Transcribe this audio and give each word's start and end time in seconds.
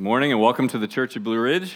Good 0.00 0.04
morning 0.04 0.32
and 0.32 0.40
welcome 0.40 0.66
to 0.68 0.78
the 0.78 0.88
Church 0.88 1.14
of 1.16 1.24
Blue 1.24 1.38
Ridge. 1.38 1.74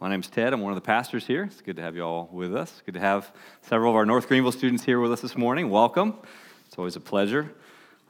My 0.00 0.10
name's 0.10 0.26
Ted. 0.26 0.52
I'm 0.52 0.60
one 0.60 0.72
of 0.72 0.74
the 0.74 0.84
pastors 0.84 1.24
here. 1.24 1.44
It's 1.44 1.60
good 1.60 1.76
to 1.76 1.82
have 1.82 1.94
you 1.94 2.02
all 2.02 2.28
with 2.32 2.52
us. 2.52 2.82
Good 2.84 2.94
to 2.94 3.00
have 3.00 3.30
several 3.62 3.92
of 3.92 3.96
our 3.96 4.04
North 4.04 4.26
Greenville 4.26 4.50
students 4.50 4.82
here 4.82 4.98
with 4.98 5.12
us 5.12 5.20
this 5.20 5.36
morning. 5.36 5.70
Welcome. 5.70 6.16
It's 6.66 6.76
always 6.76 6.96
a 6.96 7.00
pleasure. 7.00 7.52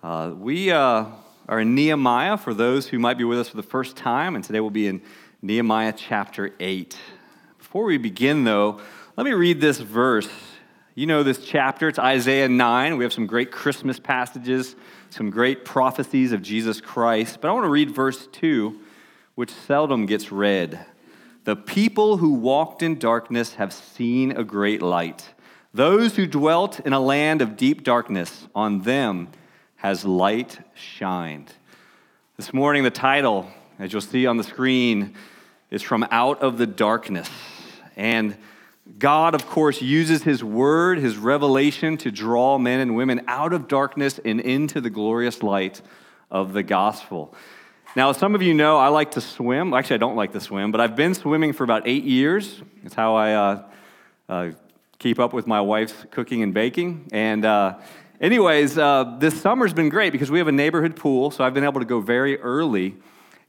Uh, 0.02 0.32
we 0.34 0.70
uh, 0.70 1.04
are 1.46 1.60
in 1.60 1.74
Nehemiah 1.74 2.38
for 2.38 2.54
those 2.54 2.88
who 2.88 2.98
might 2.98 3.18
be 3.18 3.24
with 3.24 3.38
us 3.38 3.50
for 3.50 3.58
the 3.58 3.62
first 3.62 3.98
time, 3.98 4.34
and 4.34 4.42
today 4.42 4.60
we'll 4.60 4.70
be 4.70 4.86
in 4.86 5.02
Nehemiah 5.42 5.92
chapter 5.94 6.54
8. 6.58 6.96
Before 7.58 7.84
we 7.84 7.98
begin, 7.98 8.44
though, 8.44 8.80
let 9.18 9.24
me 9.24 9.32
read 9.34 9.60
this 9.60 9.78
verse. 9.78 10.30
You 10.94 11.04
know 11.04 11.22
this 11.22 11.44
chapter, 11.44 11.88
it's 11.88 11.98
Isaiah 11.98 12.48
9. 12.48 12.96
We 12.96 13.04
have 13.04 13.12
some 13.12 13.26
great 13.26 13.52
Christmas 13.52 13.98
passages 13.98 14.74
some 15.14 15.30
great 15.30 15.64
prophecies 15.64 16.32
of 16.32 16.42
Jesus 16.42 16.80
Christ. 16.80 17.40
But 17.40 17.48
I 17.48 17.52
want 17.52 17.66
to 17.66 17.70
read 17.70 17.92
verse 17.92 18.26
2, 18.32 18.80
which 19.36 19.52
seldom 19.52 20.06
gets 20.06 20.32
read. 20.32 20.84
The 21.44 21.54
people 21.54 22.16
who 22.16 22.32
walked 22.32 22.82
in 22.82 22.98
darkness 22.98 23.54
have 23.54 23.72
seen 23.72 24.32
a 24.32 24.42
great 24.42 24.82
light. 24.82 25.32
Those 25.72 26.16
who 26.16 26.26
dwelt 26.26 26.80
in 26.80 26.92
a 26.92 26.98
land 26.98 27.42
of 27.42 27.56
deep 27.56 27.84
darkness, 27.84 28.48
on 28.56 28.80
them 28.80 29.28
has 29.76 30.04
light 30.04 30.58
shined. 30.74 31.52
This 32.36 32.52
morning, 32.52 32.82
the 32.82 32.90
title, 32.90 33.48
as 33.78 33.92
you'll 33.92 34.02
see 34.02 34.26
on 34.26 34.36
the 34.36 34.42
screen, 34.42 35.14
is 35.70 35.80
From 35.80 36.04
Out 36.10 36.42
of 36.42 36.58
the 36.58 36.66
Darkness. 36.66 37.30
And 37.94 38.36
God, 38.98 39.34
of 39.34 39.46
course, 39.46 39.80
uses 39.80 40.22
His 40.22 40.44
word, 40.44 40.98
His 40.98 41.16
revelation 41.16 41.96
to 41.98 42.10
draw 42.10 42.58
men 42.58 42.80
and 42.80 42.94
women 42.94 43.22
out 43.28 43.52
of 43.52 43.66
darkness 43.66 44.20
and 44.24 44.40
into 44.40 44.80
the 44.80 44.90
glorious 44.90 45.42
light 45.42 45.80
of 46.30 46.52
the 46.52 46.62
gospel. 46.62 47.34
Now, 47.96 48.10
as 48.10 48.18
some 48.18 48.34
of 48.34 48.42
you 48.42 48.54
know, 48.54 48.76
I 48.76 48.88
like 48.88 49.12
to 49.12 49.20
swim. 49.20 49.72
Actually, 49.72 49.94
I 49.94 49.98
don't 49.98 50.16
like 50.16 50.32
to 50.32 50.40
swim, 50.40 50.70
but 50.70 50.80
I've 50.80 50.96
been 50.96 51.14
swimming 51.14 51.52
for 51.52 51.64
about 51.64 51.86
eight 51.86 52.04
years. 52.04 52.60
It's 52.84 52.94
how 52.94 53.14
I 53.14 53.32
uh, 53.32 53.62
uh, 54.28 54.50
keep 54.98 55.18
up 55.18 55.32
with 55.32 55.46
my 55.46 55.60
wife's 55.60 55.94
cooking 56.10 56.42
and 56.42 56.52
baking. 56.52 57.08
And, 57.12 57.44
uh, 57.44 57.78
anyways, 58.20 58.76
uh, 58.76 59.16
this 59.18 59.40
summer's 59.40 59.72
been 59.72 59.88
great 59.88 60.10
because 60.10 60.30
we 60.30 60.38
have 60.38 60.48
a 60.48 60.52
neighborhood 60.52 60.96
pool, 60.96 61.30
so 61.30 61.42
I've 61.44 61.54
been 61.54 61.64
able 61.64 61.80
to 61.80 61.86
go 61.86 62.00
very 62.00 62.38
early 62.40 62.96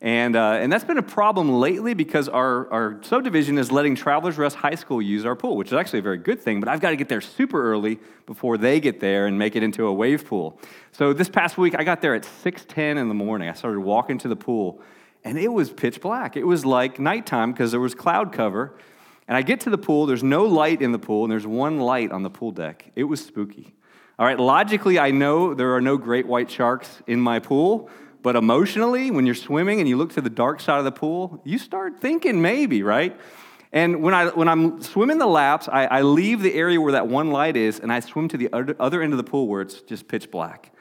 and, 0.01 0.35
uh, 0.35 0.57
and 0.59 0.71
that's 0.71 0.83
been 0.83 0.97
a 0.97 1.03
problem 1.03 1.49
lately 1.49 1.93
because 1.93 2.27
our, 2.27 2.71
our 2.71 2.99
subdivision 3.01 3.57
is 3.57 3.71
letting 3.71 3.95
Travelers 3.95 4.37
Rest 4.37 4.57
High 4.57 4.75
School 4.75 5.01
use 5.01 5.25
our 5.25 5.35
pool, 5.35 5.55
which 5.55 5.67
is 5.67 5.73
actually 5.73 5.99
a 5.99 6.03
very 6.03 6.17
good 6.17 6.41
thing, 6.41 6.59
but 6.59 6.67
I've 6.67 6.81
got 6.81 6.89
to 6.89 6.95
get 6.95 7.09
there 7.09 7.21
super 7.21 7.71
early 7.71 7.99
before 8.25 8.57
they 8.57 8.79
get 8.79 8.99
there 8.99 9.27
and 9.27 9.39
make 9.39 9.55
it 9.55 9.63
into 9.63 9.87
a 9.87 9.93
wave 9.93 10.25
pool. 10.25 10.59
So 10.91 11.13
this 11.13 11.29
past 11.29 11.57
week, 11.57 11.75
I 11.77 11.83
got 11.83 12.01
there 12.01 12.13
at 12.13 12.23
6.10 12.23 12.97
in 12.97 13.07
the 13.07 13.13
morning. 13.13 13.49
I 13.49 13.53
started 13.53 13.79
walking 13.79 14.17
to 14.19 14.27
the 14.27 14.35
pool, 14.35 14.81
and 15.23 15.39
it 15.39 15.51
was 15.51 15.71
pitch 15.71 16.01
black. 16.01 16.35
It 16.35 16.45
was 16.45 16.65
like 16.65 16.99
nighttime 16.99 17.51
because 17.51 17.71
there 17.71 17.79
was 17.79 17.95
cloud 17.95 18.33
cover. 18.33 18.77
And 19.27 19.35
I 19.35 19.41
get 19.41 19.61
to 19.61 19.69
the 19.69 19.77
pool, 19.77 20.05
there's 20.05 20.23
no 20.23 20.45
light 20.45 20.81
in 20.81 20.91
the 20.91 20.99
pool, 20.99 21.23
and 21.23 21.31
there's 21.31 21.47
one 21.47 21.79
light 21.79 22.11
on 22.11 22.21
the 22.21 22.29
pool 22.29 22.51
deck. 22.51 22.91
It 22.95 23.05
was 23.05 23.25
spooky. 23.25 23.73
All 24.19 24.25
right, 24.25 24.39
logically, 24.39 24.99
I 24.99 25.11
know 25.11 25.53
there 25.53 25.75
are 25.75 25.81
no 25.81 25.97
great 25.97 26.27
white 26.27 26.49
sharks 26.49 27.01
in 27.07 27.19
my 27.19 27.39
pool, 27.39 27.89
but 28.25 28.35
emotionally, 28.35 29.11
when 29.11 29.27
you're 29.27 29.35
swimming 29.35 29.79
and 29.79 29.87
you 29.87 29.97
look 29.97 30.13
to 30.13 30.19
the 30.19 30.31
dark 30.31 30.59
side 30.59 30.79
of 30.79 30.83
the 30.83 30.91
pool, 30.91 31.39
you 31.43 31.59
start 31.59 31.99
thinking 31.99 32.41
maybe, 32.41 32.81
right? 32.81 33.15
And 33.71 34.01
when, 34.01 34.15
I, 34.15 34.29
when 34.29 34.47
I'm 34.47 34.81
swimming 34.81 35.19
the 35.19 35.27
laps, 35.27 35.69
I, 35.71 35.85
I 35.85 36.01
leave 36.01 36.41
the 36.41 36.51
area 36.55 36.81
where 36.81 36.93
that 36.93 37.07
one 37.07 37.29
light 37.29 37.55
is 37.55 37.79
and 37.79 37.93
I 37.93 37.99
swim 37.99 38.27
to 38.29 38.37
the 38.37 38.49
other 38.79 39.03
end 39.03 39.13
of 39.13 39.17
the 39.17 39.23
pool 39.23 39.47
where 39.47 39.61
it's 39.61 39.79
just 39.81 40.07
pitch 40.07 40.31
black. 40.31 40.71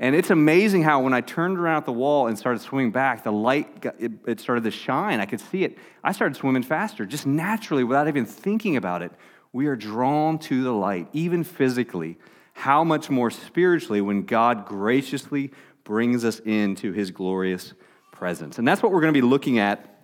And 0.00 0.16
it's 0.16 0.30
amazing 0.30 0.82
how 0.82 1.00
when 1.00 1.14
I 1.14 1.20
turned 1.20 1.60
around 1.60 1.76
at 1.76 1.84
the 1.84 1.92
wall 1.92 2.26
and 2.26 2.36
started 2.36 2.60
swimming 2.60 2.90
back, 2.90 3.22
the 3.22 3.30
light, 3.30 3.82
got, 3.82 3.94
it, 4.00 4.10
it 4.26 4.40
started 4.40 4.64
to 4.64 4.72
shine. 4.72 5.20
I 5.20 5.26
could 5.26 5.40
see 5.40 5.62
it. 5.62 5.78
I 6.02 6.10
started 6.10 6.34
swimming 6.34 6.64
faster, 6.64 7.06
just 7.06 7.24
naturally, 7.24 7.84
without 7.84 8.08
even 8.08 8.26
thinking 8.26 8.76
about 8.76 9.02
it. 9.02 9.12
We 9.52 9.68
are 9.68 9.76
drawn 9.76 10.40
to 10.40 10.64
the 10.64 10.72
light, 10.72 11.06
even 11.12 11.44
physically. 11.44 12.18
How 12.54 12.82
much 12.82 13.10
more 13.10 13.30
spiritually 13.30 14.00
when 14.00 14.24
God 14.24 14.66
graciously 14.66 15.52
brings 15.90 16.24
us 16.24 16.38
into 16.44 16.92
his 16.92 17.10
glorious 17.10 17.74
presence. 18.12 18.60
And 18.60 18.68
that's 18.68 18.80
what 18.80 18.92
we're 18.92 19.00
going 19.00 19.12
to 19.12 19.20
be 19.20 19.26
looking 19.26 19.58
at 19.58 19.98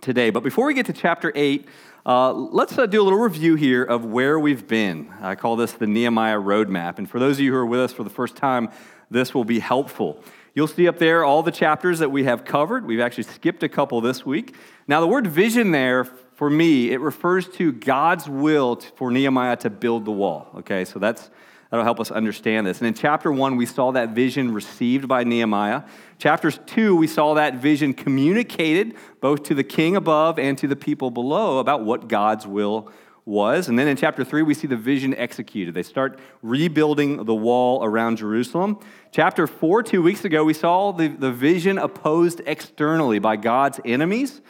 today. 0.00 0.30
But 0.30 0.42
before 0.42 0.66
we 0.66 0.74
get 0.74 0.86
to 0.86 0.92
chapter 0.92 1.30
8, 1.32 1.64
uh, 2.04 2.32
let's 2.32 2.76
uh, 2.76 2.86
do 2.86 3.00
a 3.00 3.04
little 3.04 3.20
review 3.20 3.54
here 3.54 3.84
of 3.84 4.04
where 4.04 4.36
we've 4.40 4.66
been. 4.66 5.08
I 5.20 5.36
call 5.36 5.54
this 5.54 5.70
the 5.74 5.86
Nehemiah 5.86 6.40
Roadmap. 6.40 6.98
And 6.98 7.08
for 7.08 7.20
those 7.20 7.36
of 7.36 7.40
you 7.42 7.52
who 7.52 7.58
are 7.58 7.66
with 7.66 7.78
us 7.78 7.92
for 7.92 8.02
the 8.02 8.10
first 8.10 8.34
time, 8.34 8.68
this 9.12 9.32
will 9.32 9.44
be 9.44 9.60
helpful. 9.60 10.24
You'll 10.56 10.66
see 10.66 10.88
up 10.88 10.98
there 10.98 11.22
all 11.22 11.44
the 11.44 11.52
chapters 11.52 12.00
that 12.00 12.10
we 12.10 12.24
have 12.24 12.44
covered. 12.44 12.84
We've 12.84 12.98
actually 12.98 13.22
skipped 13.22 13.62
a 13.62 13.68
couple 13.68 14.00
this 14.00 14.26
week. 14.26 14.56
Now, 14.88 15.00
the 15.00 15.06
word 15.06 15.28
vision 15.28 15.70
there, 15.70 16.04
for 16.34 16.50
me, 16.50 16.90
it 16.90 16.98
refers 17.00 17.46
to 17.50 17.70
God's 17.70 18.28
will 18.28 18.74
for 18.96 19.12
Nehemiah 19.12 19.54
to 19.58 19.70
build 19.70 20.04
the 20.04 20.10
wall. 20.10 20.48
Okay, 20.56 20.84
so 20.84 20.98
that's 20.98 21.30
That'll 21.70 21.84
help 21.84 22.00
us 22.00 22.10
understand 22.10 22.66
this. 22.66 22.78
And 22.78 22.88
in 22.88 22.94
chapter 22.94 23.30
one, 23.30 23.56
we 23.56 23.66
saw 23.66 23.92
that 23.92 24.10
vision 24.10 24.54
received 24.54 25.06
by 25.06 25.24
Nehemiah. 25.24 25.82
Chapters 26.18 26.58
two, 26.64 26.96
we 26.96 27.06
saw 27.06 27.34
that 27.34 27.56
vision 27.56 27.92
communicated 27.92 28.94
both 29.20 29.42
to 29.44 29.54
the 29.54 29.64
king 29.64 29.94
above 29.94 30.38
and 30.38 30.56
to 30.58 30.66
the 30.66 30.76
people 30.76 31.10
below 31.10 31.58
about 31.58 31.84
what 31.84 32.08
God's 32.08 32.46
will 32.46 32.90
was. 33.26 33.68
And 33.68 33.78
then 33.78 33.86
in 33.86 33.98
chapter 33.98 34.24
three, 34.24 34.40
we 34.40 34.54
see 34.54 34.66
the 34.66 34.78
vision 34.78 35.14
executed. 35.14 35.74
They 35.74 35.82
start 35.82 36.18
rebuilding 36.40 37.26
the 37.26 37.34
wall 37.34 37.84
around 37.84 38.16
Jerusalem. 38.16 38.78
Chapter 39.12 39.46
four, 39.46 39.82
two 39.82 40.00
weeks 40.00 40.24
ago, 40.24 40.44
we 40.44 40.54
saw 40.54 40.92
the, 40.92 41.08
the 41.08 41.30
vision 41.30 41.76
opposed 41.76 42.40
externally 42.46 43.18
by 43.18 43.36
God's 43.36 43.78
enemies. 43.84 44.40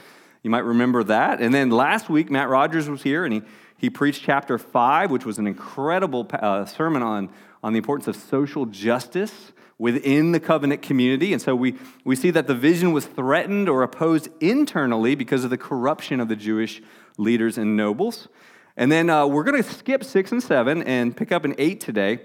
You 0.44 0.50
might 0.50 0.60
remember 0.60 1.02
that. 1.02 1.40
And 1.40 1.52
then 1.52 1.70
last 1.70 2.08
week, 2.08 2.30
Matt 2.30 2.48
Rogers 2.48 2.88
was 2.88 3.02
here 3.02 3.24
and 3.24 3.34
he 3.34 3.42
he 3.78 3.88
preached 3.88 4.22
chapter 4.22 4.58
5, 4.58 5.10
which 5.10 5.24
was 5.24 5.38
an 5.38 5.46
incredible 5.46 6.28
uh, 6.32 6.64
sermon 6.66 7.02
on, 7.02 7.30
on 7.62 7.72
the 7.72 7.78
importance 7.78 8.08
of 8.08 8.16
social 8.16 8.66
justice 8.66 9.52
within 9.78 10.32
the 10.32 10.40
covenant 10.40 10.82
community. 10.82 11.32
And 11.32 11.40
so 11.40 11.54
we, 11.54 11.76
we 12.04 12.16
see 12.16 12.30
that 12.32 12.48
the 12.48 12.54
vision 12.54 12.92
was 12.92 13.06
threatened 13.06 13.68
or 13.68 13.84
opposed 13.84 14.28
internally 14.40 15.14
because 15.14 15.44
of 15.44 15.50
the 15.50 15.56
corruption 15.56 16.18
of 16.18 16.28
the 16.28 16.34
Jewish 16.34 16.82
leaders 17.16 17.56
and 17.56 17.76
nobles. 17.76 18.28
And 18.76 18.90
then 18.90 19.08
uh, 19.08 19.26
we're 19.26 19.44
going 19.44 19.62
to 19.62 19.68
skip 19.68 20.02
6 20.02 20.32
and 20.32 20.42
7 20.42 20.82
and 20.82 21.16
pick 21.16 21.30
up 21.30 21.44
in 21.44 21.54
8 21.56 21.80
today. 21.80 22.20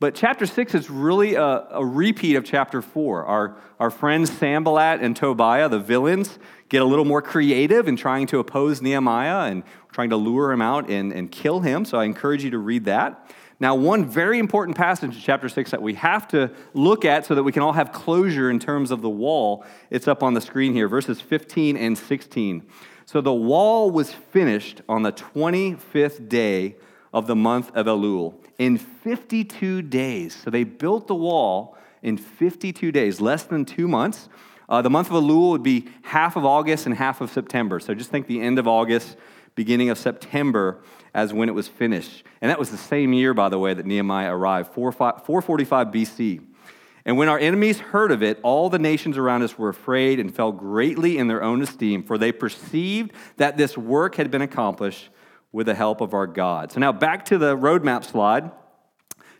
But 0.00 0.14
chapter 0.14 0.46
6 0.46 0.76
is 0.76 0.88
really 0.88 1.34
a, 1.34 1.42
a, 1.42 1.84
repeat 1.84 2.36
of 2.36 2.44
chapter 2.44 2.80
4. 2.80 3.24
Our, 3.24 3.56
our 3.80 3.90
friends 3.90 4.30
Sanballat 4.30 5.00
and 5.00 5.16
Tobiah, 5.16 5.68
the 5.68 5.80
villains, 5.80 6.38
get 6.68 6.82
a 6.82 6.84
little 6.84 7.04
more 7.04 7.20
creative 7.20 7.88
in 7.88 7.96
trying 7.96 8.28
to 8.28 8.38
oppose 8.38 8.80
Nehemiah 8.80 9.50
and 9.50 9.64
trying 9.90 10.10
to 10.10 10.16
lure 10.16 10.52
him 10.52 10.62
out 10.62 10.88
and, 10.88 11.12
and 11.12 11.32
kill 11.32 11.60
him. 11.60 11.84
So 11.84 11.98
I 11.98 12.04
encourage 12.04 12.44
you 12.44 12.50
to 12.50 12.58
read 12.58 12.84
that. 12.84 13.28
Now, 13.58 13.74
one 13.74 14.08
very 14.08 14.38
important 14.38 14.76
passage 14.76 15.16
in 15.16 15.20
chapter 15.20 15.48
6 15.48 15.72
that 15.72 15.82
we 15.82 15.94
have 15.94 16.28
to 16.28 16.52
look 16.74 17.04
at 17.04 17.26
so 17.26 17.34
that 17.34 17.42
we 17.42 17.50
can 17.50 17.64
all 17.64 17.72
have 17.72 17.90
closure 17.90 18.50
in 18.50 18.60
terms 18.60 18.92
of 18.92 19.02
the 19.02 19.10
wall, 19.10 19.64
it's 19.90 20.06
up 20.06 20.22
on 20.22 20.32
the 20.32 20.40
screen 20.40 20.74
here, 20.74 20.86
verses 20.86 21.20
15 21.20 21.76
and 21.76 21.98
16. 21.98 22.64
So 23.04 23.20
the 23.20 23.34
wall 23.34 23.90
was 23.90 24.12
finished 24.12 24.80
on 24.88 25.02
the 25.02 25.10
25th 25.10 26.28
day 26.28 26.76
of 27.12 27.26
the 27.26 27.34
month 27.34 27.74
of 27.74 27.86
Elul 27.86 28.36
in 28.58 28.76
52 28.76 29.82
days. 29.82 30.34
So 30.34 30.50
they 30.50 30.64
built 30.64 31.06
the 31.06 31.14
wall 31.14 31.76
in 32.02 32.16
52 32.16 32.92
days, 32.92 33.20
less 33.20 33.44
than 33.44 33.64
two 33.64 33.88
months. 33.88 34.28
Uh, 34.68 34.82
the 34.82 34.90
month 34.90 35.10
of 35.10 35.14
Elul 35.14 35.50
would 35.50 35.62
be 35.62 35.88
half 36.02 36.36
of 36.36 36.44
August 36.44 36.86
and 36.86 36.94
half 36.94 37.20
of 37.20 37.30
September. 37.30 37.80
So 37.80 37.94
just 37.94 38.10
think 38.10 38.26
the 38.26 38.40
end 38.40 38.58
of 38.58 38.68
August, 38.68 39.16
beginning 39.54 39.90
of 39.90 39.98
September 39.98 40.82
as 41.14 41.32
when 41.32 41.48
it 41.48 41.52
was 41.52 41.68
finished. 41.68 42.24
And 42.40 42.50
that 42.50 42.58
was 42.58 42.70
the 42.70 42.76
same 42.76 43.12
year, 43.12 43.32
by 43.32 43.48
the 43.48 43.58
way, 43.58 43.74
that 43.74 43.86
Nehemiah 43.86 44.34
arrived, 44.34 44.74
445 44.74 45.88
BC. 45.88 46.44
And 47.04 47.16
when 47.16 47.28
our 47.28 47.38
enemies 47.38 47.78
heard 47.78 48.12
of 48.12 48.22
it, 48.22 48.38
all 48.42 48.68
the 48.68 48.78
nations 48.78 49.16
around 49.16 49.42
us 49.42 49.56
were 49.56 49.70
afraid 49.70 50.20
and 50.20 50.34
fell 50.34 50.52
greatly 50.52 51.16
in 51.16 51.26
their 51.26 51.42
own 51.42 51.62
esteem, 51.62 52.02
for 52.02 52.18
they 52.18 52.32
perceived 52.32 53.12
that 53.38 53.56
this 53.56 53.78
work 53.78 54.16
had 54.16 54.30
been 54.30 54.42
accomplished 54.42 55.08
with 55.52 55.66
the 55.66 55.74
help 55.74 56.00
of 56.00 56.14
our 56.14 56.26
God. 56.26 56.72
So 56.72 56.80
now 56.80 56.92
back 56.92 57.24
to 57.26 57.38
the 57.38 57.56
roadmap 57.56 58.04
slide. 58.04 58.50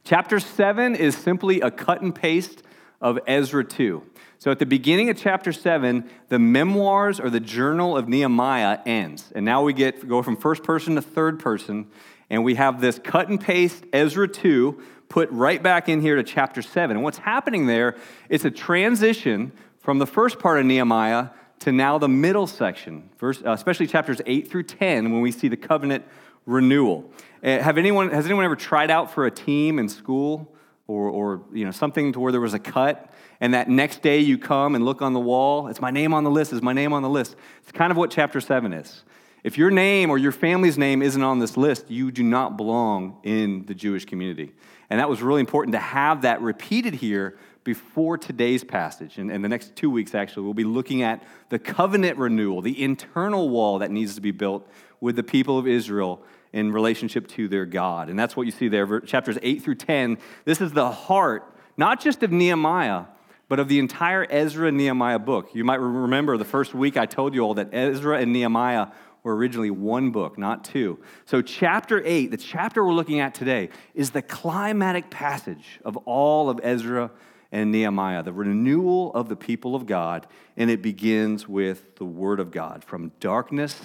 Chapter 0.04 0.40
7 0.40 0.94
is 0.94 1.16
simply 1.16 1.60
a 1.60 1.70
cut 1.70 2.00
and 2.00 2.14
paste 2.14 2.62
of 3.00 3.18
Ezra 3.26 3.64
2. 3.64 4.02
So 4.38 4.50
at 4.50 4.58
the 4.58 4.66
beginning 4.66 5.10
of 5.10 5.16
chapter 5.16 5.52
7, 5.52 6.08
the 6.28 6.38
memoirs 6.38 7.20
or 7.20 7.28
the 7.28 7.40
journal 7.40 7.96
of 7.96 8.08
Nehemiah 8.08 8.78
ends. 8.86 9.32
And 9.34 9.44
now 9.44 9.62
we 9.62 9.72
get 9.72 10.08
go 10.08 10.22
from 10.22 10.36
first 10.36 10.62
person 10.62 10.94
to 10.94 11.02
third 11.02 11.40
person, 11.40 11.88
and 12.30 12.44
we 12.44 12.54
have 12.54 12.80
this 12.80 12.98
cut 12.98 13.28
and 13.28 13.40
paste 13.40 13.84
Ezra 13.92 14.28
2 14.28 14.80
put 15.08 15.30
right 15.30 15.62
back 15.62 15.88
in 15.88 16.00
here 16.00 16.16
to 16.16 16.22
chapter 16.22 16.62
7. 16.62 16.96
And 16.96 17.02
what's 17.02 17.18
happening 17.18 17.66
there 17.66 17.96
is 18.28 18.44
a 18.44 18.50
transition 18.50 19.52
from 19.80 19.98
the 19.98 20.06
first 20.06 20.38
part 20.38 20.58
of 20.60 20.66
Nehemiah 20.66 21.28
to 21.60 21.72
now 21.72 21.98
the 21.98 22.08
middle 22.08 22.46
section, 22.46 23.10
verse, 23.18 23.42
uh, 23.44 23.52
especially 23.52 23.86
chapters 23.86 24.20
8 24.26 24.48
through 24.48 24.64
10, 24.64 25.12
when 25.12 25.20
we 25.20 25.32
see 25.32 25.48
the 25.48 25.56
covenant 25.56 26.04
renewal. 26.46 27.10
Uh, 27.42 27.58
have 27.58 27.78
anyone, 27.78 28.10
has 28.10 28.24
anyone 28.26 28.44
ever 28.44 28.56
tried 28.56 28.90
out 28.90 29.12
for 29.12 29.26
a 29.26 29.30
team 29.30 29.78
in 29.78 29.88
school 29.88 30.54
or, 30.86 31.08
or 31.08 31.42
you 31.52 31.64
know, 31.64 31.70
something 31.70 32.12
to 32.12 32.20
where 32.20 32.32
there 32.32 32.40
was 32.40 32.54
a 32.54 32.58
cut 32.58 33.12
and 33.40 33.54
that 33.54 33.68
next 33.68 34.02
day 34.02 34.18
you 34.18 34.38
come 34.38 34.74
and 34.74 34.84
look 34.84 35.02
on 35.02 35.12
the 35.12 35.20
wall, 35.20 35.68
it's 35.68 35.80
my 35.80 35.90
name 35.90 36.12
on 36.12 36.24
the 36.24 36.30
list, 36.30 36.52
is 36.52 36.62
my 36.62 36.72
name 36.72 36.92
on 36.92 37.02
the 37.02 37.08
list. 37.08 37.36
It's 37.62 37.72
kind 37.72 37.90
of 37.90 37.96
what 37.96 38.10
chapter 38.10 38.40
7 38.40 38.72
is. 38.72 39.04
If 39.44 39.56
your 39.56 39.70
name 39.70 40.10
or 40.10 40.18
your 40.18 40.32
family's 40.32 40.76
name 40.76 41.00
isn't 41.00 41.22
on 41.22 41.38
this 41.38 41.56
list, 41.56 41.90
you 41.90 42.10
do 42.10 42.24
not 42.24 42.56
belong 42.56 43.18
in 43.22 43.64
the 43.66 43.74
Jewish 43.74 44.04
community. 44.04 44.52
And 44.90 44.98
that 44.98 45.08
was 45.08 45.22
really 45.22 45.40
important 45.40 45.74
to 45.74 45.78
have 45.78 46.22
that 46.22 46.40
repeated 46.40 46.94
here 46.94 47.38
before 47.64 48.16
today's 48.16 48.64
passage. 48.64 49.18
And, 49.18 49.30
the 49.44 49.48
next 49.48 49.76
two 49.76 49.90
weeks, 49.90 50.14
actually, 50.14 50.44
we'll 50.44 50.54
be 50.54 50.64
looking 50.64 51.02
at 51.02 51.22
the 51.48 51.58
covenant 51.58 52.18
renewal, 52.18 52.62
the 52.62 52.82
internal 52.82 53.48
wall 53.48 53.78
that 53.80 53.90
needs 53.90 54.14
to 54.14 54.20
be 54.20 54.30
built 54.30 54.66
with 55.00 55.16
the 55.16 55.22
people 55.22 55.58
of 55.58 55.66
Israel 55.66 56.22
in 56.52 56.72
relationship 56.72 57.28
to 57.28 57.48
their 57.48 57.66
God. 57.66 58.08
And 58.08 58.18
that's 58.18 58.36
what 58.36 58.46
you 58.46 58.52
see 58.52 58.68
there, 58.68 59.00
chapters 59.00 59.38
8 59.42 59.62
through 59.62 59.76
10. 59.76 60.18
This 60.44 60.60
is 60.60 60.72
the 60.72 60.90
heart, 60.90 61.54
not 61.76 62.00
just 62.00 62.22
of 62.22 62.32
Nehemiah, 62.32 63.04
but 63.48 63.58
of 63.58 63.68
the 63.68 63.78
entire 63.78 64.26
Ezra 64.28 64.70
Nehemiah 64.70 65.18
book. 65.18 65.54
You 65.54 65.64
might 65.64 65.80
remember 65.80 66.36
the 66.36 66.44
first 66.44 66.74
week 66.74 66.96
I 66.96 67.06
told 67.06 67.34
you 67.34 67.40
all 67.40 67.54
that 67.54 67.68
Ezra 67.72 68.18
and 68.18 68.32
Nehemiah 68.32 68.88
were 69.22 69.34
originally 69.36 69.70
one 69.70 70.10
book, 70.10 70.38
not 70.38 70.64
two. 70.64 70.98
So, 71.24 71.42
chapter 71.42 72.02
8, 72.04 72.30
the 72.30 72.36
chapter 72.36 72.84
we're 72.84 72.92
looking 72.92 73.20
at 73.20 73.34
today, 73.34 73.70
is 73.94 74.10
the 74.10 74.22
climatic 74.22 75.10
passage 75.10 75.80
of 75.84 75.96
all 75.98 76.50
of 76.50 76.60
Ezra 76.62 77.10
and 77.50 77.72
Nehemiah, 77.72 78.22
the 78.22 78.32
renewal 78.32 79.12
of 79.14 79.28
the 79.28 79.36
people 79.36 79.74
of 79.74 79.86
God, 79.86 80.26
and 80.56 80.70
it 80.70 80.82
begins 80.82 81.48
with 81.48 81.96
the 81.96 82.04
Word 82.04 82.40
of 82.40 82.50
God 82.50 82.84
from 82.84 83.12
darkness 83.20 83.80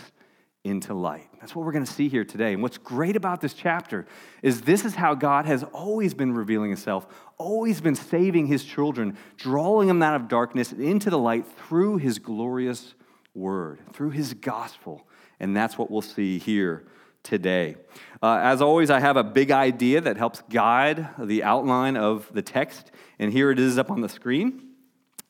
into 0.63 0.93
light. 0.93 1.27
That's 1.39 1.55
what 1.55 1.65
we're 1.65 1.73
going 1.73 1.85
to 1.85 1.91
see 1.91 2.07
here 2.07 2.23
today. 2.23 2.53
And 2.53 2.61
what's 2.61 2.77
great 2.77 3.15
about 3.15 3.41
this 3.41 3.53
chapter 3.53 4.05
is 4.41 4.61
this 4.61 4.85
is 4.85 4.95
how 4.95 5.13
God 5.13 5.45
has 5.45 5.63
always 5.63 6.13
been 6.13 6.33
revealing 6.33 6.69
himself, 6.69 7.05
always 7.37 7.81
been 7.81 7.95
saving 7.95 8.47
his 8.47 8.63
children, 8.63 9.17
drawing 9.35 9.89
them 9.89 10.01
out 10.01 10.15
of 10.15 10.29
darkness 10.29 10.71
into 10.71 11.09
the 11.09 11.17
light 11.17 11.45
through 11.45 11.97
his 11.97 12.17
glorious 12.17 12.93
word, 13.35 13.81
through 13.91 14.11
his 14.11 14.33
gospel. 14.33 15.05
And 15.39 15.55
that's 15.55 15.77
what 15.77 15.91
we'll 15.91 16.01
see 16.01 16.39
here 16.39 16.85
today. 17.23 17.75
Uh, 18.21 18.39
as 18.41 18.61
always, 18.61 18.89
I 18.89 18.99
have 18.99 19.17
a 19.17 19.23
big 19.23 19.51
idea 19.51 20.01
that 20.01 20.17
helps 20.17 20.41
guide 20.49 21.07
the 21.19 21.43
outline 21.43 21.97
of 21.97 22.29
the 22.31 22.41
text. 22.41 22.91
And 23.19 23.31
here 23.33 23.51
it 23.51 23.59
is 23.59 23.77
up 23.77 23.89
on 23.89 24.01
the 24.01 24.09
screen. 24.09 24.69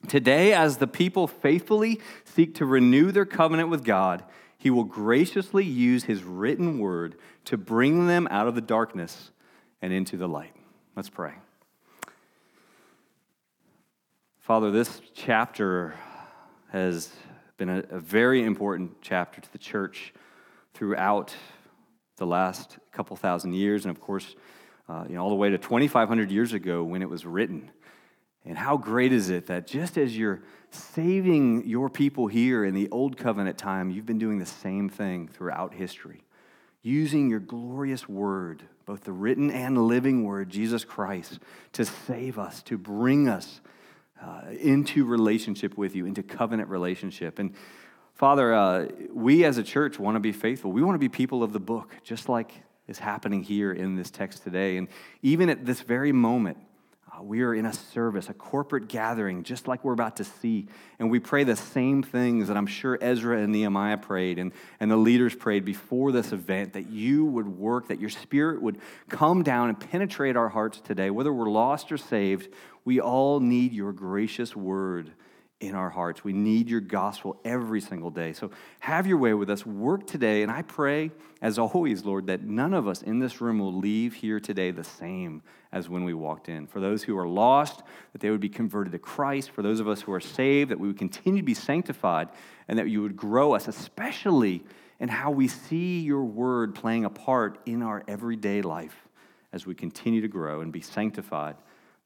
Today, 0.08 0.54
as 0.54 0.78
the 0.78 0.88
people 0.88 1.28
faithfully 1.28 2.02
seek 2.26 2.56
to 2.56 2.66
renew 2.66 3.12
their 3.12 3.26
covenant 3.26 3.70
with 3.70 3.84
God, 3.84 4.24
he 4.58 4.70
will 4.70 4.84
graciously 4.84 5.66
use 5.66 6.06
his 6.06 6.24
written 6.24 6.80
word 6.80 7.16
to 7.46 7.58
bring 7.58 8.08
them 8.08 8.28
out 8.30 8.48
of 8.48 8.56
the 8.56 8.62
darkness 8.62 9.32
and 9.82 9.92
into 9.92 10.18
the 10.18 10.28
light. 10.28 10.54
Let's 10.96 11.10
pray. 11.10 11.34
Father, 14.40 14.72
this 14.72 15.02
chapter 15.14 15.96
has 16.72 17.12
been 17.58 17.70
a, 17.70 17.84
a, 17.92 18.00
very 18.00 18.44
important 18.44 18.92
chapter 19.02 19.40
to 19.40 19.52
the 19.52 19.58
church 19.58 20.14
throughout 20.74 21.36
the 22.24 22.30
last 22.30 22.78
couple 22.94 23.18
thousand 23.18 23.54
years, 23.54 23.86
and 23.86 23.94
of 23.94 24.02
course, 24.02 24.36
uh, 24.88 25.04
you 25.10 25.16
know, 25.16 25.22
all 25.22 25.30
the 25.30 25.36
way 25.36 25.50
to 25.50 25.58
2,500 25.58 26.32
years 26.32 26.54
ago 26.54 26.82
when 26.82 27.02
it 27.02 27.10
was 27.10 27.26
written. 27.26 27.70
And 28.46 28.58
how 28.58 28.78
great 28.78 29.12
is 29.12 29.30
it 29.30 29.48
that 29.48 29.68
just 29.68 29.98
as 29.98 30.18
you're 30.18 30.42
saving 30.72 31.68
your 31.68 31.90
people 31.90 32.28
here 32.28 32.64
in 32.64 32.74
the 32.74 32.88
Old 32.92 33.18
Covenant 33.18 33.58
time, 33.58 33.90
you've 33.90 34.06
been 34.06 34.20
doing 34.20 34.40
the 34.40 34.46
same 34.46 34.88
thing 34.88 35.28
throughout 35.28 35.74
history, 35.74 36.24
using 36.82 37.30
your 37.30 37.42
glorious 37.42 38.08
word, 38.08 38.64
both 38.86 39.04
the 39.04 39.12
written 39.12 39.52
and 39.52 39.78
living 39.78 40.24
word, 40.24 40.50
Jesus 40.50 40.86
Christ, 40.86 41.40
to 41.74 41.84
save 41.84 42.40
us, 42.40 42.64
to 42.64 42.78
bring 42.78 43.28
us 43.28 43.60
uh, 44.22 44.44
into 44.58 45.04
relationship 45.04 45.78
with 45.78 45.94
you, 45.94 46.06
into 46.06 46.24
covenant 46.24 46.70
relationship. 46.70 47.40
And 47.40 47.54
Father, 48.14 48.54
uh, 48.54 48.88
we 49.12 49.44
as 49.44 49.58
a 49.58 49.64
church 49.64 49.98
want 49.98 50.16
to 50.16 50.20
be 50.20 50.32
faithful. 50.32 50.72
We 50.72 50.84
want 50.84 50.96
to 50.96 51.00
be 51.00 51.10
people 51.10 51.42
of 51.42 51.52
the 51.52 51.60
book, 51.60 51.96
just 52.04 52.30
like 52.30 52.54
is 52.88 53.00
happening 53.00 53.42
here 53.44 53.72
in 53.72 53.96
this 53.96 54.12
text 54.12 54.44
today. 54.44 54.78
And 54.78 54.88
even 55.22 55.50
at 55.50 55.66
this 55.66 55.82
very 55.82 56.12
moment, 56.12 56.58
uh, 57.12 57.24
we 57.24 57.42
are 57.42 57.56
in 57.56 57.66
a 57.66 57.74
service, 57.74 58.30
a 58.30 58.34
corporate 58.34 58.88
gathering, 58.88 59.44
just 59.44 59.68
like 59.68 59.84
we're 59.84 59.94
about 59.94 60.18
to 60.18 60.24
see. 60.24 60.68
And 61.00 61.10
we 61.10 61.20
pray 61.20 61.44
the 61.44 61.56
same 61.56 62.04
things 62.04 62.50
that 62.50 62.58
I'm 62.58 62.68
sure 62.68 63.00
Ezra 63.02 63.40
and 63.40 63.52
Nehemiah 63.52 63.98
prayed 63.98 64.38
and, 64.38 64.52
and 64.80 64.92
the 64.92 64.98
leaders 64.98 65.34
prayed 65.34 65.66
before 65.66 66.12
this 66.12 66.32
event 66.32 66.74
that 66.74 66.90
you 66.90 67.26
would 67.26 67.48
work, 67.48 67.88
that 67.88 68.00
your 68.00 68.10
spirit 68.10 68.62
would 68.62 68.80
come 69.10 69.42
down 69.42 69.70
and 69.70 69.80
penetrate 69.80 70.36
our 70.36 70.50
hearts 70.50 70.80
today. 70.82 71.10
Whether 71.10 71.34
we're 71.34 71.50
lost 71.50 71.92
or 71.92 71.98
saved, 71.98 72.54
we 72.86 73.00
all 73.00 73.40
need 73.40 73.74
your 73.74 73.92
gracious 73.92 74.56
word 74.56 75.14
in 75.68 75.76
our 75.76 75.90
hearts. 75.90 76.24
We 76.24 76.34
need 76.34 76.70
your 76.70 76.82
gospel 76.82 77.40
every 77.46 77.80
single 77.80 78.10
day. 78.10 78.34
So 78.34 78.52
have 78.82 79.08
your 79.08 79.18
way 79.18 79.34
with 79.34 79.50
us. 79.50 79.66
Work 79.66 80.06
today. 80.06 80.44
And 80.44 80.52
I 80.52 80.62
pray, 80.62 81.12
as 81.42 81.58
always, 81.58 82.04
Lord, 82.04 82.28
that 82.28 82.44
none 82.44 82.74
of 82.74 82.88
us 82.88 83.02
in 83.02 83.20
this 83.20 83.40
room 83.40 83.60
will 83.60 83.74
leave 83.74 84.14
here 84.14 84.40
today 84.40 84.72
the 84.72 84.84
same 84.84 85.42
as 85.72 85.88
when 85.88 86.04
we 86.04 86.14
walked 86.14 86.50
in. 86.50 86.68
For 86.68 86.80
those 86.80 87.04
who 87.04 87.18
are 87.18 87.28
lost, 87.28 87.82
that 88.12 88.22
they 88.22 88.30
would 88.30 88.42
be 88.42 88.50
converted 88.50 88.92
to 88.92 89.00
Christ. 89.00 89.52
For 89.52 89.62
those 89.62 89.80
of 89.80 89.88
us 89.88 90.02
who 90.02 90.12
are 90.12 90.20
saved, 90.20 90.70
that 90.70 90.80
we 90.80 90.88
would 90.88 91.00
continue 91.00 91.42
to 91.42 91.46
be 91.46 91.54
sanctified 91.54 92.28
and 92.68 92.78
that 92.78 92.90
you 92.90 93.02
would 93.02 93.16
grow 93.16 93.54
us, 93.54 93.68
especially 93.68 94.64
in 95.00 95.10
how 95.10 95.32
we 95.32 95.48
see 95.48 96.02
your 96.02 96.24
word 96.24 96.76
playing 96.76 97.06
a 97.06 97.10
part 97.10 97.60
in 97.66 97.82
our 97.82 98.04
everyday 98.08 98.62
life 98.62 99.08
as 99.54 99.66
we 99.66 99.74
continue 99.76 100.22
to 100.22 100.28
grow 100.28 100.62
and 100.62 100.74
be 100.74 100.82
sanctified 100.82 101.56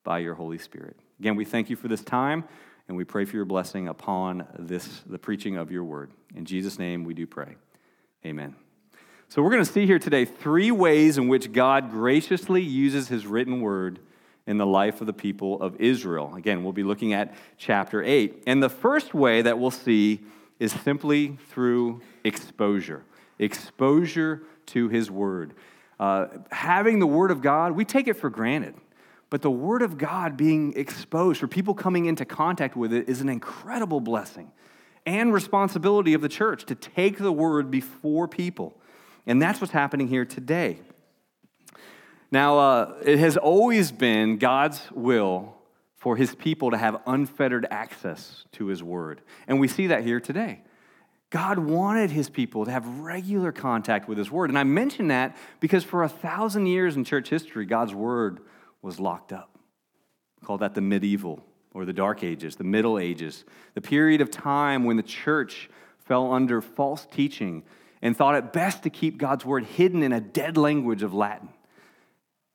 by 0.04 0.20
your 0.20 0.36
Holy 0.36 0.58
Spirit. 0.58 0.96
Again, 1.20 1.36
we 1.36 1.46
thank 1.46 1.70
you 1.70 1.76
for 1.76 1.88
this 1.88 2.04
time. 2.04 2.44
And 2.88 2.96
we 2.96 3.04
pray 3.04 3.26
for 3.26 3.36
your 3.36 3.46
blessing 3.46 3.88
upon 3.88 4.48
this, 4.58 5.02
the 5.06 5.20
preaching 5.20 5.58
of 5.58 5.72
your 5.72 5.84
word. 5.84 6.12
In 6.36 6.46
Jesus' 6.46 6.80
name 6.80 7.04
we 7.04 7.14
do 7.14 7.28
pray. 7.28 7.56
Amen. 8.26 8.56
So 9.30 9.42
we're 9.42 9.52
going 9.52 9.66
to 9.66 9.72
see 9.72 9.86
here 9.86 10.00
today 10.00 10.24
three 10.24 10.72
ways 10.72 11.18
in 11.18 11.28
which 11.28 11.52
God 11.52 11.92
graciously 11.92 12.62
uses 12.62 13.10
his 13.10 13.28
written 13.28 13.60
word 13.60 14.00
in 14.46 14.58
the 14.58 14.66
life 14.66 15.02
of 15.02 15.08
the 15.08 15.14
people 15.14 15.62
of 15.62 15.76
Israel. 15.82 16.34
Again, 16.36 16.64
we'll 16.64 16.72
be 16.72 16.84
looking 16.84 17.14
at 17.14 17.36
chapter 17.58 18.02
8. 18.02 18.44
And 18.48 18.64
the 18.64 18.70
first 18.70 19.14
way 19.14 19.42
that 19.42 19.60
we'll 19.60 19.70
see 19.70 20.22
is 20.60 20.72
simply 20.72 21.38
through 21.50 22.02
exposure 22.24 23.04
exposure 23.40 24.42
to 24.68 24.90
his 24.90 25.12
word. 25.12 25.54
Uh, 26.00 26.28
having 26.52 27.00
the 27.00 27.08
word 27.08 27.32
of 27.32 27.42
God, 27.42 27.74
we 27.74 27.86
take 27.86 28.08
it 28.08 28.16
for 28.16 28.30
granted. 28.30 28.76
But 29.30 29.42
the 29.42 29.52
Word 29.52 29.82
of 29.82 29.98
God 29.98 30.38
being 30.38 30.74
exposed, 30.76 31.40
for 31.40 31.48
people 31.48 31.74
coming 31.74 32.06
into 32.06 32.26
contact 32.26 32.76
with 32.76 32.94
it, 32.94 33.10
is 33.10 33.22
an 33.22 33.30
incredible 33.30 34.00
blessing 34.00 34.52
and 35.06 35.34
responsibility 35.34 36.14
of 36.14 36.22
the 36.22 36.30
church 36.30 36.66
to 36.66 36.76
take 36.76 37.18
the 37.18 37.32
Word 37.32 37.70
before 37.70 38.28
people. 38.28 38.80
And 39.26 39.42
that's 39.42 39.60
what's 39.60 39.74
happening 39.74 40.08
here 40.08 40.26
today. 40.26 40.80
Now, 42.32 42.60
uh, 42.60 42.96
it 43.04 43.20
has 43.20 43.38
always 43.38 43.92
been 43.92 44.38
God's 44.38 44.82
will 44.92 45.56
for 45.96 46.16
His 46.16 46.36
people 46.36 46.72
to 46.72 46.78
have 46.78 47.02
unfettered 47.06 47.68
access 47.70 48.46
to 48.54 48.68
His 48.68 48.82
Word. 48.82 49.22
And 49.48 49.60
we 49.60 49.68
see 49.68 49.88
that 49.88 50.04
here 50.04 50.20
today. 50.20 50.62
God 51.30 51.60
wanted 51.60 52.10
his 52.10 52.30
people 52.30 52.66
to 52.66 52.72
have 52.72 52.88
regular 53.00 53.52
contact 53.52 54.08
with 54.08 54.18
his 54.18 54.32
word. 54.32 54.50
And 54.50 54.58
I 54.58 54.64
mention 54.64 55.10
that 55.10 55.36
because 55.60 55.84
for 55.84 56.04
a 56.04 56.10
thousand 56.10 56.68
years 56.68 56.96
in 56.96 57.04
church 57.04 57.30
history, 57.30 57.66
God's 57.66 57.94
word 57.94 58.40
was 58.82 59.00
locked 59.00 59.34
up. 59.34 59.58
We 60.42 60.46
call 60.46 60.58
that 60.60 60.76
the 60.76 60.82
medieval 60.82 61.44
or 61.74 61.86
the 61.86 61.94
dark 61.94 62.24
ages, 62.24 62.56
the 62.56 62.64
middle 62.64 63.00
ages, 63.00 63.46
the 63.74 63.82
period 63.82 64.22
of 64.22 64.32
time 64.32 64.84
when 64.84 64.98
the 64.98 65.04
church 65.04 65.70
fell 66.00 66.34
under 66.34 66.62
false 66.62 67.06
teaching 67.06 67.64
and 68.02 68.16
thought 68.16 68.36
it 68.36 68.54
best 68.54 68.84
to 68.84 68.90
keep 68.90 69.18
God's 69.18 69.46
word 69.46 69.66
hidden 69.66 70.04
in 70.04 70.14
a 70.14 70.22
dead 70.22 70.58
language 70.58 71.04
of 71.04 71.14
Latin. 71.14 71.50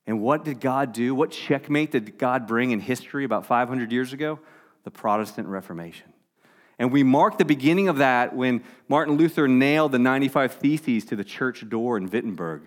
And 0.06 0.20
what 0.20 0.44
did 0.44 0.60
God 0.60 0.92
do? 0.92 1.14
What 1.14 1.30
checkmate 1.30 1.92
did 1.92 2.18
God 2.18 2.46
bring 2.46 2.70
in 2.70 2.80
history 2.80 3.24
about 3.24 3.46
500 3.46 3.92
years 3.92 4.12
ago? 4.12 4.40
The 4.84 4.90
Protestant 4.90 5.48
Reformation. 5.48 6.12
And 6.78 6.90
we 6.90 7.04
mark 7.04 7.38
the 7.38 7.44
beginning 7.44 7.88
of 7.88 7.98
that 7.98 8.34
when 8.34 8.64
Martin 8.88 9.16
Luther 9.16 9.46
nailed 9.46 9.92
the 9.92 9.98
95 9.98 10.54
Theses 10.54 11.04
to 11.04 11.16
the 11.16 11.22
church 11.22 11.68
door 11.68 11.96
in 11.96 12.10
Wittenberg. 12.10 12.62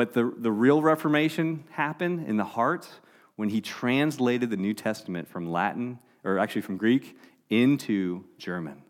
But 0.00 0.14
the, 0.14 0.32
the 0.34 0.50
real 0.50 0.80
Reformation 0.80 1.64
happened 1.72 2.26
in 2.26 2.38
the 2.38 2.44
heart 2.44 2.88
when 3.36 3.50
he 3.50 3.60
translated 3.60 4.48
the 4.48 4.56
New 4.56 4.72
Testament 4.72 5.28
from 5.28 5.52
Latin, 5.52 5.98
or 6.24 6.38
actually 6.38 6.62
from 6.62 6.78
Greek, 6.78 7.18
into 7.50 8.24
German. 8.38 8.80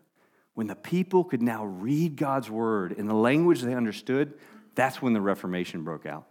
When 0.53 0.67
the 0.67 0.75
people 0.77 1.25
could 1.25 1.41
now 1.41 1.65
read 1.65 2.15
God's 2.15 2.49
word 2.49 2.93
in 2.93 3.07
the 3.07 3.13
language 3.13 3.59
they 3.59 3.75
understood, 3.75 4.35
that's 4.73 5.01
when 5.01 5.11
the 5.11 5.19
Reformation 5.19 5.83
broke 5.83 6.05
out. 6.05 6.27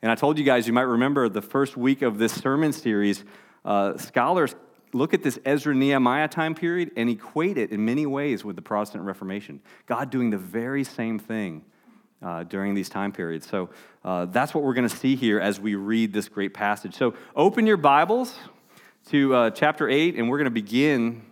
And 0.00 0.10
I 0.10 0.14
told 0.14 0.38
you 0.38 0.44
guys, 0.46 0.66
you 0.66 0.72
might 0.72 0.88
remember 0.88 1.28
the 1.28 1.42
first 1.42 1.76
week 1.76 2.00
of 2.00 2.16
this 2.16 2.32
sermon 2.32 2.72
series, 2.72 3.22
uh, 3.62 3.98
scholars 3.98 4.54
look 4.94 5.12
at 5.12 5.22
this 5.22 5.38
Ezra 5.44 5.74
Nehemiah 5.74 6.28
time 6.28 6.54
period 6.54 6.92
and 6.96 7.10
equate 7.10 7.58
it 7.58 7.72
in 7.72 7.84
many 7.84 8.06
ways 8.06 8.42
with 8.42 8.56
the 8.56 8.62
Protestant 8.62 9.04
Reformation. 9.04 9.60
God 9.84 10.08
doing 10.08 10.30
the 10.30 10.38
very 10.38 10.82
same 10.82 11.18
thing 11.18 11.66
uh, 12.22 12.44
during 12.44 12.74
these 12.74 12.88
time 12.88 13.12
periods. 13.12 13.48
So 13.48 13.70
uh, 14.04 14.26
that's 14.26 14.54
what 14.54 14.64
we're 14.64 14.74
going 14.74 14.88
to 14.88 14.96
see 14.96 15.16
here 15.16 15.40
as 15.40 15.60
we 15.60 15.74
read 15.74 16.12
this 16.12 16.28
great 16.28 16.54
passage. 16.54 16.94
So 16.94 17.14
open 17.34 17.66
your 17.66 17.76
Bibles 17.76 18.34
to 19.10 19.34
uh, 19.34 19.50
chapter 19.50 19.88
8, 19.88 20.16
and 20.16 20.28
we're 20.28 20.38
going 20.38 20.44
to 20.44 20.50
begin 20.50 21.22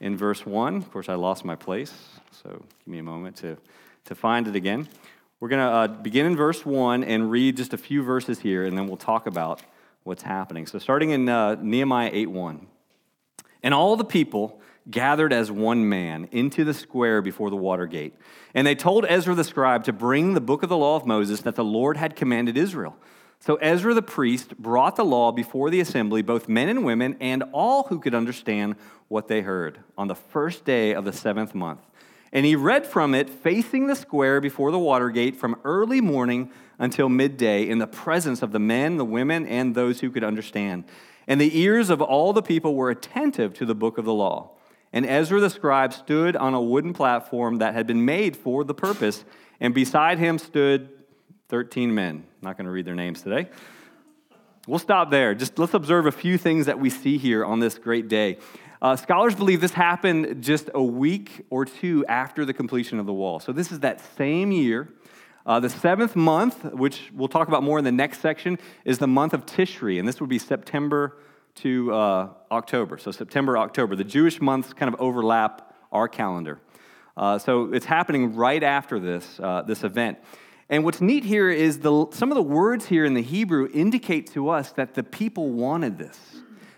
in 0.00 0.16
verse 0.16 0.46
1. 0.46 0.76
Of 0.76 0.90
course, 0.92 1.08
I 1.08 1.14
lost 1.14 1.44
my 1.44 1.56
place, 1.56 1.92
so 2.30 2.50
give 2.50 2.86
me 2.86 2.98
a 2.98 3.02
moment 3.02 3.36
to, 3.36 3.56
to 4.04 4.14
find 4.14 4.46
it 4.46 4.54
again. 4.54 4.88
We're 5.40 5.48
going 5.48 5.64
to 5.64 5.72
uh, 5.72 5.86
begin 5.88 6.26
in 6.26 6.36
verse 6.36 6.64
1 6.64 7.04
and 7.04 7.30
read 7.30 7.56
just 7.56 7.72
a 7.72 7.78
few 7.78 8.02
verses 8.02 8.40
here, 8.40 8.64
and 8.64 8.76
then 8.76 8.86
we'll 8.86 8.96
talk 8.96 9.26
about 9.26 9.62
what's 10.04 10.22
happening. 10.22 10.66
So, 10.66 10.78
starting 10.78 11.10
in 11.10 11.28
uh, 11.28 11.56
Nehemiah 11.60 12.10
8 12.12 12.30
1. 12.30 12.66
And 13.62 13.74
all 13.74 13.96
the 13.96 14.04
people 14.04 14.60
gathered 14.90 15.32
as 15.32 15.50
one 15.50 15.88
man 15.88 16.28
into 16.32 16.64
the 16.64 16.74
square 16.74 17.20
before 17.20 17.50
the 17.50 17.56
water 17.56 17.86
gate. 17.86 18.14
And 18.54 18.66
they 18.66 18.74
told 18.74 19.04
Ezra 19.08 19.34
the 19.34 19.44
scribe 19.44 19.84
to 19.84 19.92
bring 19.92 20.34
the 20.34 20.40
book 20.40 20.62
of 20.62 20.68
the 20.68 20.76
law 20.76 20.96
of 20.96 21.06
Moses 21.06 21.42
that 21.42 21.56
the 21.56 21.64
Lord 21.64 21.96
had 21.96 22.16
commanded 22.16 22.56
Israel. 22.56 22.96
So 23.40 23.56
Ezra 23.56 23.94
the 23.94 24.02
priest 24.02 24.56
brought 24.58 24.96
the 24.96 25.04
law 25.04 25.30
before 25.30 25.70
the 25.70 25.80
assembly, 25.80 26.22
both 26.22 26.48
men 26.48 26.68
and 26.68 26.84
women, 26.84 27.16
and 27.20 27.44
all 27.52 27.84
who 27.84 28.00
could 28.00 28.14
understand 28.14 28.76
what 29.06 29.28
they 29.28 29.42
heard, 29.42 29.78
on 29.96 30.08
the 30.08 30.14
first 30.14 30.64
day 30.64 30.92
of 30.92 31.04
the 31.04 31.12
seventh 31.12 31.54
month. 31.54 31.80
And 32.32 32.44
he 32.44 32.56
read 32.56 32.86
from 32.86 33.14
it, 33.14 33.30
facing 33.30 33.86
the 33.86 33.96
square 33.96 34.40
before 34.40 34.70
the 34.70 34.78
water 34.78 35.10
gate, 35.10 35.36
from 35.36 35.56
early 35.64 36.00
morning 36.00 36.50
until 36.78 37.08
midday, 37.08 37.66
in 37.68 37.78
the 37.78 37.86
presence 37.86 38.42
of 38.42 38.52
the 38.52 38.58
men, 38.58 38.96
the 38.96 39.04
women, 39.04 39.46
and 39.46 39.74
those 39.74 40.00
who 40.00 40.10
could 40.10 40.24
understand. 40.24 40.84
And 41.26 41.40
the 41.40 41.58
ears 41.58 41.90
of 41.90 42.02
all 42.02 42.32
the 42.32 42.42
people 42.42 42.74
were 42.74 42.90
attentive 42.90 43.54
to 43.54 43.64
the 43.64 43.74
book 43.74 43.98
of 43.98 44.04
the 44.04 44.12
law. 44.12 44.50
And 44.92 45.04
Ezra 45.04 45.40
the 45.40 45.50
scribe 45.50 45.92
stood 45.92 46.36
on 46.36 46.54
a 46.54 46.60
wooden 46.60 46.92
platform 46.92 47.58
that 47.58 47.74
had 47.74 47.86
been 47.86 48.04
made 48.04 48.36
for 48.36 48.64
the 48.64 48.74
purpose, 48.74 49.24
and 49.60 49.74
beside 49.74 50.18
him 50.18 50.38
stood 50.38 50.88
13 51.48 51.94
men. 51.94 52.16
I'm 52.16 52.24
not 52.42 52.56
going 52.56 52.66
to 52.66 52.70
read 52.70 52.84
their 52.84 52.94
names 52.94 53.22
today. 53.22 53.48
We'll 54.66 54.78
stop 54.78 55.10
there. 55.10 55.34
Just 55.34 55.58
let's 55.58 55.74
observe 55.74 56.06
a 56.06 56.12
few 56.12 56.36
things 56.36 56.66
that 56.66 56.78
we 56.78 56.90
see 56.90 57.16
here 57.16 57.44
on 57.44 57.58
this 57.58 57.78
great 57.78 58.08
day. 58.08 58.38
Uh, 58.80 58.94
scholars 58.96 59.34
believe 59.34 59.60
this 59.60 59.72
happened 59.72 60.42
just 60.42 60.70
a 60.74 60.82
week 60.82 61.44
or 61.50 61.64
two 61.64 62.04
after 62.06 62.44
the 62.44 62.52
completion 62.52 63.00
of 63.00 63.06
the 63.06 63.12
wall. 63.12 63.40
So, 63.40 63.50
this 63.50 63.72
is 63.72 63.80
that 63.80 64.00
same 64.16 64.52
year. 64.52 64.88
Uh, 65.46 65.58
the 65.58 65.70
seventh 65.70 66.14
month, 66.14 66.62
which 66.74 67.10
we'll 67.14 67.28
talk 67.28 67.48
about 67.48 67.62
more 67.62 67.78
in 67.78 67.84
the 67.84 67.90
next 67.90 68.20
section, 68.20 68.58
is 68.84 68.98
the 68.98 69.06
month 69.06 69.32
of 69.32 69.46
Tishri, 69.46 69.98
and 69.98 70.06
this 70.06 70.20
would 70.20 70.28
be 70.28 70.38
September 70.38 71.16
to 71.62 71.92
uh, 71.92 72.28
October. 72.50 72.98
So, 72.98 73.10
September, 73.10 73.56
October. 73.58 73.96
The 73.96 74.04
Jewish 74.04 74.40
months 74.40 74.72
kind 74.72 74.92
of 74.92 75.00
overlap 75.00 75.74
our 75.92 76.08
calendar. 76.08 76.60
Uh, 77.16 77.38
so, 77.38 77.72
it's 77.72 77.86
happening 77.86 78.34
right 78.34 78.62
after 78.62 78.98
this, 78.98 79.40
uh, 79.40 79.62
this 79.62 79.84
event. 79.84 80.18
And 80.70 80.84
what's 80.84 81.00
neat 81.00 81.24
here 81.24 81.48
is 81.50 81.80
the, 81.80 82.06
some 82.10 82.30
of 82.30 82.36
the 82.36 82.42
words 82.42 82.86
here 82.86 83.04
in 83.04 83.14
the 83.14 83.22
Hebrew 83.22 83.68
indicate 83.72 84.30
to 84.32 84.50
us 84.50 84.72
that 84.72 84.94
the 84.94 85.02
people 85.02 85.50
wanted 85.50 85.96
this. 85.96 86.18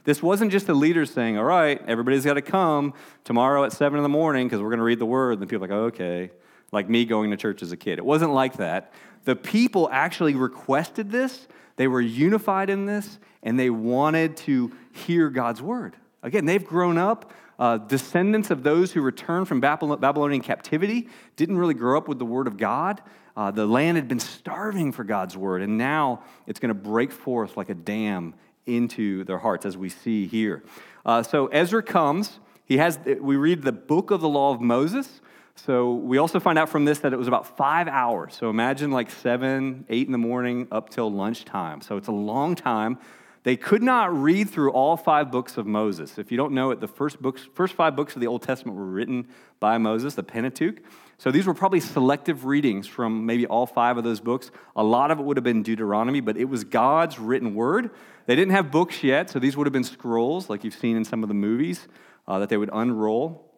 This 0.05 0.23
wasn't 0.23 0.53
just 0.53 0.67
the 0.67 0.75
leaders 0.75 1.11
saying, 1.11 1.37
all 1.37 1.45
right, 1.45 1.81
everybody's 1.87 2.25
got 2.25 2.35
to 2.35 2.43
come 2.43 2.95
tomorrow 3.25 3.65
at 3.65 3.73
7 3.73 3.99
in 3.99 4.03
the 4.03 4.09
morning 4.09 4.47
because 4.47 4.61
we're 4.61 4.71
going 4.71 4.79
to 4.79 4.85
read 4.85 4.99
the 4.99 5.07
word. 5.07 5.35
And 5.35 5.43
the 5.43 5.47
people 5.47 5.65
are 5.65 5.69
like, 5.69 5.95
okay. 5.95 6.31
Like 6.73 6.89
me 6.89 7.05
going 7.05 7.33
to 7.33 7.37
church 7.37 7.63
as 7.63 7.73
a 7.73 7.77
kid. 7.77 7.99
It 7.99 8.05
wasn't 8.05 8.33
like 8.33 8.57
that. 8.59 8.93
The 9.25 9.37
people 9.37 9.89
actually 9.91 10.35
requested 10.35 11.11
this, 11.11 11.49
they 11.81 11.89
were 11.89 12.03
unified 12.03 12.69
in 12.69 12.85
this, 12.85 13.19
and 13.43 13.59
they 13.59 13.71
wanted 13.71 14.37
to 14.37 14.71
hear 14.93 15.31
God's 15.31 15.63
word. 15.63 15.97
Again, 16.23 16.45
they've 16.45 16.63
grown 16.63 16.99
up. 16.99 17.33
Uh, 17.59 17.79
descendants 17.79 18.51
of 18.51 18.63
those 18.63 18.93
who 18.93 19.01
returned 19.01 19.49
from 19.49 19.61
Babylonian 19.61 20.43
captivity 20.43 21.09
didn't 21.37 21.57
really 21.57 21.73
grow 21.73 21.97
up 21.97 22.07
with 22.07 22.19
the 22.19 22.27
word 22.27 22.47
of 22.47 22.59
God. 22.59 23.01
Uh, 23.35 23.51
the 23.51 23.65
land 23.65 23.97
had 23.97 24.09
been 24.09 24.21
starving 24.21 24.93
for 24.93 25.05
God's 25.05 25.39
word, 25.39 25.63
and 25.63 25.79
now 25.79 26.23
it's 26.47 26.61
going 26.61 26.69
to 26.69 26.75
break 26.75 27.11
forth 27.11 27.57
like 27.57 27.71
a 27.71 27.75
dam 27.75 28.35
into 28.67 29.25
their 29.25 29.39
hearts, 29.39 29.65
as 29.65 29.79
we 29.79 29.89
see 29.89 30.27
here. 30.27 30.63
Uh, 31.07 31.23
so 31.23 31.47
Ezra 31.47 31.83
comes. 31.83 32.41
He 32.67 32.77
has. 32.77 32.99
We 33.19 33.37
read 33.37 33.63
the 33.63 33.73
book 33.73 34.11
of 34.11 34.21
the 34.21 34.29
law 34.29 34.53
of 34.53 34.61
Moses. 34.61 35.23
So 35.67 35.93
we 35.93 36.17
also 36.17 36.41
find 36.41 36.59
out 36.59 36.71
from 36.71 36.87
this 36.87 37.01
that 37.01 37.13
it 37.13 37.19
was 37.19 37.29
about 37.29 37.57
five 37.59 37.87
hours. 37.87 38.35
So 38.35 38.49
imagine 38.49 38.91
like 38.91 39.11
seven, 39.11 39.85
eight 39.91 40.07
in 40.07 40.13
the 40.13 40.19
morning 40.19 40.67
up 40.73 40.89
till 40.89 41.13
lunchtime. 41.13 41.83
So 41.83 41.99
it's 41.99 42.09
a 42.09 42.13
long 42.13 42.55
time. 42.55 42.99
They 43.43 43.57
could 43.57 43.83
not 43.83 44.15
read 44.15 44.49
through 44.49 44.73
all 44.73 44.97
five 44.97 45.31
books 45.31 45.59
of 45.59 45.67
Moses. 45.67 46.19
If 46.19 46.31
you 46.31 46.39
don't 46.39 46.53
know 46.53 46.71
it, 46.71 46.81
the 46.81 46.89
first 46.89 47.21
books, 47.21 47.47
first 47.55 47.75
five 47.75 47.95
books 47.95 48.15
of 48.15 48.21
the 48.21 48.27
Old 48.27 48.43
Testament 48.43 48.79
were 48.79 48.87
written 48.87 49.29
by 49.61 49.77
Moses, 49.77 50.15
the 50.15 50.23
Pentateuch. 50.23 50.83
So 51.19 51.31
these 51.31 51.47
were 51.47 51.55
probably 51.55 51.81
selective 51.81 52.47
readings 52.47 52.87
from 52.87 53.27
maybe 53.27 53.47
all 53.47 53.67
five 53.67 53.99
of 53.99 54.05
those 54.05 54.21
books. 54.21 54.51
A 54.77 54.83
lot 54.83 55.11
of 55.11 55.19
it 55.19 55.23
would 55.25 55.37
have 55.37 55.45
been 55.45 55.63
Deuteronomy, 55.63 56.21
but 56.21 56.39
it 56.39 56.47
was 56.47 56.65
God's 56.65 57.19
written 57.19 57.55
word. 57.55 57.91
They 58.25 58.35
didn't 58.35 58.53
have 58.53 58.71
books 58.71 59.03
yet, 59.03 59.29
so 59.29 59.39
these 59.39 59.59
would 59.59 59.67
have 59.67 59.75
been 59.75 59.85
scrolls, 59.85 60.49
like 60.49 60.65
you've 60.65 60.75
seen 60.75 60.97
in 60.97 61.05
some 61.05 61.23
of 61.23 61.29
the 61.29 61.35
movies, 61.35 61.87
uh, 62.27 62.39
that 62.39 62.49
they 62.49 62.57
would 62.57 62.71
unroll. 62.73 63.50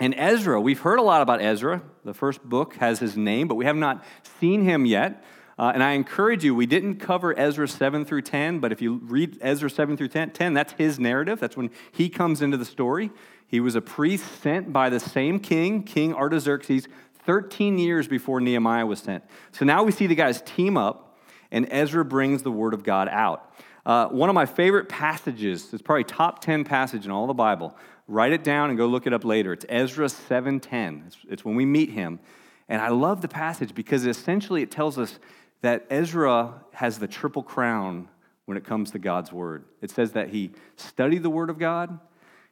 And 0.00 0.14
Ezra, 0.16 0.60
we've 0.60 0.80
heard 0.80 0.98
a 0.98 1.02
lot 1.02 1.22
about 1.22 1.40
Ezra. 1.40 1.82
The 2.04 2.14
first 2.14 2.42
book 2.42 2.74
has 2.76 2.98
his 2.98 3.16
name, 3.16 3.48
but 3.48 3.54
we 3.54 3.64
have 3.64 3.76
not 3.76 4.04
seen 4.40 4.64
him 4.64 4.86
yet. 4.86 5.24
Uh, 5.58 5.70
and 5.74 5.82
I 5.82 5.92
encourage 5.92 6.44
you, 6.44 6.54
we 6.54 6.66
didn't 6.66 6.96
cover 6.96 7.38
Ezra 7.38 7.68
7 7.68 8.04
through 8.04 8.22
10, 8.22 8.58
but 8.58 8.72
if 8.72 8.80
you 8.80 9.00
read 9.04 9.38
Ezra 9.40 9.70
7 9.70 9.96
through 9.96 10.08
10, 10.08 10.30
10, 10.30 10.54
that's 10.54 10.72
his 10.72 10.98
narrative. 10.98 11.38
That's 11.38 11.56
when 11.56 11.70
he 11.92 12.08
comes 12.08 12.42
into 12.42 12.56
the 12.56 12.64
story. 12.64 13.10
He 13.46 13.60
was 13.60 13.74
a 13.74 13.82
priest 13.82 14.24
sent 14.42 14.72
by 14.72 14.88
the 14.88 14.98
same 14.98 15.38
king, 15.38 15.82
King 15.82 16.14
Artaxerxes, 16.14 16.88
13 17.26 17.78
years 17.78 18.08
before 18.08 18.40
Nehemiah 18.40 18.86
was 18.86 18.98
sent. 18.98 19.22
So 19.52 19.64
now 19.64 19.82
we 19.84 19.92
see 19.92 20.06
the 20.06 20.14
guys 20.14 20.42
team 20.42 20.76
up, 20.76 21.18
and 21.50 21.68
Ezra 21.70 22.04
brings 22.04 22.42
the 22.42 22.50
word 22.50 22.74
of 22.74 22.82
God 22.82 23.08
out. 23.08 23.54
Uh, 23.84 24.06
one 24.08 24.28
of 24.28 24.34
my 24.34 24.46
favorite 24.46 24.88
passages, 24.88 25.72
it's 25.72 25.82
probably 25.82 26.04
top 26.04 26.40
10 26.40 26.64
passage 26.64 27.04
in 27.04 27.10
all 27.10 27.26
the 27.26 27.34
Bible. 27.34 27.76
Write 28.08 28.32
it 28.32 28.44
down 28.44 28.68
and 28.68 28.78
go 28.78 28.86
look 28.86 29.06
it 29.06 29.12
up 29.12 29.24
later. 29.24 29.52
It's 29.52 29.66
Ezra 29.68 30.06
7:10. 30.06 31.14
It's, 31.28 31.44
when 31.44 31.54
we 31.54 31.64
meet 31.64 31.90
him. 31.90 32.20
And 32.68 32.80
I 32.80 32.88
love 32.88 33.20
the 33.20 33.28
passage 33.28 33.74
because 33.74 34.06
essentially 34.06 34.62
it 34.62 34.70
tells 34.70 34.98
us 34.98 35.18
that 35.60 35.86
Ezra 35.90 36.62
has 36.72 36.98
the 36.98 37.08
triple 37.08 37.42
crown 37.42 38.08
when 38.46 38.56
it 38.56 38.64
comes 38.64 38.90
to 38.92 38.98
God's 38.98 39.32
word. 39.32 39.64
It 39.80 39.90
says 39.90 40.12
that 40.12 40.30
he 40.30 40.52
studied 40.76 41.22
the 41.22 41.30
word 41.30 41.50
of 41.50 41.58
God, 41.58 41.98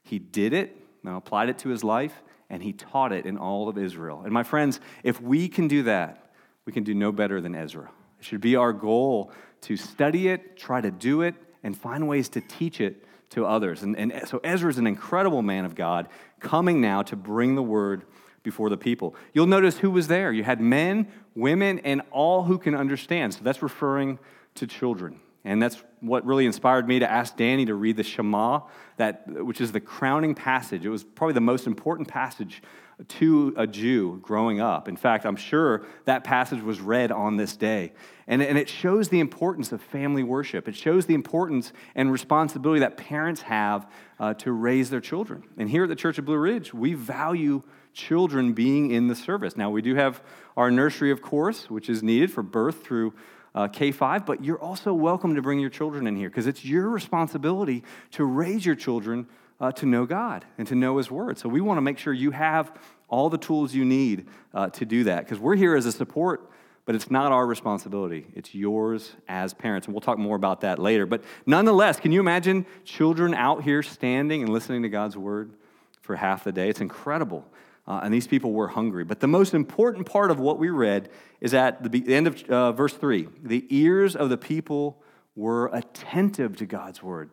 he 0.02 0.18
did 0.18 0.52
it, 0.52 0.76
now 1.02 1.16
applied 1.16 1.48
it 1.48 1.58
to 1.58 1.68
his 1.68 1.82
life, 1.82 2.22
and 2.48 2.62
he 2.62 2.72
taught 2.72 3.12
it 3.12 3.26
in 3.26 3.36
all 3.36 3.68
of 3.68 3.78
Israel. 3.78 4.22
And 4.24 4.32
my 4.32 4.42
friends, 4.42 4.80
if 5.02 5.20
we 5.20 5.48
can 5.48 5.68
do 5.68 5.82
that, 5.84 6.32
we 6.64 6.72
can 6.72 6.84
do 6.84 6.94
no 6.94 7.12
better 7.12 7.40
than 7.40 7.54
Ezra. 7.54 7.90
It 8.18 8.24
should 8.24 8.40
be 8.40 8.56
our 8.56 8.72
goal 8.72 9.32
to 9.62 9.76
study 9.76 10.28
it, 10.28 10.56
try 10.56 10.80
to 10.80 10.90
do 10.90 11.22
it, 11.22 11.34
and 11.62 11.76
find 11.76 12.06
ways 12.06 12.28
to 12.30 12.40
teach 12.40 12.80
it 12.80 13.04
to 13.30 13.46
others. 13.46 13.82
And, 13.82 13.96
and 13.96 14.28
so 14.28 14.40
Ezra 14.42 14.70
is 14.70 14.78
an 14.78 14.86
incredible 14.86 15.42
man 15.42 15.64
of 15.64 15.74
God 15.74 16.08
coming 16.40 16.80
now 16.80 17.02
to 17.02 17.16
bring 17.16 17.54
the 17.54 17.62
word 17.62 18.02
before 18.42 18.70
the 18.70 18.76
people. 18.76 19.14
You'll 19.32 19.46
notice 19.46 19.78
who 19.78 19.90
was 19.90 20.08
there. 20.08 20.32
You 20.32 20.44
had 20.44 20.60
men, 20.60 21.08
women, 21.34 21.78
and 21.80 22.02
all 22.10 22.44
who 22.44 22.58
can 22.58 22.74
understand. 22.74 23.34
So 23.34 23.40
that's 23.42 23.62
referring 23.62 24.18
to 24.56 24.66
children. 24.66 25.20
And 25.44 25.62
that's 25.62 25.82
what 26.00 26.24
really 26.26 26.44
inspired 26.46 26.86
me 26.86 26.98
to 26.98 27.10
ask 27.10 27.36
Danny 27.36 27.64
to 27.66 27.74
read 27.74 27.96
the 27.96 28.02
Shema, 28.02 28.60
that, 28.98 29.26
which 29.26 29.60
is 29.60 29.72
the 29.72 29.80
crowning 29.80 30.34
passage. 30.34 30.84
It 30.84 30.90
was 30.90 31.02
probably 31.02 31.34
the 31.34 31.40
most 31.40 31.66
important 31.66 32.08
passage 32.08 32.62
to 33.08 33.54
a 33.56 33.66
Jew 33.66 34.18
growing 34.22 34.60
up. 34.60 34.86
In 34.86 34.96
fact, 34.96 35.24
I'm 35.24 35.36
sure 35.36 35.86
that 36.04 36.24
passage 36.24 36.60
was 36.60 36.80
read 36.80 37.10
on 37.10 37.36
this 37.36 37.56
day. 37.56 37.92
And, 38.26 38.42
and 38.42 38.58
it 38.58 38.68
shows 38.68 39.08
the 39.08 39.20
importance 39.20 39.72
of 39.72 39.80
family 39.80 40.22
worship. 40.22 40.68
It 40.68 40.76
shows 40.76 41.06
the 41.06 41.14
importance 41.14 41.72
and 41.94 42.12
responsibility 42.12 42.80
that 42.80 42.98
parents 42.98 43.40
have 43.42 43.90
uh, 44.18 44.34
to 44.34 44.52
raise 44.52 44.90
their 44.90 45.00
children. 45.00 45.44
And 45.56 45.70
here 45.70 45.84
at 45.84 45.88
the 45.88 45.96
Church 45.96 46.18
of 46.18 46.26
Blue 46.26 46.36
Ridge, 46.36 46.74
we 46.74 46.92
value 46.92 47.62
children 47.94 48.52
being 48.52 48.90
in 48.90 49.08
the 49.08 49.16
service. 49.16 49.56
Now, 49.56 49.70
we 49.70 49.82
do 49.82 49.94
have 49.94 50.22
our 50.56 50.70
nursery, 50.70 51.10
of 51.10 51.22
course, 51.22 51.70
which 51.70 51.88
is 51.88 52.02
needed 52.02 52.30
for 52.30 52.42
birth 52.42 52.84
through 52.84 53.14
uh, 53.54 53.68
K 53.68 53.90
5, 53.90 54.26
but 54.26 54.44
you're 54.44 54.60
also 54.60 54.92
welcome 54.92 55.34
to 55.34 55.42
bring 55.42 55.58
your 55.58 55.70
children 55.70 56.06
in 56.06 56.16
here 56.16 56.28
because 56.28 56.46
it's 56.46 56.64
your 56.64 56.88
responsibility 56.88 57.82
to 58.12 58.24
raise 58.24 58.64
your 58.64 58.76
children 58.76 59.26
uh, 59.60 59.72
to 59.72 59.86
know 59.86 60.06
God 60.06 60.44
and 60.58 60.66
to 60.68 60.74
know 60.74 60.96
His 60.96 61.10
Word. 61.10 61.38
So 61.38 61.48
we 61.48 61.60
want 61.60 61.78
to 61.78 61.82
make 61.82 61.98
sure 61.98 62.12
you 62.12 62.30
have 62.30 62.72
all 63.08 63.28
the 63.28 63.38
tools 63.38 63.74
you 63.74 63.84
need 63.84 64.28
uh, 64.54 64.70
to 64.70 64.84
do 64.84 65.04
that 65.04 65.24
because 65.24 65.38
we're 65.38 65.56
here 65.56 65.74
as 65.76 65.84
a 65.84 65.92
support, 65.92 66.50
but 66.86 66.94
it's 66.94 67.10
not 67.10 67.32
our 67.32 67.46
responsibility. 67.46 68.26
It's 68.34 68.54
yours 68.54 69.12
as 69.28 69.52
parents. 69.52 69.86
And 69.86 69.94
we'll 69.94 70.00
talk 70.00 70.18
more 70.18 70.36
about 70.36 70.62
that 70.62 70.78
later. 70.78 71.06
But 71.06 71.24
nonetheless, 71.44 72.00
can 72.00 72.12
you 72.12 72.20
imagine 72.20 72.64
children 72.84 73.34
out 73.34 73.64
here 73.64 73.82
standing 73.82 74.42
and 74.42 74.52
listening 74.52 74.82
to 74.82 74.88
God's 74.88 75.16
Word 75.16 75.52
for 76.00 76.16
half 76.16 76.44
the 76.44 76.52
day? 76.52 76.68
It's 76.70 76.80
incredible. 76.80 77.44
Uh, 77.90 77.98
and 78.04 78.14
these 78.14 78.28
people 78.28 78.52
were 78.52 78.68
hungry. 78.68 79.02
But 79.02 79.18
the 79.18 79.26
most 79.26 79.52
important 79.52 80.06
part 80.06 80.30
of 80.30 80.38
what 80.38 80.60
we 80.60 80.70
read 80.70 81.08
is 81.40 81.54
at 81.54 81.90
the 81.90 82.14
end 82.14 82.28
of 82.28 82.48
uh, 82.48 82.70
verse 82.70 82.94
3 82.94 83.26
the 83.42 83.66
ears 83.68 84.14
of 84.14 84.30
the 84.30 84.36
people 84.36 85.02
were 85.34 85.66
attentive 85.72 86.56
to 86.58 86.66
God's 86.66 87.02
word. 87.02 87.30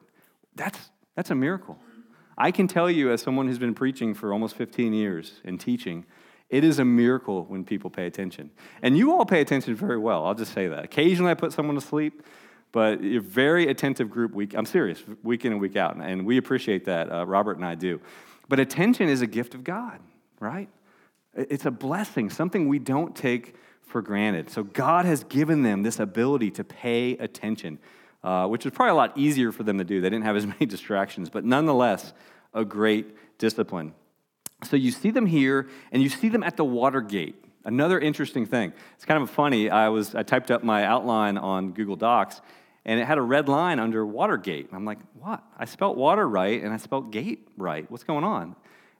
That's, 0.56 0.90
that's 1.16 1.30
a 1.30 1.36
miracle. 1.36 1.78
I 2.40 2.50
can 2.50 2.68
tell 2.68 2.90
you, 2.90 3.12
as 3.12 3.22
someone 3.22 3.48
who's 3.48 3.60
been 3.60 3.76
preaching 3.76 4.16
for 4.16 4.34
almost 4.34 4.56
15 4.56 4.94
years 4.94 5.42
and 5.46 5.60
teaching, 5.60 6.06
it 6.50 6.64
is 6.64 6.80
a 6.80 6.86
miracle 6.86 7.46
when 7.46 7.64
people 7.64 7.92
pay 7.92 8.08
attention. 8.08 8.50
And 8.82 8.98
you 8.98 9.12
all 9.12 9.26
pay 9.26 9.42
attention 9.42 9.76
very 9.76 10.00
well. 10.00 10.26
I'll 10.26 10.34
just 10.34 10.54
say 10.54 10.68
that. 10.70 10.84
Occasionally 10.84 11.30
I 11.30 11.36
put 11.36 11.54
someone 11.54 11.76
to 11.76 11.82
sleep, 11.82 12.24
but 12.72 13.04
you're 13.04 13.22
a 13.22 13.24
very 13.24 13.68
attentive 13.68 14.10
group 14.10 14.34
week. 14.34 14.56
I'm 14.56 14.66
serious, 14.66 15.04
week 15.22 15.46
in 15.46 15.52
and 15.52 15.62
week 15.62 15.76
out, 15.76 15.98
and 15.98 16.26
we 16.26 16.38
appreciate 16.38 16.86
that. 16.86 17.12
Uh, 17.12 17.28
Robert 17.28 17.58
and 17.58 17.66
I 17.66 17.76
do. 17.76 18.02
But 18.50 18.60
attention 18.60 19.08
is 19.08 19.22
a 19.22 19.28
gift 19.28 19.54
of 19.54 19.64
God, 19.64 20.00
right? 20.40 20.70
It's 21.34 21.66
a 21.66 21.72
blessing, 21.72 22.30
something 22.30 22.68
we 22.68 22.80
don't 22.80 23.16
take 23.16 23.56
for 23.86 24.02
granted. 24.02 24.50
So 24.50 24.64
God 24.64 25.06
has 25.06 25.24
given 25.24 25.64
them 25.64 25.84
this 25.84 26.00
ability 26.00 26.52
to 26.52 26.64
pay 26.64 27.14
attention, 27.18 27.80
uh, 28.24 28.48
which 28.48 28.66
is 28.66 28.72
probably 28.74 28.92
a 28.92 28.96
lot 28.96 29.18
easier 29.18 29.52
for 29.52 29.64
them 29.64 29.78
to 29.78 29.84
do. 29.84 30.02
They 30.02 30.10
didn't 30.10 30.26
have 30.26 30.36
as 30.36 30.46
many 30.48 30.66
distractions, 30.66 31.30
but 31.30 31.46
nonetheless, 31.46 32.14
a 32.54 32.66
great 32.66 33.38
discipline. 33.38 33.94
So 34.64 34.76
you 34.76 34.92
see 34.92 35.12
them 35.12 35.28
here, 35.28 35.70
and 35.92 36.02
you 36.02 36.10
see 36.10 36.30
them 36.30 36.44
at 36.44 36.58
the 36.58 36.66
water 36.66 37.02
gate. 37.02 37.36
Another 37.64 38.00
interesting 38.00 38.46
thing. 38.46 38.74
It's 38.96 39.06
kind 39.06 39.22
of 39.22 39.30
funny. 39.30 39.70
I 39.70 39.90
was 39.90 40.16
I 40.16 40.24
typed 40.24 40.50
up 40.52 40.64
my 40.64 40.84
outline 40.84 41.38
on 41.38 41.74
Google 41.74 41.96
Docs, 41.96 42.42
and 42.86 43.00
it 43.00 43.06
had 43.06 43.18
a 43.18 43.22
red 43.22 43.48
line 43.48 43.80
under 43.80 44.06
Watergate. 44.06 44.70
I'm 44.72 44.86
like, 44.86 45.00
what? 45.20 45.44
I 45.58 45.66
spelt 45.66 45.98
water 45.98 46.28
right, 46.28 46.64
and 46.64 46.74
I 46.74 46.78
spelt 46.78 47.12
gate 47.12 47.48
right. 47.58 47.90
What's 47.92 48.06
going 48.06 48.24
on? 48.24 48.56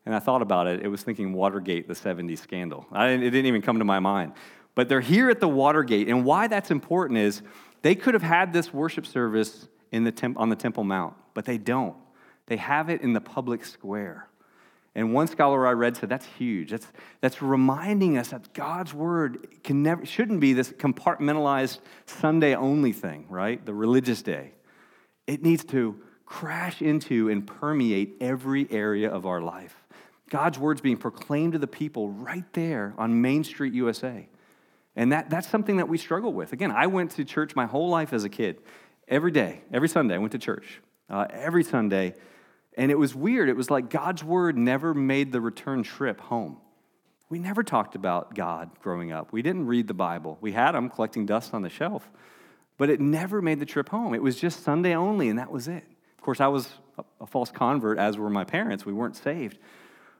And 0.08 0.16
I 0.16 0.20
thought 0.20 0.42
about 0.42 0.68
it. 0.68 0.82
It 0.82 0.88
was 0.88 1.04
thinking 1.04 1.34
Watergate, 1.34 1.86
the 1.86 1.94
70s 1.94 2.40
scandal. 2.40 2.86
I, 2.94 3.10
it 3.10 3.20
didn't 3.20 3.46
even 3.46 3.62
come 3.62 3.80
to 3.80 3.84
my 3.84 4.00
mind. 4.00 4.32
But 4.74 4.88
they're 4.88 5.02
here 5.02 5.30
at 5.30 5.42
the 5.42 5.50
Watergate, 5.50 6.08
and 6.08 6.24
why 6.24 6.48
that's 6.48 6.72
important 6.72 7.20
is 7.20 7.42
they 7.82 7.94
could 7.94 8.14
have 8.14 8.24
had 8.24 8.54
this 8.54 8.74
worship 8.74 9.06
service 9.06 9.68
in 9.92 10.06
the 10.06 10.14
temp- 10.14 10.40
on 10.40 10.48
the 10.48 10.56
Temple 10.56 10.86
Mount, 10.86 11.14
but 11.34 11.44
they 11.44 11.58
don't. 11.58 11.98
They 12.46 12.56
have 12.56 12.90
it 12.90 13.02
in 13.02 13.12
the 13.12 13.20
public 13.20 13.66
square. 13.66 14.30
And 14.96 15.14
one 15.14 15.28
scholar 15.28 15.68
I 15.68 15.74
read 15.74 15.98
said 15.98 16.08
that's 16.08 16.26
huge. 16.38 16.72
That's, 16.72 16.88
that's 17.20 17.42
reminding 17.42 18.18
us 18.18 18.30
that 18.30 18.54
God's 18.54 18.94
word 18.94 19.58
can 19.62 19.84
never, 19.84 20.06
shouldn't 20.06 20.40
be 20.40 20.54
this 20.54 20.70
compartmentalized 20.70 21.80
Sunday 22.06 22.56
only 22.56 22.94
thing, 22.94 23.26
right? 23.28 23.64
The 23.66 23.74
religious 23.74 24.22
day. 24.22 24.54
It 25.28 25.44
needs 25.44 25.66
to 25.66 26.00
crash 26.26 26.82
into 26.82 27.30
and 27.30 27.46
permeate 27.46 28.16
every 28.22 28.72
area 28.72 29.10
of 29.10 29.26
our 29.26 29.42
life. 29.42 29.76
God's 30.30 30.60
word's 30.60 30.82
being 30.82 30.98
proclaimed 30.98 31.54
to 31.54 31.60
the 31.60 31.68
people 31.68 32.10
right 32.10 32.46
there 32.54 32.94
on 32.98 33.22
Main 33.22 33.44
Street, 33.44 33.74
USA. 33.74 34.28
And 34.96 35.12
that, 35.12 35.30
that's 35.30 35.48
something 35.48 35.78
that 35.78 35.88
we 35.88 35.98
struggle 35.98 36.34
with. 36.34 36.54
Again, 36.54 36.72
I 36.72 36.88
went 36.88 37.12
to 37.12 37.24
church 37.24 37.56
my 37.56 37.66
whole 37.66 37.90
life 37.90 38.14
as 38.14 38.24
a 38.24 38.30
kid. 38.30 38.62
Every 39.08 39.32
day, 39.32 39.62
every 39.72 39.88
Sunday, 39.88 40.16
I 40.16 40.18
went 40.18 40.32
to 40.34 40.40
church. 40.40 40.82
Uh, 41.10 41.26
every 41.30 41.64
Sunday, 41.64 42.14
and 42.76 42.92
it 42.92 42.96
was 42.96 43.16
weird. 43.16 43.48
It 43.48 43.56
was 43.56 43.72
like 43.72 43.90
God's 43.90 44.24
word 44.24 44.58
never 44.58 44.94
made 44.94 45.32
the 45.32 45.40
return 45.40 45.84
trip 45.84 46.20
home. 46.20 46.58
We 47.30 47.40
never 47.40 47.64
talked 47.64 47.96
about 47.96 48.36
God 48.36 48.72
growing 48.82 49.12
up. 49.12 49.32
We 49.32 49.42
didn't 49.42 49.68
read 49.68 49.88
the 49.88 49.94
Bible. 49.94 50.38
We 50.42 50.52
had 50.52 50.74
them 50.74 50.90
collecting 50.90 51.26
dust 51.26 51.54
on 51.54 51.62
the 51.62 51.70
shelf, 51.70 52.10
but 52.78 52.90
it 52.90 53.00
never 53.00 53.42
made 53.42 53.60
the 53.60 53.66
trip 53.66 53.90
home. 53.90 54.14
It 54.14 54.22
was 54.22 54.36
just 54.36 54.64
Sunday 54.64 54.96
only, 54.96 55.30
and 55.30 55.40
that 55.40 55.52
was 55.52 55.68
it. 55.68 55.84
Of 56.18 56.24
course, 56.24 56.40
I 56.40 56.48
was 56.48 56.70
a 57.20 57.26
false 57.26 57.52
convert, 57.52 57.98
as 57.98 58.18
were 58.18 58.30
my 58.30 58.44
parents. 58.44 58.86
We 58.86 58.94
weren't 58.94 59.16
saved. 59.16 59.58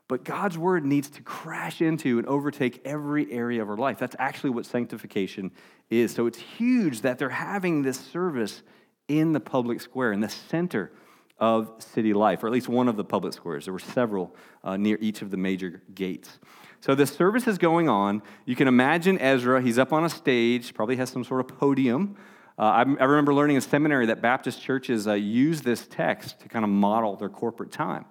But 0.08 0.24
God's 0.24 0.58
word 0.58 0.86
needs 0.86 1.10
to 1.12 1.22
crash 1.22 1.82
into 1.82 2.18
and 2.18 2.28
overtake 2.28 2.82
every 2.86 3.32
area 3.32 3.62
of 3.62 3.70
our 3.70 3.76
life. 3.76 3.98
That's 4.00 4.16
actually 4.20 4.52
what 4.52 4.66
sanctification 4.66 5.52
is. 5.90 6.14
So 6.14 6.28
it's 6.28 6.38
huge 6.38 7.02
that 7.02 7.18
they're 7.18 7.30
having 7.30 7.82
this 7.82 8.00
service 8.00 8.64
in 9.08 9.34
the 9.34 9.40
public 9.40 9.82
square, 9.82 10.14
in 10.14 10.22
the 10.22 10.30
center 10.30 10.92
of 11.40 11.72
city 11.80 12.14
life, 12.14 12.44
or 12.44 12.48
at 12.48 12.54
least 12.54 12.70
one 12.70 12.88
of 12.88 12.96
the 12.96 13.04
public 13.04 13.34
squares. 13.34 13.66
There 13.66 13.74
were 13.74 13.80
several 13.80 14.36
uh, 14.64 14.78
near 14.78 14.98
each 15.02 15.22
of 15.22 15.30
the 15.30 15.38
major 15.38 15.84
gates. 15.94 16.40
So 16.80 16.96
the 16.96 17.06
service 17.06 17.48
is 17.48 17.58
going 17.58 17.90
on. 17.90 18.22
You 18.46 18.56
can 18.56 18.68
imagine 18.68 19.20
Ezra, 19.20 19.62
he's 19.62 19.78
up 19.78 19.94
on 19.94 20.06
a 20.06 20.10
stage, 20.10 20.74
probably 20.74 20.96
has 20.98 21.10
some 21.10 21.24
sort 21.24 21.42
of 21.42 21.58
podium. 21.58 22.16
Uh, 22.58 22.64
I, 22.64 22.82
I, 22.82 23.04
remember 23.04 23.36
learning 23.36 23.56
in 23.56 23.62
seminary 23.62 24.08
that 24.08 24.20
Baptist 24.20 24.62
churches 24.62 25.08
uh, 25.08 25.14
use 25.14 25.62
this 25.62 25.86
text 25.86 26.40
to 26.40 26.50
kind 26.50 26.66
of 26.66 26.72
model 26.72 27.16
their 27.16 27.30
corporate 27.30 27.72
time. 27.72 28.06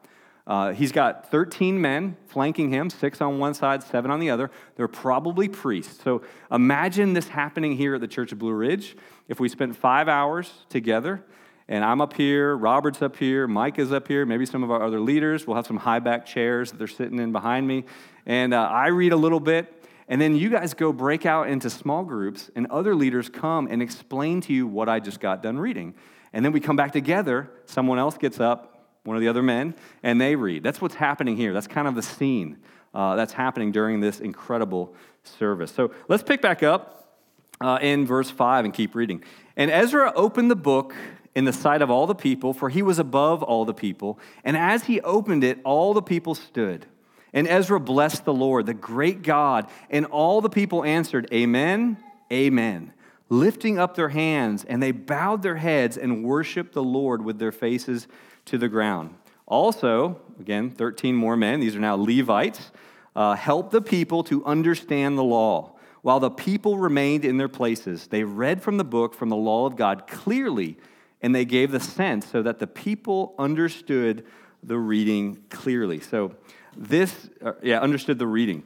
Uh, 0.47 0.73
he's 0.73 0.93
got 0.93 1.29
13 1.31 1.81
men 1.81 2.17
flanking 2.29 2.71
him, 2.71 2.89
six 2.89 3.21
on 3.21 3.39
one 3.39 3.53
side, 3.53 3.83
seven 3.83 4.11
on 4.11 4.21
the 4.21 4.31
other. 4.31 4.51
They're 4.77 4.87
probably 4.87 5.49
priests. 5.49 6.03
So 6.05 6.23
imagine 6.53 7.15
this 7.15 7.29
happening 7.29 7.77
here 7.77 7.97
at 7.97 8.01
the 8.01 8.07
Church 8.07 8.31
of 8.31 8.39
Blue 8.39 8.53
Ridge. 8.53 8.97
If 9.29 9.41
we 9.41 9.49
spent 9.49 9.75
five 9.75 10.09
hours 10.09 10.53
together, 10.69 11.25
and 11.69 11.85
I'm 11.85 12.01
up 12.01 12.13
here, 12.13 12.57
Robert's 12.57 13.03
up 13.03 13.17
here, 13.17 13.49
Mike 13.49 13.81
is 13.81 13.93
up 13.93 14.07
here, 14.07 14.25
maybe 14.25 14.47
some 14.47 14.63
of 14.63 14.71
our 14.71 14.85
other 14.85 15.01
leaders. 15.01 15.49
We'll 15.49 15.57
have 15.57 15.67
some 15.67 15.79
high 15.79 15.99
back 15.99 16.25
chairs 16.25 16.71
that 16.71 16.79
they're 16.79 16.87
sitting 16.87 17.19
in 17.19 17.33
behind 17.33 17.67
me. 17.67 17.85
And 18.25 18.55
uh, 18.55 18.69
I 18.71 18.89
read 18.89 19.13
a 19.13 19.17
little 19.17 19.41
bit, 19.41 19.85
and 20.07 20.21
then 20.21 20.37
you 20.37 20.49
guys 20.49 20.75
go 20.75 20.93
break 20.93 21.27
out 21.27 21.49
into 21.49 21.69
small 21.69 22.05
groups, 22.05 22.53
and 22.55 22.69
other 22.69 22.95
leaders 22.95 23.29
come 23.29 23.67
and 23.69 23.83
explain 23.83 24.41
to 24.43 24.53
you 24.53 24.69
what 24.69 24.89
I 24.89 25.01
just 25.01 25.19
got 25.19 25.43
done 25.43 25.59
reading. 25.59 25.95
And 26.33 26.45
then 26.45 26.53
we 26.53 26.61
come 26.61 26.77
back 26.77 26.93
together, 26.93 27.51
someone 27.65 27.99
else 27.99 28.17
gets 28.17 28.39
up, 28.39 28.76
one 29.07 29.17
of 29.17 29.21
the 29.21 29.29
other 29.29 29.43
men, 29.43 29.75
and 30.03 30.21
they 30.21 30.37
read. 30.37 30.63
That's 30.63 30.81
what's 30.81 30.97
happening 30.97 31.37
here. 31.37 31.53
That's 31.53 31.67
kind 31.67 31.89
of 31.89 31.95
the 31.95 32.03
scene 32.03 32.59
uh, 32.95 33.17
that's 33.17 33.33
happening 33.33 33.73
during 33.73 34.01
this 34.01 34.21
incredible 34.21 34.95
service. 35.23 35.71
So 35.71 35.93
let's 36.09 36.23
pick 36.23 36.41
back 36.41 36.63
up 36.63 37.19
uh, 37.61 37.79
in 37.81 38.07
verse 38.07 38.31
5 38.31 38.65
and 38.65 38.75
keep 38.75 38.95
reading. 38.95 39.23
And 39.57 39.71
Ezra 39.71 40.13
opened 40.15 40.51
the 40.51 40.57
book 40.57 40.95
in 41.35 41.45
the 41.45 41.53
sight 41.53 41.83
of 41.83 41.91
all 41.91 42.07
the 42.07 42.15
people, 42.15 42.55
for 42.55 42.71
he 42.71 42.83
was 42.83 42.99
above 42.99 43.43
all 43.43 43.65
the 43.65 43.75
people. 43.75 44.19
And 44.43 44.57
as 44.57 44.85
he 44.85 45.01
opened 45.03 45.45
it, 45.45 45.59
all 45.65 45.93
the 45.93 46.03
people 46.03 46.35
stood. 46.35 46.87
And 47.33 47.47
Ezra 47.47 47.79
blessed 47.79 48.25
the 48.25 48.33
Lord, 48.33 48.65
the 48.65 48.75
great 48.75 49.23
God. 49.23 49.69
And 49.91 50.07
all 50.07 50.41
the 50.41 50.49
people 50.49 50.83
answered, 50.83 51.29
Amen, 51.33 51.99
Amen, 52.33 52.93
lifting 53.29 53.79
up 53.79 53.95
their 53.95 54.09
hands. 54.09 54.65
And 54.65 54.83
they 54.83 54.93
bowed 54.93 55.43
their 55.43 55.57
heads 55.57 55.99
and 55.99 56.25
worshiped 56.25 56.73
the 56.73 56.83
Lord 56.83 57.23
with 57.23 57.39
their 57.39 57.53
faces 57.53 58.09
to 58.47 58.59
the 58.59 58.69
ground. 58.69 59.15
Also, 59.47 60.21
again, 60.41 60.71
13 60.71 61.15
more 61.15 61.37
men, 61.37 61.61
these 61.61 61.77
are 61.77 61.81
now 61.81 61.95
Levites, 61.95 62.73
uh, 63.15 63.35
helped 63.35 63.71
the 63.71 63.81
people 63.81 64.25
to 64.25 64.45
understand 64.45 65.17
the 65.17 65.25
law. 65.25 65.73
While 66.03 66.21
the 66.21 66.31
people 66.31 66.79
remained 66.79 67.25
in 67.25 67.37
their 67.37 67.49
places, 67.49 68.07
they 68.09 68.25
read 68.25 68.63
from 68.63 68.77
the 68.77 68.85
book, 68.85 69.15
from 69.15 69.29
the 69.29 69.37
law 69.37 69.67
of 69.67 69.77
God, 69.77 70.07
clearly 70.07 70.77
and 71.23 71.35
they 71.35 71.45
gave 71.45 71.73
the 71.73 71.81
sense 71.81 72.27
so 72.27 72.43
that 72.43 72.59
the 72.59 72.67
people 72.67 73.35
understood 73.39 74.25
the 74.63 74.79
reading 74.79 75.43
clearly. 75.51 76.01
So 76.01 76.35
this, 76.77 77.31
uh, 77.45 77.53
yeah, 77.63 77.81
understood 77.81 78.19
the 78.19 78.27
reading. 78.27 78.63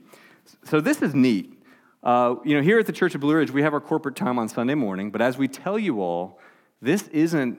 So 0.64 0.80
this 0.80 1.00
is 1.02 1.14
neat. 1.14 1.62
Uh, 2.02 2.36
you 2.44 2.56
know, 2.56 2.62
here 2.62 2.78
at 2.78 2.86
the 2.86 2.92
Church 2.92 3.14
of 3.14 3.20
Blue 3.20 3.34
Ridge, 3.34 3.50
we 3.50 3.62
have 3.62 3.74
our 3.74 3.80
corporate 3.80 4.16
time 4.16 4.38
on 4.38 4.48
Sunday 4.48 4.74
morning, 4.74 5.10
but 5.10 5.20
as 5.20 5.38
we 5.38 5.48
tell 5.48 5.78
you 5.78 6.00
all, 6.00 6.38
this 6.80 7.08
isn't 7.08 7.58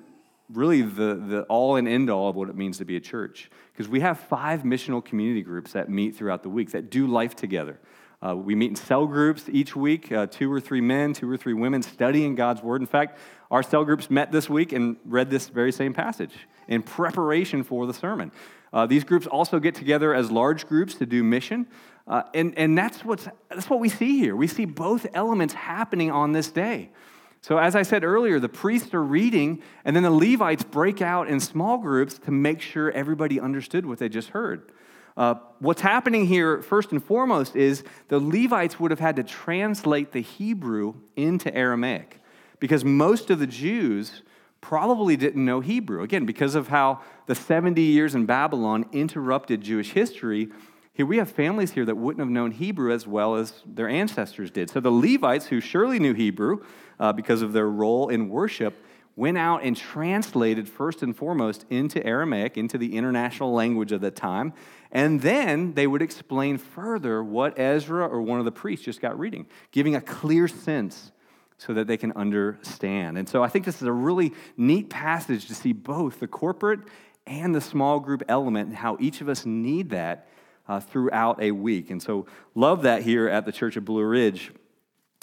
really 0.53 0.81
the, 0.81 1.15
the 1.15 1.43
all 1.49 1.75
and 1.75 1.87
end 1.87 2.09
all 2.09 2.29
of 2.29 2.35
what 2.35 2.49
it 2.49 2.55
means 2.55 2.77
to 2.77 2.85
be 2.85 2.95
a 2.95 2.99
church. 2.99 3.49
Because 3.73 3.87
we 3.87 3.99
have 4.01 4.19
five 4.19 4.63
missional 4.63 5.03
community 5.03 5.41
groups 5.41 5.73
that 5.73 5.89
meet 5.89 6.15
throughout 6.15 6.43
the 6.43 6.49
week 6.49 6.71
that 6.71 6.89
do 6.89 7.07
life 7.07 7.35
together. 7.35 7.79
Uh, 8.23 8.35
we 8.35 8.53
meet 8.53 8.69
in 8.69 8.75
cell 8.75 9.07
groups 9.07 9.45
each 9.49 9.75
week, 9.75 10.11
uh, 10.11 10.27
two 10.27 10.51
or 10.51 10.59
three 10.59 10.81
men, 10.81 11.11
two 11.11 11.29
or 11.29 11.37
three 11.37 11.53
women 11.53 11.81
studying 11.81 12.35
God's 12.35 12.61
Word. 12.61 12.81
In 12.81 12.87
fact, 12.87 13.17
our 13.49 13.63
cell 13.63 13.83
groups 13.83 14.11
met 14.11 14.31
this 14.31 14.47
week 14.47 14.73
and 14.73 14.97
read 15.05 15.31
this 15.31 15.49
very 15.49 15.71
same 15.71 15.93
passage 15.93 16.33
in 16.67 16.83
preparation 16.83 17.63
for 17.63 17.87
the 17.87 17.93
sermon. 17.93 18.31
Uh, 18.71 18.85
these 18.85 19.03
groups 19.03 19.25
also 19.25 19.59
get 19.59 19.73
together 19.73 20.13
as 20.13 20.29
large 20.29 20.67
groups 20.67 20.93
to 20.95 21.05
do 21.05 21.23
mission. 21.23 21.65
Uh, 22.07 22.23
and 22.33 22.57
and 22.57 22.77
that's, 22.77 23.03
what's, 23.03 23.27
that's 23.49 23.69
what 23.69 23.79
we 23.79 23.89
see 23.89 24.19
here. 24.19 24.35
We 24.35 24.47
see 24.47 24.65
both 24.65 25.07
elements 25.13 25.53
happening 25.53 26.11
on 26.11 26.31
this 26.31 26.51
day. 26.51 26.91
So, 27.41 27.57
as 27.57 27.75
I 27.75 27.81
said 27.81 28.03
earlier, 28.03 28.39
the 28.39 28.49
priests 28.49 28.93
are 28.93 29.03
reading, 29.03 29.63
and 29.83 29.95
then 29.95 30.03
the 30.03 30.11
Levites 30.11 30.63
break 30.63 31.01
out 31.01 31.27
in 31.27 31.39
small 31.39 31.79
groups 31.79 32.19
to 32.19 32.31
make 32.31 32.61
sure 32.61 32.91
everybody 32.91 33.39
understood 33.39 33.85
what 33.85 33.97
they 33.97 34.09
just 34.09 34.29
heard. 34.29 34.71
Uh, 35.17 35.35
what's 35.59 35.81
happening 35.81 36.27
here, 36.27 36.61
first 36.61 36.91
and 36.91 37.03
foremost, 37.03 37.55
is 37.55 37.83
the 38.09 38.19
Levites 38.19 38.79
would 38.79 38.91
have 38.91 38.99
had 38.99 39.15
to 39.15 39.23
translate 39.23 40.11
the 40.11 40.21
Hebrew 40.21 40.93
into 41.15 41.53
Aramaic 41.53 42.19
because 42.59 42.85
most 42.85 43.29
of 43.29 43.39
the 43.39 43.47
Jews 43.47 44.21
probably 44.61 45.17
didn't 45.17 45.43
know 45.43 45.59
Hebrew. 45.59 46.03
Again, 46.03 46.25
because 46.25 46.53
of 46.53 46.67
how 46.67 47.01
the 47.25 47.35
70 47.35 47.81
years 47.81 48.13
in 48.13 48.27
Babylon 48.27 48.85
interrupted 48.91 49.61
Jewish 49.61 49.91
history, 49.91 50.49
here 50.93 51.05
we 51.05 51.17
have 51.17 51.31
families 51.31 51.71
here 51.71 51.85
that 51.85 51.95
wouldn't 51.95 52.19
have 52.19 52.29
known 52.29 52.51
Hebrew 52.51 52.91
as 52.91 53.07
well 53.07 53.35
as 53.35 53.63
their 53.65 53.87
ancestors 53.87 54.51
did. 54.51 54.69
So 54.69 54.79
the 54.79 54.91
Levites, 54.91 55.47
who 55.47 55.61
surely 55.61 55.99
knew 55.99 56.13
Hebrew 56.13 56.63
uh, 56.99 57.13
because 57.13 57.41
of 57.41 57.53
their 57.53 57.69
role 57.69 58.09
in 58.09 58.27
worship, 58.27 58.83
went 59.15 59.37
out 59.37 59.63
and 59.63 59.75
translated 59.75 60.67
first 60.67 61.01
and 61.01 61.15
foremost 61.15 61.65
into 61.69 62.05
Aramaic, 62.05 62.57
into 62.57 62.77
the 62.77 62.95
international 62.97 63.53
language 63.53 63.91
of 63.91 64.01
the 64.01 64.11
time. 64.11 64.53
And 64.91 65.21
then 65.21 65.73
they 65.73 65.87
would 65.87 66.01
explain 66.01 66.57
further 66.57 67.23
what 67.23 67.57
Ezra 67.57 68.05
or 68.05 68.21
one 68.21 68.39
of 68.39 68.45
the 68.45 68.51
priests 68.51 68.85
just 68.85 69.01
got 69.01 69.17
reading, 69.17 69.47
giving 69.71 69.95
a 69.95 70.01
clear 70.01 70.47
sense 70.47 71.11
so 71.57 71.73
that 71.73 71.87
they 71.87 71.97
can 71.97 72.11
understand. 72.13 73.17
And 73.17 73.29
so 73.29 73.43
I 73.43 73.47
think 73.47 73.65
this 73.65 73.81
is 73.81 73.87
a 73.87 73.91
really 73.93 74.33
neat 74.57 74.89
passage 74.89 75.45
to 75.47 75.55
see 75.55 75.71
both 75.71 76.19
the 76.19 76.27
corporate 76.27 76.79
and 77.27 77.53
the 77.53 77.61
small 77.61 77.99
group 77.99 78.23
element 78.27 78.69
and 78.69 78.77
how 78.77 78.97
each 78.99 79.21
of 79.21 79.29
us 79.29 79.45
need 79.45 79.91
that 79.91 80.27
uh, 80.71 80.79
throughout 80.79 81.37
a 81.41 81.51
week. 81.51 81.91
And 81.91 82.01
so 82.01 82.13
love 82.55 82.79
that 82.83 82.99
here 83.03 83.27
at 83.37 83.43
the 83.45 83.51
Church 83.51 83.75
of 83.77 83.83
Blue 83.83 84.05
Ridge. 84.05 84.51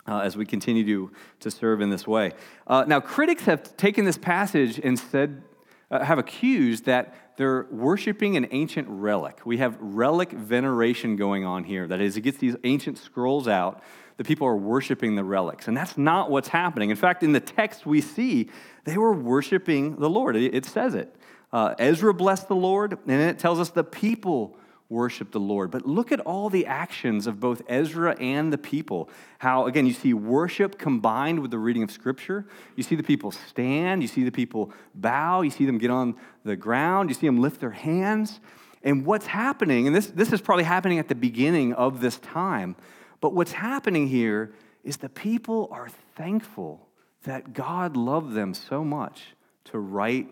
uh, 0.09 0.21
as 0.21 0.37
we 0.37 0.47
continue 0.47 0.85
to, 0.85 1.13
to 1.41 1.51
serve 1.51 1.81
in 1.81 1.91
this 1.91 2.07
way. 2.07 2.33
Uh, 2.67 2.85
now, 2.87 2.99
critics 2.99 3.45
have 3.45 3.77
taken 3.77 4.05
this 4.05 4.19
passage 4.19 4.81
and 4.83 4.99
said, 4.99 5.43
uh, 5.91 6.03
have 6.03 6.19
accused 6.19 6.87
that 6.87 7.15
they're 7.37 7.67
worshiping 7.71 8.37
an 8.37 8.49
ancient 8.51 8.89
relic. 8.89 9.41
We 9.45 9.59
have 9.59 9.77
relic 9.81 10.33
veneration 10.33 11.17
going 11.17 11.45
on 11.45 11.65
here. 11.65 11.87
That 11.87 12.01
is, 12.01 12.17
it 12.17 12.23
gets 12.23 12.39
these 12.39 12.57
ancient 12.65 12.99
scrolls 12.99 13.47
out, 13.47 13.83
the 14.17 14.25
people 14.25 14.49
are 14.49 14.57
worshiping 14.57 15.15
the 15.15 15.23
relics. 15.23 15.69
And 15.69 15.77
that's 15.77 15.97
not 15.97 16.31
what's 16.31 16.49
happening. 16.49 16.91
In 16.91 16.97
fact, 16.97 17.23
in 17.23 17.33
the 17.33 17.41
text 17.41 17.87
we 17.87 18.01
see, 18.01 18.49
they 18.85 18.99
were 18.99 19.13
worshiping 19.13 19.97
the 19.97 20.11
Lord. 20.11 20.35
It, 20.35 20.55
it 20.55 20.67
says 20.67 20.95
it. 20.95 21.15
Uh, 21.53 21.75
Ezra 21.79 22.13
blessed 22.13 22.49
the 22.49 22.57
Lord, 22.57 22.99
and 23.07 23.21
it 23.21 23.39
tells 23.39 23.61
us 23.61 23.71
the 23.71 23.85
people 23.85 24.59
worship 24.89 25.33
the 25.33 25.41
Lord. 25.41 25.71
But 25.71 25.87
look 25.87 26.13
at 26.13 26.21
all 26.21 26.49
the 26.49 26.67
actions 26.67 27.27
of 27.27 27.41
both 27.41 27.63
Ezra 27.69 28.17
and 28.19 28.53
the 28.53 28.59
people. 28.59 29.11
How, 29.39 29.67
again, 29.67 29.87
you 29.87 29.93
see 29.93 30.15
worship 30.15 30.79
combined 30.79 31.41
with 31.41 31.51
the 31.51 31.59
reading 31.59 31.83
of 31.83 31.91
Scripture. 31.91 32.47
You 32.75 32.83
see 32.83 32.95
the 32.95 33.03
people 33.03 33.31
stand, 33.31 34.03
you 34.03 34.09
see 34.09 34.25
the 34.25 34.33
people 34.33 34.73
bow, 34.95 35.43
you 35.43 35.51
see 35.51 35.67
them 35.67 35.79
get 35.79 35.91
on 35.91 36.17
the 36.45 36.57
ground, 36.57 37.11
you 37.11 37.15
see 37.15 37.27
them 37.27 37.41
lift 37.41 37.61
their 37.61 37.71
hands. 37.71 38.41
And 38.83 39.05
what's 39.05 39.27
happening, 39.27 39.87
and 39.87 39.95
this, 39.95 40.07
this 40.07 40.33
is 40.33 40.41
probably 40.41 40.65
happening 40.65 40.99
at 40.99 41.09
the 41.09 41.15
beginning 41.15 41.75
of 41.75 42.01
this 42.01 42.19
time, 42.19 42.77
but 43.21 43.35
what's 43.35 43.53
happening 43.53 44.09
here 44.09 44.55
is 44.85 44.99
the 44.99 45.09
people 45.09 45.69
are 45.71 45.89
thankful 46.17 46.87
that 47.25 47.53
God 47.53 47.97
loved 47.97 48.33
them 48.33 48.55
so 48.55 48.85
much 48.85 49.35
to 49.65 49.79
write 49.79 50.29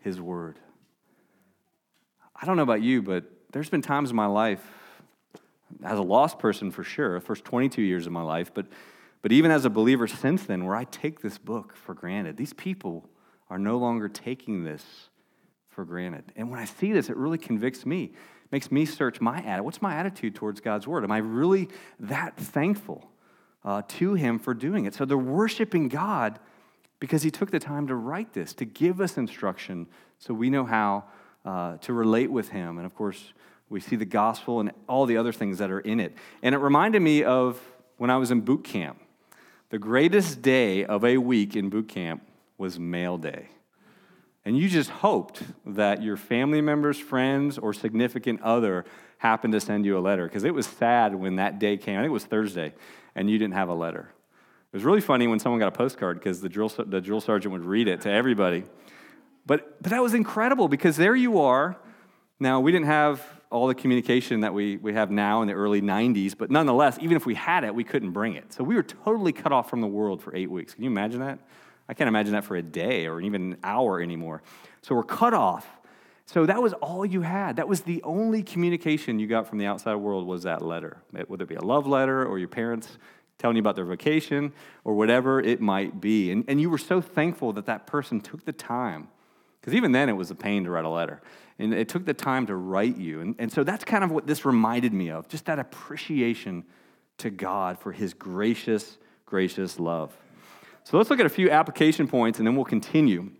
His 0.00 0.20
word. 0.20 0.58
I 2.34 2.46
don't 2.46 2.56
know 2.56 2.62
about 2.62 2.82
you, 2.82 3.02
but 3.02 3.24
there's 3.54 3.70
been 3.70 3.82
times 3.82 4.10
in 4.10 4.16
my 4.16 4.26
life, 4.26 4.60
as 5.84 5.96
a 5.96 6.02
lost 6.02 6.40
person 6.40 6.72
for 6.72 6.82
sure, 6.82 7.14
the 7.14 7.24
first 7.24 7.44
22 7.44 7.82
years 7.82 8.04
of 8.04 8.12
my 8.12 8.20
life, 8.22 8.50
but, 8.52 8.66
but 9.22 9.30
even 9.30 9.52
as 9.52 9.64
a 9.64 9.70
believer 9.70 10.08
since 10.08 10.42
then, 10.42 10.64
where 10.64 10.74
I 10.74 10.82
take 10.82 11.20
this 11.20 11.38
book 11.38 11.76
for 11.76 11.94
granted. 11.94 12.36
These 12.36 12.52
people 12.52 13.08
are 13.48 13.58
no 13.58 13.78
longer 13.78 14.08
taking 14.08 14.64
this 14.64 15.08
for 15.68 15.84
granted. 15.84 16.24
And 16.34 16.50
when 16.50 16.58
I 16.58 16.64
see 16.64 16.92
this, 16.92 17.08
it 17.08 17.16
really 17.16 17.38
convicts 17.38 17.86
me, 17.86 18.04
it 18.06 18.52
makes 18.52 18.72
me 18.72 18.84
search 18.84 19.20
my 19.20 19.38
attitude. 19.38 19.64
What's 19.64 19.82
my 19.82 19.94
attitude 19.94 20.34
towards 20.34 20.60
God's 20.60 20.88
word? 20.88 21.04
Am 21.04 21.12
I 21.12 21.18
really 21.18 21.68
that 22.00 22.36
thankful 22.36 23.08
uh, 23.64 23.82
to 23.86 24.14
Him 24.14 24.40
for 24.40 24.52
doing 24.52 24.84
it? 24.84 24.94
So 24.94 25.04
they're 25.04 25.16
worshiping 25.16 25.86
God 25.86 26.40
because 26.98 27.22
He 27.22 27.30
took 27.30 27.52
the 27.52 27.60
time 27.60 27.86
to 27.86 27.94
write 27.94 28.32
this, 28.32 28.52
to 28.54 28.64
give 28.64 29.00
us 29.00 29.16
instruction 29.16 29.86
so 30.18 30.34
we 30.34 30.50
know 30.50 30.64
how 30.64 31.04
uh, 31.44 31.76
to 31.78 31.92
relate 31.92 32.30
with 32.30 32.48
Him. 32.48 32.78
And 32.78 32.86
of 32.86 32.94
course, 32.94 33.32
we 33.68 33.80
see 33.80 33.96
the 33.96 34.04
gospel 34.04 34.60
and 34.60 34.72
all 34.88 35.06
the 35.06 35.16
other 35.16 35.32
things 35.32 35.58
that 35.58 35.70
are 35.70 35.80
in 35.80 36.00
it. 36.00 36.14
And 36.42 36.54
it 36.54 36.58
reminded 36.58 37.00
me 37.02 37.24
of 37.24 37.60
when 37.96 38.10
I 38.10 38.16
was 38.16 38.30
in 38.30 38.40
boot 38.40 38.64
camp. 38.64 39.00
The 39.70 39.78
greatest 39.78 40.42
day 40.42 40.84
of 40.84 41.04
a 41.04 41.18
week 41.18 41.56
in 41.56 41.70
boot 41.70 41.88
camp 41.88 42.22
was 42.58 42.78
mail 42.78 43.18
day. 43.18 43.48
And 44.44 44.58
you 44.58 44.68
just 44.68 44.90
hoped 44.90 45.42
that 45.64 46.02
your 46.02 46.16
family 46.16 46.60
members, 46.60 46.98
friends, 46.98 47.56
or 47.56 47.72
significant 47.72 48.42
other 48.42 48.84
happened 49.18 49.54
to 49.54 49.60
send 49.60 49.86
you 49.86 49.96
a 49.96 50.00
letter 50.00 50.26
because 50.26 50.44
it 50.44 50.52
was 50.52 50.66
sad 50.66 51.14
when 51.14 51.36
that 51.36 51.58
day 51.58 51.78
came. 51.78 51.96
I 51.98 52.02
think 52.02 52.10
it 52.10 52.12
was 52.12 52.26
Thursday, 52.26 52.74
and 53.14 53.30
you 53.30 53.38
didn't 53.38 53.54
have 53.54 53.70
a 53.70 53.74
letter. 53.74 54.10
It 54.72 54.76
was 54.76 54.84
really 54.84 55.00
funny 55.00 55.26
when 55.26 55.38
someone 55.38 55.60
got 55.60 55.68
a 55.68 55.76
postcard 55.76 56.18
because 56.18 56.42
the 56.42 56.48
drill, 56.48 56.68
the 56.68 57.00
drill 57.00 57.22
sergeant 57.22 57.52
would 57.52 57.64
read 57.64 57.88
it 57.88 58.02
to 58.02 58.10
everybody. 58.10 58.64
But, 59.46 59.82
but 59.82 59.90
that 59.90 60.02
was 60.02 60.14
incredible 60.14 60.68
because 60.68 60.96
there 60.96 61.14
you 61.14 61.40
are. 61.40 61.76
Now, 62.40 62.60
we 62.60 62.72
didn't 62.72 62.86
have 62.86 63.22
all 63.50 63.68
the 63.68 63.74
communication 63.74 64.40
that 64.40 64.52
we, 64.52 64.78
we 64.78 64.92
have 64.94 65.10
now 65.10 65.42
in 65.42 65.48
the 65.48 65.54
early 65.54 65.80
90s, 65.80 66.36
but 66.36 66.50
nonetheless, 66.50 66.98
even 67.00 67.16
if 67.16 67.24
we 67.24 67.34
had 67.34 67.62
it, 67.62 67.74
we 67.74 67.84
couldn't 67.84 68.10
bring 68.10 68.34
it. 68.34 68.52
So 68.52 68.64
we 68.64 68.74
were 68.74 68.82
totally 68.82 69.32
cut 69.32 69.52
off 69.52 69.70
from 69.70 69.80
the 69.80 69.86
world 69.86 70.22
for 70.22 70.34
eight 70.34 70.50
weeks. 70.50 70.74
Can 70.74 70.82
you 70.82 70.90
imagine 70.90 71.20
that? 71.20 71.38
I 71.88 71.94
can't 71.94 72.08
imagine 72.08 72.32
that 72.32 72.44
for 72.44 72.56
a 72.56 72.62
day 72.62 73.06
or 73.06 73.20
even 73.20 73.52
an 73.52 73.58
hour 73.62 74.00
anymore. 74.00 74.42
So 74.82 74.94
we're 74.94 75.04
cut 75.04 75.34
off. 75.34 75.68
So 76.26 76.46
that 76.46 76.60
was 76.62 76.72
all 76.72 77.04
you 77.04 77.20
had. 77.20 77.56
That 77.56 77.68
was 77.68 77.82
the 77.82 78.02
only 78.02 78.42
communication 78.42 79.18
you 79.18 79.26
got 79.26 79.46
from 79.46 79.58
the 79.58 79.66
outside 79.66 79.96
world 79.96 80.26
was 80.26 80.44
that 80.44 80.62
letter, 80.62 80.96
whether 81.26 81.44
it 81.44 81.48
be 81.48 81.54
a 81.54 81.60
love 81.60 81.86
letter 81.86 82.24
or 82.26 82.38
your 82.38 82.48
parents 82.48 82.98
telling 83.38 83.56
you 83.56 83.60
about 83.60 83.76
their 83.76 83.84
vacation 83.84 84.52
or 84.84 84.94
whatever 84.94 85.40
it 85.40 85.60
might 85.60 86.00
be. 86.00 86.32
And, 86.32 86.44
and 86.48 86.60
you 86.60 86.70
were 86.70 86.78
so 86.78 87.00
thankful 87.00 87.52
that 87.52 87.66
that 87.66 87.86
person 87.86 88.20
took 88.20 88.44
the 88.44 88.52
time 88.52 89.08
because 89.64 89.76
even 89.76 89.92
then, 89.92 90.10
it 90.10 90.12
was 90.12 90.30
a 90.30 90.34
pain 90.34 90.64
to 90.64 90.70
write 90.70 90.84
a 90.84 90.90
letter. 90.90 91.22
And 91.58 91.72
it 91.72 91.88
took 91.88 92.04
the 92.04 92.12
time 92.12 92.44
to 92.48 92.54
write 92.54 92.98
you. 92.98 93.22
And, 93.22 93.34
and 93.38 93.50
so 93.50 93.64
that's 93.64 93.82
kind 93.82 94.04
of 94.04 94.10
what 94.10 94.26
this 94.26 94.44
reminded 94.44 94.92
me 94.92 95.08
of 95.08 95.26
just 95.26 95.46
that 95.46 95.58
appreciation 95.58 96.64
to 97.16 97.30
God 97.30 97.78
for 97.78 97.90
his 97.90 98.12
gracious, 98.12 98.98
gracious 99.24 99.80
love. 99.80 100.14
So 100.82 100.98
let's 100.98 101.08
look 101.08 101.18
at 101.18 101.24
a 101.24 101.30
few 101.30 101.50
application 101.50 102.06
points 102.06 102.38
and 102.38 102.46
then 102.46 102.56
we'll 102.56 102.66
continue. 102.66 103.30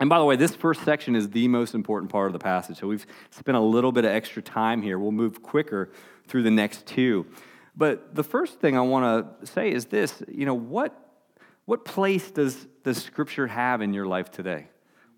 And 0.00 0.08
by 0.08 0.18
the 0.18 0.24
way, 0.24 0.36
this 0.36 0.56
first 0.56 0.84
section 0.84 1.14
is 1.14 1.28
the 1.28 1.48
most 1.48 1.74
important 1.74 2.10
part 2.10 2.28
of 2.28 2.32
the 2.32 2.38
passage. 2.38 2.78
So 2.78 2.86
we've 2.86 3.06
spent 3.28 3.58
a 3.58 3.60
little 3.60 3.92
bit 3.92 4.06
of 4.06 4.10
extra 4.10 4.40
time 4.40 4.80
here. 4.80 4.98
We'll 4.98 5.12
move 5.12 5.42
quicker 5.42 5.90
through 6.28 6.44
the 6.44 6.50
next 6.50 6.86
two. 6.86 7.26
But 7.76 8.14
the 8.14 8.24
first 8.24 8.58
thing 8.58 8.74
I 8.78 8.80
want 8.80 9.38
to 9.42 9.46
say 9.46 9.70
is 9.70 9.84
this 9.84 10.22
you 10.28 10.46
know, 10.46 10.54
what, 10.54 10.98
what 11.66 11.84
place 11.84 12.30
does, 12.30 12.56
does 12.84 13.02
Scripture 13.02 13.48
have 13.48 13.82
in 13.82 13.92
your 13.92 14.06
life 14.06 14.30
today? 14.30 14.68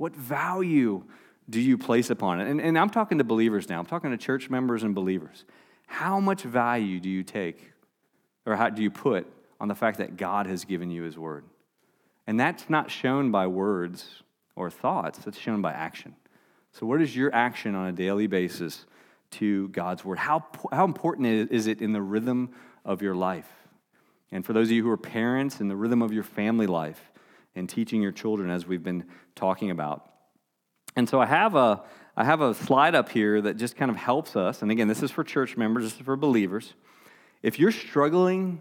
What 0.00 0.16
value 0.16 1.04
do 1.50 1.60
you 1.60 1.76
place 1.76 2.08
upon 2.08 2.40
it? 2.40 2.48
And, 2.48 2.58
and 2.58 2.78
I'm 2.78 2.88
talking 2.88 3.18
to 3.18 3.24
believers 3.24 3.68
now, 3.68 3.78
I'm 3.78 3.84
talking 3.84 4.10
to 4.12 4.16
church 4.16 4.48
members 4.48 4.82
and 4.82 4.94
believers. 4.94 5.44
How 5.86 6.18
much 6.18 6.40
value 6.40 7.00
do 7.00 7.10
you 7.10 7.22
take 7.22 7.72
or 8.46 8.56
how 8.56 8.70
do 8.70 8.82
you 8.82 8.90
put 8.90 9.30
on 9.60 9.68
the 9.68 9.74
fact 9.74 9.98
that 9.98 10.16
God 10.16 10.46
has 10.46 10.64
given 10.64 10.90
you 10.90 11.02
His 11.02 11.18
Word? 11.18 11.44
And 12.26 12.40
that's 12.40 12.70
not 12.70 12.90
shown 12.90 13.30
by 13.30 13.46
words 13.46 14.22
or 14.56 14.70
thoughts, 14.70 15.26
it's 15.26 15.36
shown 15.36 15.60
by 15.60 15.72
action. 15.72 16.16
So, 16.72 16.86
what 16.86 17.02
is 17.02 17.14
your 17.14 17.34
action 17.34 17.74
on 17.74 17.88
a 17.88 17.92
daily 17.92 18.26
basis 18.26 18.86
to 19.32 19.68
God's 19.68 20.02
Word? 20.02 20.18
How, 20.18 20.46
how 20.72 20.86
important 20.86 21.52
is 21.52 21.66
it 21.66 21.82
in 21.82 21.92
the 21.92 22.00
rhythm 22.00 22.54
of 22.86 23.02
your 23.02 23.14
life? 23.14 23.52
And 24.32 24.46
for 24.46 24.54
those 24.54 24.68
of 24.68 24.72
you 24.72 24.82
who 24.82 24.90
are 24.90 24.96
parents, 24.96 25.60
in 25.60 25.68
the 25.68 25.76
rhythm 25.76 26.00
of 26.00 26.10
your 26.10 26.22
family 26.22 26.66
life, 26.66 27.10
and 27.54 27.68
teaching 27.68 28.02
your 28.02 28.12
children 28.12 28.50
as 28.50 28.66
we've 28.66 28.82
been 28.82 29.04
talking 29.34 29.70
about. 29.70 30.10
And 30.96 31.08
so 31.08 31.20
I 31.20 31.26
have 31.26 31.54
a 31.54 31.82
I 32.16 32.24
have 32.24 32.40
a 32.40 32.52
slide 32.52 32.94
up 32.94 33.08
here 33.08 33.40
that 33.40 33.56
just 33.56 33.76
kind 33.76 33.90
of 33.90 33.96
helps 33.96 34.36
us. 34.36 34.62
And 34.62 34.70
again, 34.70 34.88
this 34.88 35.02
is 35.02 35.10
for 35.10 35.24
church 35.24 35.56
members, 35.56 35.84
this 35.84 35.94
is 35.94 36.00
for 36.00 36.16
believers. 36.16 36.74
If 37.42 37.58
you're 37.58 37.72
struggling 37.72 38.60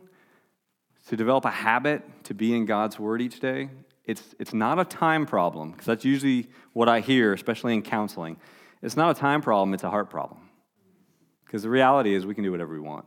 to 1.08 1.17
develop 1.17 1.45
a 1.45 1.49
habit 1.49 2.04
to 2.25 2.34
be 2.34 2.56
in 2.56 2.65
God's 2.65 2.97
word 2.97 3.21
each 3.21 3.39
day, 3.39 3.69
it's, 4.06 4.23
it's 4.39 4.54
not 4.54 4.80
a 4.80 4.86
time 4.86 5.25
problem, 5.25 5.71
because 5.71 5.88
that's 5.88 6.06
usually 6.06 6.47
what 6.73 6.88
I 6.88 6.99
hear, 6.99 7.34
especially 7.34 7.73
in 7.73 7.82
counseling. 7.82 8.38
It's 8.82 8.95
not 8.95 9.15
a 9.15 9.19
time 9.19 9.41
problem, 9.41 9.73
it's 9.73 9.84
a 9.84 9.89
heart 9.89 10.10
problem. 10.10 10.39
Because 11.45 11.63
the 11.63 11.69
reality 11.69 12.13
is, 12.13 12.25
we 12.25 12.36
can 12.36 12.43
do 12.43 12.52
whatever 12.52 12.73
we 12.73 12.80
want. 12.80 13.06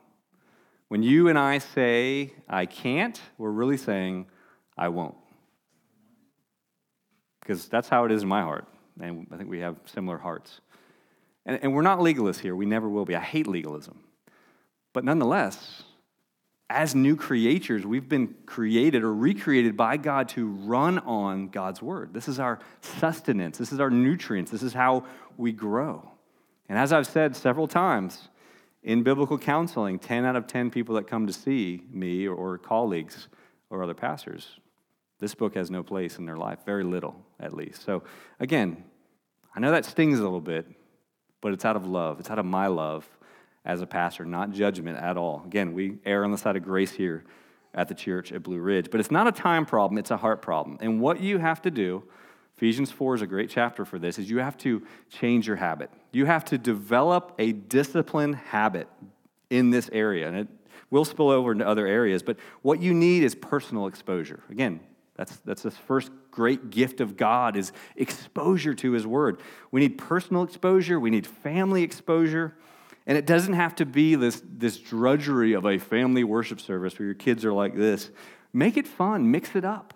When 0.88 1.02
you 1.02 1.28
and 1.28 1.38
I 1.38 1.58
say, 1.58 2.34
I 2.48 2.66
can't, 2.66 3.18
we're 3.38 3.50
really 3.50 3.78
saying, 3.78 4.26
I 4.76 4.88
won't 4.88 5.14
because 7.42 7.66
that's 7.66 7.88
how 7.88 8.04
it 8.04 8.12
is 8.12 8.22
in 8.22 8.28
my 8.28 8.42
heart. 8.42 8.66
And 9.00 9.26
I 9.32 9.36
think 9.36 9.50
we 9.50 9.60
have 9.60 9.76
similar 9.86 10.18
hearts. 10.18 10.60
And, 11.44 11.58
and 11.62 11.74
we're 11.74 11.82
not 11.82 11.98
legalists 11.98 12.38
here. 12.38 12.54
We 12.54 12.66
never 12.66 12.88
will 12.88 13.04
be. 13.04 13.16
I 13.16 13.20
hate 13.20 13.46
legalism. 13.46 13.98
But 14.92 15.04
nonetheless, 15.04 15.82
as 16.70 16.94
new 16.94 17.16
creatures, 17.16 17.84
we've 17.84 18.08
been 18.08 18.34
created 18.46 19.02
or 19.02 19.12
recreated 19.12 19.76
by 19.76 19.96
God 19.96 20.28
to 20.30 20.46
run 20.46 20.98
on 21.00 21.48
God's 21.48 21.82
word. 21.82 22.14
This 22.14 22.28
is 22.28 22.38
our 22.38 22.60
sustenance, 22.80 23.58
this 23.58 23.72
is 23.72 23.80
our 23.80 23.90
nutrients, 23.90 24.50
this 24.50 24.62
is 24.62 24.72
how 24.72 25.04
we 25.36 25.52
grow. 25.52 26.10
And 26.68 26.78
as 26.78 26.92
I've 26.92 27.06
said 27.06 27.34
several 27.36 27.66
times 27.66 28.28
in 28.82 29.02
biblical 29.02 29.38
counseling, 29.38 29.98
10 29.98 30.24
out 30.24 30.36
of 30.36 30.46
10 30.46 30.70
people 30.70 30.94
that 30.94 31.06
come 31.06 31.26
to 31.26 31.32
see 31.32 31.82
me 31.90 32.26
or, 32.26 32.34
or 32.34 32.58
colleagues 32.58 33.28
or 33.68 33.82
other 33.82 33.94
pastors 33.94 34.60
this 35.22 35.36
book 35.36 35.54
has 35.54 35.70
no 35.70 35.84
place 35.84 36.18
in 36.18 36.26
their 36.26 36.36
life, 36.36 36.58
very 36.66 36.82
little 36.82 37.14
at 37.38 37.52
least. 37.52 37.84
So, 37.84 38.02
again, 38.40 38.82
I 39.54 39.60
know 39.60 39.70
that 39.70 39.84
stings 39.84 40.18
a 40.18 40.22
little 40.22 40.40
bit, 40.40 40.66
but 41.40 41.52
it's 41.52 41.64
out 41.64 41.76
of 41.76 41.86
love. 41.86 42.18
It's 42.18 42.28
out 42.28 42.40
of 42.40 42.44
my 42.44 42.66
love 42.66 43.08
as 43.64 43.80
a 43.80 43.86
pastor, 43.86 44.24
not 44.24 44.50
judgment 44.50 44.98
at 44.98 45.16
all. 45.16 45.44
Again, 45.46 45.74
we 45.74 45.98
err 46.04 46.24
on 46.24 46.32
the 46.32 46.38
side 46.38 46.56
of 46.56 46.64
grace 46.64 46.90
here 46.90 47.22
at 47.72 47.86
the 47.86 47.94
church 47.94 48.32
at 48.32 48.42
Blue 48.42 48.58
Ridge. 48.58 48.90
But 48.90 48.98
it's 48.98 49.12
not 49.12 49.28
a 49.28 49.32
time 49.32 49.64
problem, 49.64 49.96
it's 49.96 50.10
a 50.10 50.16
heart 50.16 50.42
problem. 50.42 50.78
And 50.80 51.00
what 51.00 51.20
you 51.20 51.38
have 51.38 51.62
to 51.62 51.70
do, 51.70 52.02
Ephesians 52.56 52.90
4 52.90 53.14
is 53.14 53.22
a 53.22 53.26
great 53.28 53.48
chapter 53.48 53.84
for 53.84 54.00
this, 54.00 54.18
is 54.18 54.28
you 54.28 54.38
have 54.38 54.56
to 54.58 54.82
change 55.08 55.46
your 55.46 55.56
habit. 55.56 55.88
You 56.10 56.26
have 56.26 56.44
to 56.46 56.58
develop 56.58 57.32
a 57.38 57.52
disciplined 57.52 58.34
habit 58.34 58.88
in 59.50 59.70
this 59.70 59.88
area. 59.92 60.26
And 60.26 60.36
it 60.36 60.48
will 60.90 61.04
spill 61.04 61.30
over 61.30 61.52
into 61.52 61.64
other 61.66 61.86
areas, 61.86 62.24
but 62.24 62.38
what 62.62 62.82
you 62.82 62.92
need 62.92 63.22
is 63.22 63.36
personal 63.36 63.86
exposure. 63.86 64.40
Again, 64.50 64.80
that's, 65.14 65.36
that's 65.44 65.62
the 65.62 65.70
first 65.70 66.10
great 66.30 66.70
gift 66.70 67.00
of 67.00 67.16
God 67.16 67.56
is 67.56 67.72
exposure 67.96 68.74
to 68.74 68.92
his 68.92 69.06
word. 69.06 69.40
We 69.70 69.80
need 69.80 69.98
personal 69.98 70.42
exposure, 70.42 70.98
we 70.98 71.10
need 71.10 71.26
family 71.26 71.82
exposure, 71.82 72.56
And 73.06 73.18
it 73.18 73.26
doesn't 73.26 73.54
have 73.54 73.74
to 73.76 73.86
be 73.86 74.14
this, 74.14 74.42
this 74.46 74.78
drudgery 74.78 75.54
of 75.54 75.66
a 75.66 75.78
family 75.78 76.24
worship 76.24 76.60
service 76.60 76.98
where 76.98 77.06
your 77.06 77.14
kids 77.14 77.44
are 77.44 77.52
like 77.52 77.74
this. 77.74 78.10
Make 78.52 78.76
it 78.76 78.86
fun, 78.86 79.30
mix 79.30 79.56
it 79.56 79.64
up. 79.64 79.94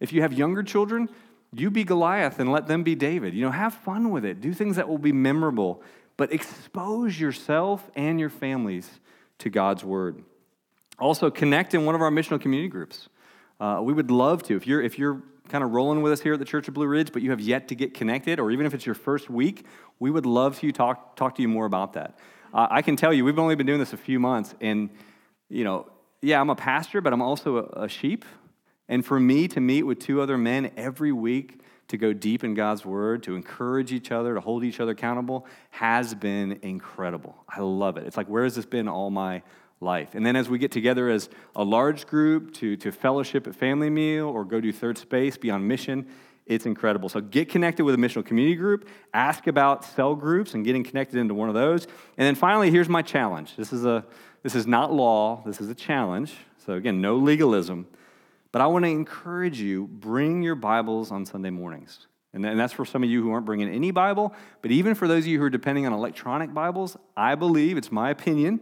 If 0.00 0.12
you 0.12 0.22
have 0.22 0.32
younger 0.32 0.62
children, 0.62 1.08
you 1.52 1.70
be 1.70 1.84
Goliath 1.84 2.38
and 2.38 2.50
let 2.50 2.66
them 2.66 2.82
be 2.82 2.94
David. 2.94 3.34
You 3.34 3.44
know, 3.44 3.50
have 3.50 3.74
fun 3.74 4.10
with 4.10 4.24
it. 4.24 4.40
Do 4.40 4.52
things 4.52 4.76
that 4.76 4.88
will 4.88 4.98
be 4.98 5.12
memorable, 5.12 5.82
but 6.16 6.32
expose 6.32 7.18
yourself 7.18 7.90
and 7.94 8.18
your 8.18 8.30
families 8.30 9.00
to 9.38 9.50
God's 9.50 9.84
word. 9.84 10.22
Also, 10.98 11.30
connect 11.30 11.74
in 11.74 11.84
one 11.84 11.94
of 11.94 12.00
our 12.00 12.10
missional 12.10 12.40
community 12.40 12.68
groups. 12.68 13.08
Uh, 13.58 13.80
we 13.82 13.92
would 13.92 14.10
love 14.10 14.42
to. 14.44 14.56
If 14.56 14.66
you're, 14.66 14.82
if 14.82 14.98
you're 14.98 15.22
kind 15.48 15.64
of 15.64 15.70
rolling 15.70 16.02
with 16.02 16.12
us 16.12 16.20
here 16.20 16.34
at 16.34 16.38
the 16.38 16.44
Church 16.44 16.68
of 16.68 16.74
Blue 16.74 16.86
Ridge, 16.86 17.12
but 17.12 17.22
you 17.22 17.30
have 17.30 17.40
yet 17.40 17.68
to 17.68 17.74
get 17.74 17.94
connected, 17.94 18.38
or 18.40 18.50
even 18.50 18.66
if 18.66 18.74
it's 18.74 18.84
your 18.84 18.94
first 18.94 19.30
week, 19.30 19.64
we 19.98 20.10
would 20.10 20.26
love 20.26 20.58
to 20.60 20.72
talk, 20.72 21.16
talk 21.16 21.34
to 21.36 21.42
you 21.42 21.48
more 21.48 21.66
about 21.66 21.94
that. 21.94 22.18
Uh, 22.52 22.66
I 22.70 22.82
can 22.82 22.96
tell 22.96 23.12
you, 23.12 23.24
we've 23.24 23.38
only 23.38 23.54
been 23.54 23.66
doing 23.66 23.78
this 23.78 23.92
a 23.92 23.96
few 23.96 24.18
months, 24.18 24.54
and, 24.60 24.90
you 25.48 25.64
know, 25.64 25.86
yeah, 26.22 26.40
I'm 26.40 26.50
a 26.50 26.56
pastor, 26.56 27.00
but 27.00 27.12
I'm 27.12 27.22
also 27.22 27.58
a, 27.58 27.84
a 27.84 27.88
sheep. 27.88 28.24
And 28.88 29.04
for 29.04 29.18
me 29.18 29.48
to 29.48 29.60
meet 29.60 29.82
with 29.82 29.98
two 29.98 30.20
other 30.20 30.38
men 30.38 30.70
every 30.76 31.12
week 31.12 31.60
to 31.88 31.96
go 31.96 32.12
deep 32.12 32.42
in 32.42 32.54
God's 32.54 32.84
word, 32.84 33.22
to 33.24 33.36
encourage 33.36 33.92
each 33.92 34.10
other, 34.10 34.34
to 34.34 34.40
hold 34.40 34.64
each 34.64 34.80
other 34.80 34.92
accountable, 34.92 35.46
has 35.70 36.14
been 36.14 36.58
incredible. 36.62 37.36
I 37.48 37.60
love 37.60 37.96
it. 37.96 38.06
It's 38.06 38.16
like, 38.16 38.28
where 38.28 38.44
has 38.44 38.56
this 38.56 38.66
been 38.66 38.88
all 38.88 39.10
my 39.10 39.42
life? 39.80 40.14
And 40.14 40.24
then 40.24 40.36
as 40.36 40.48
we 40.48 40.58
get 40.58 40.70
together 40.70 41.08
as 41.08 41.28
a 41.54 41.64
large 41.64 42.06
group 42.06 42.54
to, 42.54 42.76
to 42.76 42.92
fellowship 42.92 43.46
at 43.46 43.54
family 43.54 43.90
meal 43.90 44.26
or 44.28 44.44
go 44.44 44.60
do 44.60 44.72
third 44.72 44.98
space, 44.98 45.36
be 45.36 45.50
on 45.50 45.66
mission, 45.66 46.06
it's 46.46 46.64
incredible. 46.64 47.08
So 47.08 47.20
get 47.20 47.48
connected 47.48 47.84
with 47.84 47.94
a 47.94 47.98
missional 47.98 48.24
community 48.24 48.54
group, 48.54 48.88
ask 49.12 49.46
about 49.48 49.84
cell 49.84 50.14
groups 50.14 50.54
and 50.54 50.64
getting 50.64 50.84
connected 50.84 51.18
into 51.18 51.34
one 51.34 51.48
of 51.48 51.54
those. 51.54 51.84
And 52.16 52.26
then 52.26 52.36
finally, 52.36 52.70
here's 52.70 52.88
my 52.88 53.02
challenge. 53.02 53.56
This 53.56 53.72
is 53.72 53.84
a 53.84 54.04
this 54.42 54.54
is 54.54 54.64
not 54.64 54.92
law, 54.92 55.42
this 55.44 55.60
is 55.60 55.68
a 55.68 55.74
challenge. 55.74 56.34
So 56.64 56.74
again, 56.74 57.00
no 57.00 57.16
legalism. 57.16 57.88
But 58.52 58.62
I 58.62 58.68
want 58.68 58.84
to 58.84 58.90
encourage 58.90 59.60
you 59.60 59.88
bring 59.88 60.40
your 60.40 60.54
Bibles 60.54 61.10
on 61.10 61.26
Sunday 61.26 61.50
mornings. 61.50 62.06
And 62.32 62.44
that's 62.44 62.72
for 62.72 62.84
some 62.84 63.02
of 63.02 63.08
you 63.08 63.22
who 63.22 63.32
aren't 63.32 63.46
bringing 63.46 63.68
any 63.68 63.90
Bible. 63.90 64.34
But 64.62 64.70
even 64.70 64.94
for 64.94 65.08
those 65.08 65.24
of 65.24 65.26
you 65.26 65.38
who 65.38 65.44
are 65.46 65.50
depending 65.50 65.86
on 65.86 65.92
electronic 65.92 66.54
Bibles, 66.54 66.96
I 67.16 67.34
believe, 67.34 67.76
it's 67.76 67.90
my 67.90 68.10
opinion, 68.10 68.60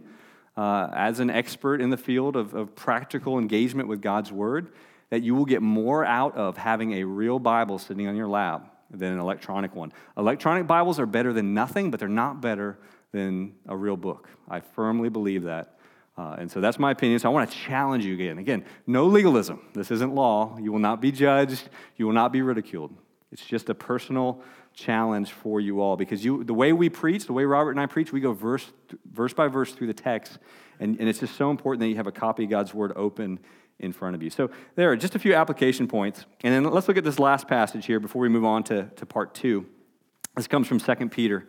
uh, 0.57 0.89
as 0.93 1.19
an 1.19 1.29
expert 1.29 1.81
in 1.81 1.89
the 1.89 1.97
field 1.97 2.35
of, 2.35 2.53
of 2.53 2.75
practical 2.75 3.37
engagement 3.37 3.87
with 3.87 4.01
God's 4.01 4.31
Word, 4.31 4.71
that 5.09 5.21
you 5.21 5.35
will 5.35 5.45
get 5.45 5.61
more 5.61 6.05
out 6.05 6.35
of 6.35 6.57
having 6.57 6.93
a 6.93 7.03
real 7.03 7.39
Bible 7.39 7.77
sitting 7.77 8.07
on 8.07 8.15
your 8.15 8.27
lap 8.27 8.71
than 8.89 9.13
an 9.13 9.19
electronic 9.19 9.75
one. 9.75 9.91
Electronic 10.17 10.67
Bibles 10.67 10.99
are 10.99 11.05
better 11.05 11.33
than 11.33 11.53
nothing, 11.53 11.91
but 11.91 11.99
they're 11.99 12.09
not 12.09 12.41
better 12.41 12.77
than 13.11 13.53
a 13.67 13.75
real 13.75 13.97
book. 13.97 14.29
I 14.49 14.59
firmly 14.59 15.09
believe 15.09 15.43
that. 15.43 15.77
Uh, 16.17 16.35
and 16.37 16.49
so 16.49 16.61
that's 16.61 16.79
my 16.79 16.91
opinion. 16.91 17.19
So 17.19 17.29
I 17.29 17.33
want 17.33 17.49
to 17.49 17.57
challenge 17.57 18.05
you 18.05 18.13
again. 18.13 18.37
Again, 18.37 18.63
no 18.87 19.05
legalism. 19.05 19.59
This 19.73 19.91
isn't 19.91 20.15
law. 20.15 20.57
You 20.57 20.71
will 20.71 20.79
not 20.79 21.01
be 21.01 21.11
judged. 21.11 21.69
You 21.97 22.05
will 22.05 22.13
not 22.13 22.31
be 22.31 22.41
ridiculed. 22.41 22.95
It's 23.31 23.45
just 23.45 23.69
a 23.69 23.75
personal 23.75 24.41
challenge 24.75 25.31
for 25.31 25.59
you 25.59 25.81
all 25.81 25.95
because 25.95 26.23
you, 26.23 26.43
the 26.43 26.53
way 26.53 26.73
we 26.73 26.89
preach, 26.89 27.25
the 27.25 27.33
way 27.33 27.45
Robert 27.45 27.71
and 27.71 27.79
I 27.79 27.85
preach, 27.85 28.11
we 28.11 28.19
go 28.19 28.33
verse, 28.33 28.71
verse 29.11 29.33
by 29.33 29.47
verse 29.47 29.71
through 29.71 29.87
the 29.87 29.93
text. 29.93 30.37
And, 30.79 30.99
and 30.99 31.07
it's 31.07 31.19
just 31.19 31.35
so 31.35 31.49
important 31.49 31.79
that 31.81 31.87
you 31.87 31.95
have 31.95 32.07
a 32.07 32.11
copy 32.11 32.43
of 32.43 32.49
God's 32.49 32.73
word 32.73 32.91
open 32.95 33.39
in 33.79 33.91
front 33.91 34.15
of 34.15 34.23
you. 34.23 34.29
So 34.29 34.49
there 34.75 34.91
are 34.91 34.95
just 34.95 35.15
a 35.15 35.19
few 35.19 35.33
application 35.33 35.87
points. 35.87 36.25
And 36.41 36.53
then 36.53 36.71
let's 36.71 36.87
look 36.87 36.97
at 36.97 37.03
this 37.03 37.19
last 37.19 37.47
passage 37.47 37.85
here 37.85 37.99
before 37.99 38.21
we 38.21 38.29
move 38.29 38.45
on 38.45 38.63
to, 38.65 38.89
to 38.95 39.05
part 39.05 39.33
two. 39.33 39.65
This 40.35 40.47
comes 40.47 40.67
from 40.67 40.79
2 40.79 41.09
Peter. 41.09 41.47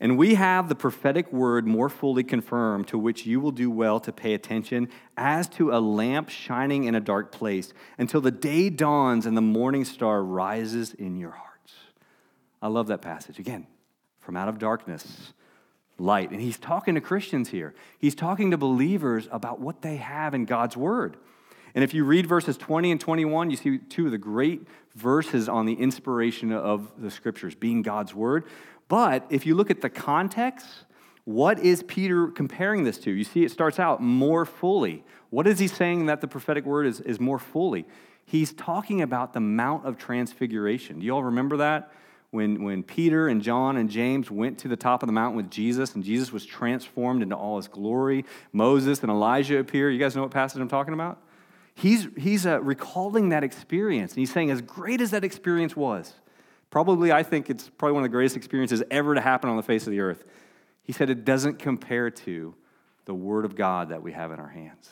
And 0.00 0.16
we 0.16 0.34
have 0.34 0.68
the 0.68 0.76
prophetic 0.76 1.32
word 1.32 1.66
more 1.66 1.88
fully 1.88 2.22
confirmed, 2.22 2.86
to 2.88 2.98
which 2.98 3.26
you 3.26 3.40
will 3.40 3.50
do 3.50 3.68
well 3.68 3.98
to 4.00 4.12
pay 4.12 4.32
attention, 4.32 4.88
as 5.16 5.48
to 5.50 5.72
a 5.72 5.80
lamp 5.80 6.28
shining 6.28 6.84
in 6.84 6.94
a 6.94 7.00
dark 7.00 7.32
place, 7.32 7.72
until 7.98 8.20
the 8.20 8.30
day 8.30 8.70
dawns 8.70 9.26
and 9.26 9.36
the 9.36 9.42
morning 9.42 9.84
star 9.84 10.22
rises 10.22 10.94
in 10.94 11.16
your 11.16 11.32
hearts. 11.32 11.47
I 12.60 12.68
love 12.68 12.88
that 12.88 13.02
passage. 13.02 13.38
Again, 13.38 13.66
from 14.20 14.36
out 14.36 14.48
of 14.48 14.58
darkness, 14.58 15.32
light. 15.98 16.30
And 16.30 16.40
he's 16.40 16.58
talking 16.58 16.94
to 16.94 17.00
Christians 17.00 17.48
here, 17.50 17.74
he's 17.98 18.14
talking 18.14 18.50
to 18.50 18.56
believers 18.56 19.28
about 19.30 19.60
what 19.60 19.82
they 19.82 19.96
have 19.96 20.34
in 20.34 20.44
God's 20.44 20.76
word. 20.76 21.16
And 21.74 21.84
if 21.84 21.94
you 21.94 22.04
read 22.04 22.26
verses 22.26 22.56
20 22.56 22.90
and 22.90 23.00
21, 23.00 23.50
you 23.50 23.56
see 23.56 23.78
two 23.78 24.06
of 24.06 24.12
the 24.12 24.18
great 24.18 24.66
verses 24.94 25.48
on 25.48 25.66
the 25.66 25.74
inspiration 25.74 26.50
of 26.52 26.90
the 26.98 27.10
scriptures, 27.10 27.54
being 27.54 27.82
God's 27.82 28.14
word. 28.14 28.44
But 28.88 29.26
if 29.28 29.44
you 29.44 29.54
look 29.54 29.70
at 29.70 29.82
the 29.82 29.90
context, 29.90 30.66
what 31.24 31.58
is 31.58 31.82
Peter 31.82 32.28
comparing 32.28 32.84
this 32.84 32.98
to? 33.00 33.10
You 33.10 33.22
see, 33.22 33.44
it 33.44 33.50
starts 33.50 33.78
out 33.78 34.00
more 34.02 34.46
fully. 34.46 35.04
What 35.30 35.46
is 35.46 35.58
he 35.58 35.68
saying 35.68 36.06
that 36.06 36.22
the 36.22 36.26
prophetic 36.26 36.64
word 36.64 36.86
is, 36.86 37.00
is 37.00 37.20
more 37.20 37.38
fully? 37.38 37.86
He's 38.24 38.52
talking 38.52 39.02
about 39.02 39.34
the 39.34 39.40
Mount 39.40 39.86
of 39.86 39.98
Transfiguration. 39.98 41.00
Do 41.00 41.06
you 41.06 41.14
all 41.14 41.24
remember 41.24 41.58
that? 41.58 41.92
When, 42.30 42.62
when 42.62 42.82
Peter 42.82 43.28
and 43.28 43.40
John 43.40 43.78
and 43.78 43.88
James 43.88 44.30
went 44.30 44.58
to 44.58 44.68
the 44.68 44.76
top 44.76 45.02
of 45.02 45.06
the 45.06 45.12
mountain 45.12 45.36
with 45.36 45.50
Jesus 45.50 45.94
and 45.94 46.04
Jesus 46.04 46.30
was 46.30 46.44
transformed 46.44 47.22
into 47.22 47.34
all 47.34 47.56
his 47.56 47.68
glory, 47.68 48.24
Moses 48.52 49.00
and 49.00 49.10
Elijah 49.10 49.58
appear. 49.58 49.90
You 49.90 49.98
guys 49.98 50.14
know 50.14 50.22
what 50.22 50.30
passage 50.30 50.60
I'm 50.60 50.68
talking 50.68 50.92
about? 50.92 51.22
He's, 51.74 52.08
he's 52.18 52.44
uh, 52.44 52.60
recalling 52.60 53.30
that 53.30 53.44
experience. 53.44 54.12
And 54.12 54.18
he's 54.18 54.32
saying, 54.32 54.50
as 54.50 54.60
great 54.60 55.00
as 55.00 55.12
that 55.12 55.24
experience 55.24 55.74
was, 55.74 56.12
Probably, 56.70 57.12
I 57.12 57.22
think 57.22 57.48
it's 57.48 57.70
probably 57.78 57.94
one 57.94 58.02
of 58.02 58.10
the 58.10 58.14
greatest 58.14 58.36
experiences 58.36 58.82
ever 58.90 59.14
to 59.14 59.20
happen 59.20 59.48
on 59.48 59.56
the 59.56 59.62
face 59.62 59.86
of 59.86 59.90
the 59.90 60.00
earth. 60.00 60.24
He 60.82 60.92
said 60.92 61.08
it 61.10 61.24
doesn't 61.24 61.58
compare 61.58 62.10
to 62.10 62.54
the 63.06 63.14
Word 63.14 63.44
of 63.44 63.56
God 63.56 63.88
that 63.88 64.02
we 64.02 64.12
have 64.12 64.32
in 64.32 64.38
our 64.38 64.48
hands. 64.48 64.90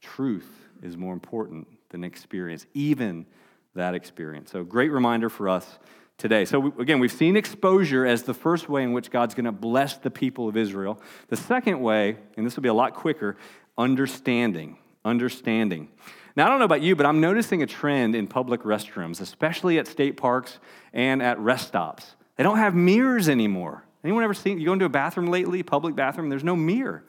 Truth 0.00 0.48
is 0.82 0.96
more 0.96 1.12
important 1.12 1.68
than 1.90 2.02
experience, 2.02 2.66
even 2.74 3.26
that 3.74 3.94
experience. 3.94 4.50
So, 4.50 4.64
great 4.64 4.90
reminder 4.90 5.28
for 5.28 5.48
us 5.48 5.78
today. 6.22 6.44
So, 6.44 6.72
again, 6.78 7.00
we've 7.00 7.12
seen 7.12 7.36
exposure 7.36 8.06
as 8.06 8.22
the 8.22 8.32
first 8.32 8.68
way 8.68 8.84
in 8.84 8.92
which 8.92 9.10
God's 9.10 9.34
going 9.34 9.44
to 9.44 9.52
bless 9.52 9.96
the 9.96 10.10
people 10.10 10.48
of 10.48 10.56
Israel. 10.56 11.02
The 11.28 11.36
second 11.36 11.80
way, 11.80 12.16
and 12.36 12.46
this 12.46 12.54
will 12.56 12.62
be 12.62 12.68
a 12.68 12.74
lot 12.74 12.94
quicker, 12.94 13.36
understanding. 13.76 14.78
Understanding. 15.04 15.88
Now, 16.36 16.46
I 16.46 16.48
don't 16.48 16.60
know 16.60 16.64
about 16.64 16.80
you, 16.80 16.94
but 16.94 17.06
I'm 17.06 17.20
noticing 17.20 17.62
a 17.62 17.66
trend 17.66 18.14
in 18.14 18.28
public 18.28 18.62
restrooms, 18.62 19.20
especially 19.20 19.78
at 19.78 19.88
state 19.88 20.16
parks 20.16 20.58
and 20.92 21.20
at 21.20 21.40
rest 21.40 21.68
stops. 21.68 22.14
They 22.36 22.44
don't 22.44 22.58
have 22.58 22.74
mirrors 22.74 23.28
anymore. 23.28 23.84
Anyone 24.04 24.22
ever 24.22 24.32
seen, 24.32 24.60
you 24.60 24.66
go 24.66 24.72
into 24.72 24.84
a 24.84 24.88
bathroom 24.88 25.26
lately, 25.26 25.64
public 25.64 25.96
bathroom, 25.96 26.28
there's 26.28 26.44
no 26.44 26.56
mirror. 26.56 27.04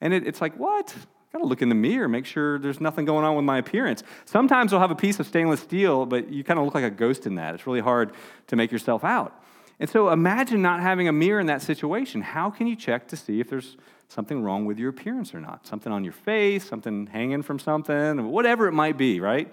And 0.00 0.14
it, 0.14 0.26
it's 0.26 0.40
like, 0.40 0.56
what? 0.56 0.94
I 1.34 1.38
gotta 1.38 1.48
look 1.48 1.62
in 1.62 1.68
the 1.68 1.74
mirror, 1.74 2.06
make 2.06 2.26
sure 2.26 2.60
there's 2.60 2.80
nothing 2.80 3.04
going 3.04 3.24
on 3.24 3.34
with 3.34 3.44
my 3.44 3.58
appearance. 3.58 4.04
Sometimes 4.24 4.70
they'll 4.70 4.78
have 4.78 4.92
a 4.92 4.96
piece 4.96 5.18
of 5.18 5.26
stainless 5.26 5.60
steel, 5.60 6.06
but 6.06 6.32
you 6.32 6.44
kind 6.44 6.60
of 6.60 6.64
look 6.64 6.74
like 6.74 6.84
a 6.84 6.90
ghost 6.90 7.26
in 7.26 7.34
that. 7.34 7.54
It's 7.54 7.66
really 7.66 7.80
hard 7.80 8.12
to 8.46 8.56
make 8.56 8.70
yourself 8.70 9.02
out. 9.02 9.42
And 9.80 9.90
so 9.90 10.10
imagine 10.10 10.62
not 10.62 10.80
having 10.80 11.08
a 11.08 11.12
mirror 11.12 11.40
in 11.40 11.48
that 11.48 11.60
situation. 11.60 12.22
How 12.22 12.50
can 12.50 12.68
you 12.68 12.76
check 12.76 13.08
to 13.08 13.16
see 13.16 13.40
if 13.40 13.50
there's 13.50 13.76
something 14.08 14.42
wrong 14.42 14.64
with 14.64 14.78
your 14.78 14.90
appearance 14.90 15.34
or 15.34 15.40
not. 15.40 15.66
Something 15.66 15.92
on 15.92 16.04
your 16.04 16.12
face, 16.12 16.64
something 16.64 17.06
hanging 17.06 17.42
from 17.42 17.58
something, 17.58 18.30
whatever 18.30 18.68
it 18.68 18.72
might 18.72 18.96
be, 18.96 19.20
right? 19.20 19.52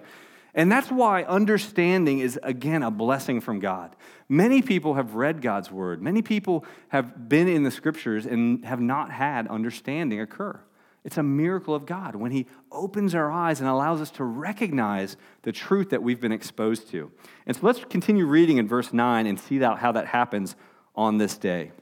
And 0.54 0.70
that's 0.70 0.90
why 0.90 1.22
understanding 1.24 2.18
is, 2.18 2.38
again, 2.42 2.82
a 2.82 2.90
blessing 2.90 3.40
from 3.40 3.58
God. 3.58 3.96
Many 4.28 4.62
people 4.62 4.94
have 4.94 5.14
read 5.14 5.40
God's 5.40 5.70
word, 5.70 6.02
many 6.02 6.22
people 6.22 6.64
have 6.88 7.28
been 7.28 7.48
in 7.48 7.62
the 7.62 7.70
scriptures 7.70 8.26
and 8.26 8.64
have 8.64 8.80
not 8.80 9.10
had 9.10 9.48
understanding 9.48 10.20
occur. 10.20 10.60
It's 11.04 11.18
a 11.18 11.22
miracle 11.22 11.74
of 11.74 11.84
God 11.84 12.14
when 12.14 12.30
He 12.30 12.46
opens 12.70 13.14
our 13.14 13.30
eyes 13.30 13.60
and 13.60 13.68
allows 13.68 14.00
us 14.00 14.10
to 14.12 14.24
recognize 14.24 15.16
the 15.42 15.52
truth 15.52 15.90
that 15.90 16.02
we've 16.02 16.20
been 16.20 16.32
exposed 16.32 16.90
to. 16.90 17.10
And 17.46 17.56
so 17.56 17.66
let's 17.66 17.84
continue 17.84 18.24
reading 18.26 18.58
in 18.58 18.68
verse 18.68 18.92
9 18.92 19.26
and 19.26 19.38
see 19.38 19.58
how 19.58 19.92
that 19.92 20.06
happens 20.06 20.54
on 20.94 21.18
this 21.18 21.36
day. 21.36 21.72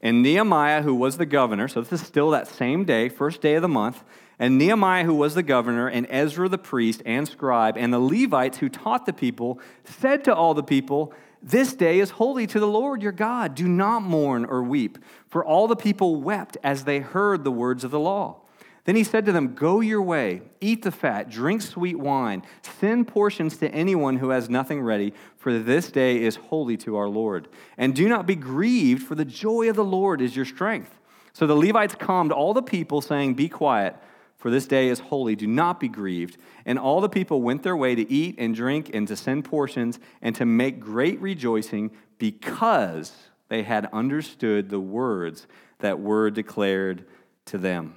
And 0.00 0.22
Nehemiah, 0.22 0.82
who 0.82 0.94
was 0.94 1.16
the 1.16 1.26
governor, 1.26 1.66
so 1.66 1.80
this 1.80 2.00
is 2.00 2.06
still 2.06 2.30
that 2.30 2.46
same 2.46 2.84
day, 2.84 3.08
first 3.08 3.40
day 3.40 3.54
of 3.54 3.62
the 3.62 3.68
month, 3.68 4.04
and 4.38 4.56
Nehemiah, 4.56 5.04
who 5.04 5.14
was 5.14 5.34
the 5.34 5.42
governor, 5.42 5.88
and 5.88 6.06
Ezra 6.08 6.48
the 6.48 6.58
priest 6.58 7.02
and 7.04 7.26
scribe, 7.26 7.76
and 7.76 7.92
the 7.92 7.98
Levites 7.98 8.58
who 8.58 8.68
taught 8.68 9.06
the 9.06 9.12
people, 9.12 9.58
said 9.84 10.22
to 10.24 10.34
all 10.34 10.54
the 10.54 10.62
people, 10.62 11.12
This 11.42 11.74
day 11.74 12.00
is 12.00 12.10
holy 12.10 12.46
to 12.48 12.60
the 12.60 12.66
Lord 12.66 13.02
your 13.02 13.12
God. 13.12 13.54
Do 13.54 13.68
not 13.68 14.02
mourn 14.02 14.44
or 14.44 14.62
weep. 14.62 14.98
For 15.28 15.44
all 15.44 15.68
the 15.68 15.76
people 15.76 16.16
wept 16.16 16.56
as 16.62 16.84
they 16.84 16.98
heard 16.98 17.44
the 17.44 17.52
words 17.52 17.84
of 17.84 17.90
the 17.90 18.00
law. 18.00 18.40
Then 18.84 18.96
he 18.96 19.04
said 19.04 19.26
to 19.26 19.32
them, 19.32 19.54
Go 19.54 19.80
your 19.80 20.00
way, 20.00 20.40
eat 20.62 20.82
the 20.82 20.90
fat, 20.90 21.28
drink 21.28 21.60
sweet 21.60 21.98
wine, 21.98 22.42
send 22.62 23.06
portions 23.06 23.58
to 23.58 23.70
anyone 23.70 24.16
who 24.16 24.30
has 24.30 24.48
nothing 24.48 24.80
ready, 24.80 25.12
for 25.36 25.58
this 25.58 25.92
day 25.92 26.22
is 26.22 26.36
holy 26.36 26.78
to 26.78 26.96
our 26.96 27.08
Lord. 27.08 27.48
And 27.76 27.94
do 27.94 28.08
not 28.08 28.26
be 28.26 28.34
grieved, 28.34 29.02
for 29.02 29.14
the 29.14 29.26
joy 29.26 29.68
of 29.68 29.76
the 29.76 29.84
Lord 29.84 30.22
is 30.22 30.34
your 30.34 30.46
strength. 30.46 30.98
So 31.34 31.46
the 31.46 31.54
Levites 31.54 31.96
calmed 31.96 32.32
all 32.32 32.54
the 32.54 32.62
people, 32.62 33.02
saying, 33.02 33.34
Be 33.34 33.50
quiet, 33.50 33.94
for 34.38 34.50
this 34.50 34.66
day 34.66 34.88
is 34.88 35.00
holy. 35.00 35.34
Do 35.36 35.46
not 35.46 35.80
be 35.80 35.88
grieved. 35.88 36.38
And 36.64 36.78
all 36.78 37.00
the 37.00 37.08
people 37.08 37.42
went 37.42 37.64
their 37.64 37.76
way 37.76 37.94
to 37.94 38.10
eat 38.10 38.36
and 38.38 38.54
drink 38.54 38.90
and 38.94 39.06
to 39.08 39.16
send 39.16 39.44
portions 39.44 39.98
and 40.22 40.34
to 40.36 40.46
make 40.46 40.80
great 40.80 41.20
rejoicing 41.20 41.90
because 42.18 43.12
they 43.48 43.64
had 43.64 43.88
understood 43.92 44.70
the 44.70 44.80
words 44.80 45.46
that 45.80 45.98
were 46.00 46.30
declared 46.30 47.04
to 47.46 47.58
them. 47.58 47.96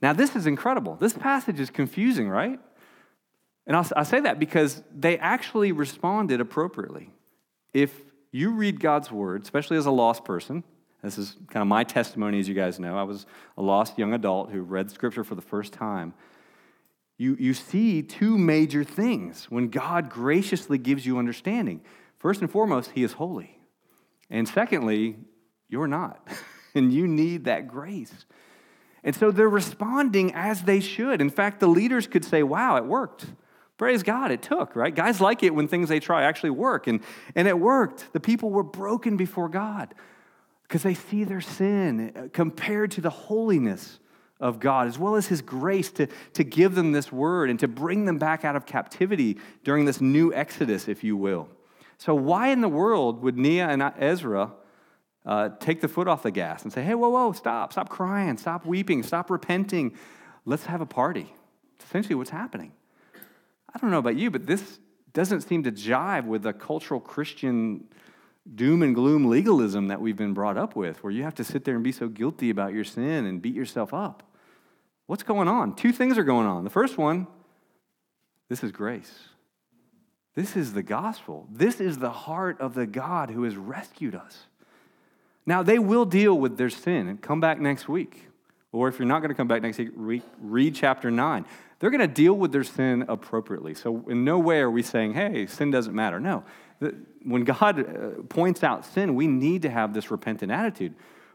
Now, 0.00 0.12
this 0.12 0.36
is 0.36 0.46
incredible. 0.46 0.96
This 0.96 1.12
passage 1.12 1.58
is 1.58 1.70
confusing, 1.70 2.28
right? 2.28 2.60
And 3.66 3.76
i 3.76 4.02
say 4.02 4.20
that 4.20 4.38
because 4.38 4.82
they 4.94 5.18
actually 5.18 5.72
responded 5.72 6.40
appropriately. 6.40 7.10
If 7.72 7.92
you 8.30 8.50
read 8.50 8.78
God's 8.78 9.10
word, 9.10 9.42
especially 9.42 9.78
as 9.78 9.86
a 9.86 9.90
lost 9.90 10.24
person, 10.24 10.62
this 11.04 11.18
is 11.18 11.36
kind 11.48 11.60
of 11.60 11.68
my 11.68 11.84
testimony, 11.84 12.40
as 12.40 12.48
you 12.48 12.54
guys 12.54 12.80
know. 12.80 12.96
I 12.96 13.02
was 13.02 13.26
a 13.58 13.62
lost 13.62 13.98
young 13.98 14.14
adult 14.14 14.50
who 14.50 14.62
read 14.62 14.90
scripture 14.90 15.22
for 15.22 15.34
the 15.34 15.42
first 15.42 15.74
time. 15.74 16.14
You, 17.18 17.36
you 17.38 17.52
see 17.52 18.02
two 18.02 18.38
major 18.38 18.82
things 18.84 19.50
when 19.50 19.68
God 19.68 20.08
graciously 20.08 20.78
gives 20.78 21.04
you 21.04 21.18
understanding. 21.18 21.82
First 22.18 22.40
and 22.40 22.50
foremost, 22.50 22.92
He 22.92 23.02
is 23.04 23.12
holy. 23.12 23.58
And 24.30 24.48
secondly, 24.48 25.16
you're 25.68 25.86
not. 25.86 26.26
and 26.74 26.90
you 26.92 27.06
need 27.06 27.44
that 27.44 27.68
grace. 27.68 28.24
And 29.04 29.14
so 29.14 29.30
they're 29.30 29.48
responding 29.48 30.34
as 30.34 30.62
they 30.62 30.80
should. 30.80 31.20
In 31.20 31.28
fact, 31.28 31.60
the 31.60 31.68
leaders 31.68 32.06
could 32.06 32.24
say, 32.24 32.42
wow, 32.42 32.76
it 32.76 32.86
worked. 32.86 33.26
Praise 33.76 34.02
God, 34.02 34.30
it 34.30 34.40
took, 34.40 34.74
right? 34.74 34.94
Guys 34.94 35.20
like 35.20 35.42
it 35.42 35.54
when 35.54 35.68
things 35.68 35.90
they 35.90 36.00
try 36.00 36.22
actually 36.22 36.50
work. 36.50 36.86
And, 36.86 37.00
and 37.34 37.46
it 37.46 37.58
worked. 37.58 38.12
The 38.14 38.20
people 38.20 38.50
were 38.50 38.62
broken 38.62 39.18
before 39.18 39.50
God 39.50 39.94
because 40.64 40.82
they 40.82 40.94
see 40.94 41.24
their 41.24 41.40
sin 41.40 42.12
uh, 42.16 42.28
compared 42.32 42.90
to 42.92 43.00
the 43.00 43.10
holiness 43.10 44.00
of 44.40 44.60
God, 44.60 44.88
as 44.88 44.98
well 44.98 45.14
as 45.14 45.28
His 45.28 45.40
grace 45.40 45.90
to, 45.92 46.08
to 46.32 46.44
give 46.44 46.74
them 46.74 46.92
this 46.92 47.12
word 47.12 47.50
and 47.50 47.58
to 47.60 47.68
bring 47.68 48.04
them 48.04 48.18
back 48.18 48.44
out 48.44 48.56
of 48.56 48.66
captivity 48.66 49.38
during 49.62 49.84
this 49.84 50.00
new 50.00 50.32
exodus, 50.34 50.88
if 50.88 51.04
you 51.04 51.16
will. 51.16 51.48
So, 51.98 52.14
why 52.14 52.48
in 52.48 52.60
the 52.60 52.68
world 52.68 53.22
would 53.22 53.38
Nehemiah 53.38 53.72
and 53.72 53.92
Ezra 53.98 54.52
uh, 55.24 55.50
take 55.60 55.80
the 55.80 55.88
foot 55.88 56.08
off 56.08 56.22
the 56.22 56.30
gas 56.30 56.64
and 56.64 56.72
say, 56.72 56.82
hey, 56.82 56.94
whoa, 56.94 57.08
whoa, 57.08 57.32
stop, 57.32 57.72
stop 57.72 57.88
crying, 57.88 58.36
stop 58.36 58.66
weeping, 58.66 59.02
stop 59.02 59.30
repenting, 59.30 59.96
let's 60.44 60.66
have 60.66 60.80
a 60.80 60.86
party? 60.86 61.32
It's 61.76 61.86
essentially 61.86 62.14
what's 62.14 62.30
happening. 62.30 62.72
I 63.74 63.78
don't 63.78 63.90
know 63.90 63.98
about 63.98 64.16
you, 64.16 64.30
but 64.30 64.46
this 64.46 64.80
doesn't 65.12 65.42
seem 65.42 65.62
to 65.62 65.72
jive 65.72 66.26
with 66.26 66.42
the 66.42 66.52
cultural 66.52 67.00
Christian 67.00 67.84
doom 68.52 68.82
and 68.82 68.94
gloom 68.94 69.28
legalism 69.28 69.88
that 69.88 70.00
we've 70.00 70.16
been 70.16 70.34
brought 70.34 70.58
up 70.58 70.76
with, 70.76 71.02
where 71.02 71.12
you 71.12 71.22
have 71.22 71.34
to 71.36 71.44
sit 71.44 71.64
there 71.64 71.74
and 71.74 71.84
be 71.84 71.92
so 71.92 72.08
guilty 72.08 72.50
about 72.50 72.72
your 72.72 72.84
sin 72.84 73.26
and 73.26 73.40
beat 73.40 73.54
yourself 73.54 73.94
up. 73.94 74.22
What's 75.06 75.22
going 75.22 75.48
on? 75.48 75.74
Two 75.74 75.92
things 75.92 76.18
are 76.18 76.24
going 76.24 76.46
on. 76.46 76.64
The 76.64 76.70
first 76.70 76.98
one, 76.98 77.26
this 78.48 78.62
is 78.62 78.72
grace. 78.72 79.12
This 80.34 80.56
is 80.56 80.72
the 80.72 80.82
gospel. 80.82 81.46
This 81.50 81.80
is 81.80 81.98
the 81.98 82.10
heart 82.10 82.60
of 82.60 82.74
the 82.74 82.86
God 82.86 83.30
who 83.30 83.44
has 83.44 83.56
rescued 83.56 84.14
us. 84.14 84.46
Now, 85.46 85.62
they 85.62 85.78
will 85.78 86.04
deal 86.04 86.38
with 86.38 86.56
their 86.56 86.70
sin 86.70 87.06
and 87.06 87.20
come 87.20 87.40
back 87.40 87.60
next 87.60 87.88
week. 87.88 88.28
Or 88.72 88.88
if 88.88 88.98
you're 88.98 89.06
not 89.06 89.20
going 89.20 89.28
to 89.28 89.36
come 89.36 89.46
back 89.46 89.62
next 89.62 89.78
week, 89.78 90.22
read 90.40 90.74
chapter 90.74 91.10
9. 91.10 91.46
They're 91.78 91.90
going 91.90 92.00
to 92.00 92.08
deal 92.08 92.34
with 92.34 92.50
their 92.50 92.64
sin 92.64 93.04
appropriately. 93.08 93.74
So, 93.74 94.04
in 94.08 94.24
no 94.24 94.38
way 94.38 94.60
are 94.60 94.70
we 94.70 94.82
saying, 94.82 95.14
hey, 95.14 95.46
sin 95.46 95.70
doesn't 95.70 95.94
matter. 95.94 96.18
No. 96.18 96.44
When 97.22 97.44
God 97.44 97.80
uh, 97.80 98.22
points 98.28 98.62
out 98.62 98.84
sin, 98.84 99.14
we 99.14 99.26
need 99.26 99.62
to 99.62 99.70
have 99.70 99.94
this 99.94 100.10
repentant 100.10 100.52
attitude. 100.52 100.94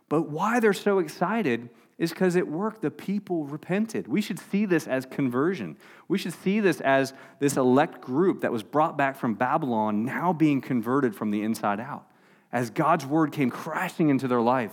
But 0.09 0.29
why 0.29 0.59
they're 0.59 0.73
so 0.73 0.99
excited 0.99 1.69
is 1.97 2.11
because 2.11 2.35
it 2.35 2.47
worked. 2.47 2.81
The 2.81 2.89
people 2.89 3.45
repented. 3.45 4.07
We 4.07 4.21
should 4.21 4.39
see 4.39 4.65
this 4.65 4.87
as 4.87 5.05
conversion. 5.05 5.77
We 6.07 6.17
should 6.17 6.33
see 6.33 6.59
this 6.59 6.81
as 6.81 7.13
this 7.39 7.57
elect 7.57 8.01
group 8.01 8.41
that 8.41 8.51
was 8.51 8.63
brought 8.63 8.97
back 8.97 9.17
from 9.17 9.33
Babylon 9.33 10.05
now 10.05 10.33
being 10.33 10.61
converted 10.61 11.15
from 11.15 11.29
the 11.31 11.43
inside 11.43 11.79
out. 11.79 12.05
As 12.51 12.69
God's 12.69 13.05
word 13.05 13.31
came 13.31 13.51
crashing 13.51 14.09
into 14.09 14.27
their 14.27 14.41
life, 14.41 14.71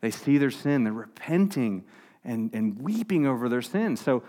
they 0.00 0.10
see 0.10 0.38
their 0.38 0.50
sin, 0.50 0.84
they're 0.84 0.92
repenting 0.92 1.84
and, 2.24 2.54
and 2.54 2.80
weeping 2.80 3.26
over 3.26 3.48
their 3.48 3.62
sin. 3.62 3.96
So 3.96 4.22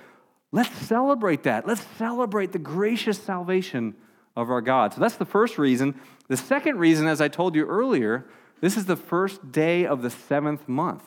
let's 0.52 0.76
celebrate 0.76 1.44
that. 1.44 1.68
Let's 1.68 1.86
celebrate 1.98 2.52
the 2.52 2.60
gracious 2.60 3.22
salvation 3.22 3.96
of 4.36 4.50
our 4.50 4.62
God. 4.62 4.94
So 4.94 5.02
that's 5.02 5.16
the 5.16 5.26
first 5.26 5.58
reason. 5.58 6.00
The 6.28 6.38
second 6.38 6.78
reason, 6.78 7.08
as 7.08 7.22
I 7.22 7.28
told 7.28 7.56
you 7.56 7.66
earlier, 7.66 8.26
this 8.62 8.78
is 8.78 8.86
the 8.86 8.96
first 8.96 9.52
day 9.52 9.86
of 9.86 10.02
the 10.02 10.10
seventh 10.10 10.68
month. 10.68 11.04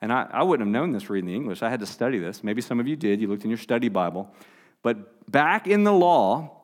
And 0.00 0.12
I, 0.12 0.28
I 0.32 0.42
wouldn't 0.42 0.66
have 0.66 0.72
known 0.72 0.92
this 0.92 1.10
reading 1.10 1.28
the 1.28 1.36
English. 1.36 1.62
I 1.62 1.70
had 1.70 1.80
to 1.80 1.86
study 1.86 2.18
this. 2.18 2.42
Maybe 2.42 2.62
some 2.62 2.80
of 2.80 2.88
you 2.88 2.96
did. 2.96 3.20
You 3.20 3.28
looked 3.28 3.44
in 3.44 3.50
your 3.50 3.58
study 3.58 3.88
Bible. 3.88 4.30
But 4.82 5.30
back 5.30 5.66
in 5.66 5.84
the 5.84 5.92
law, 5.92 6.60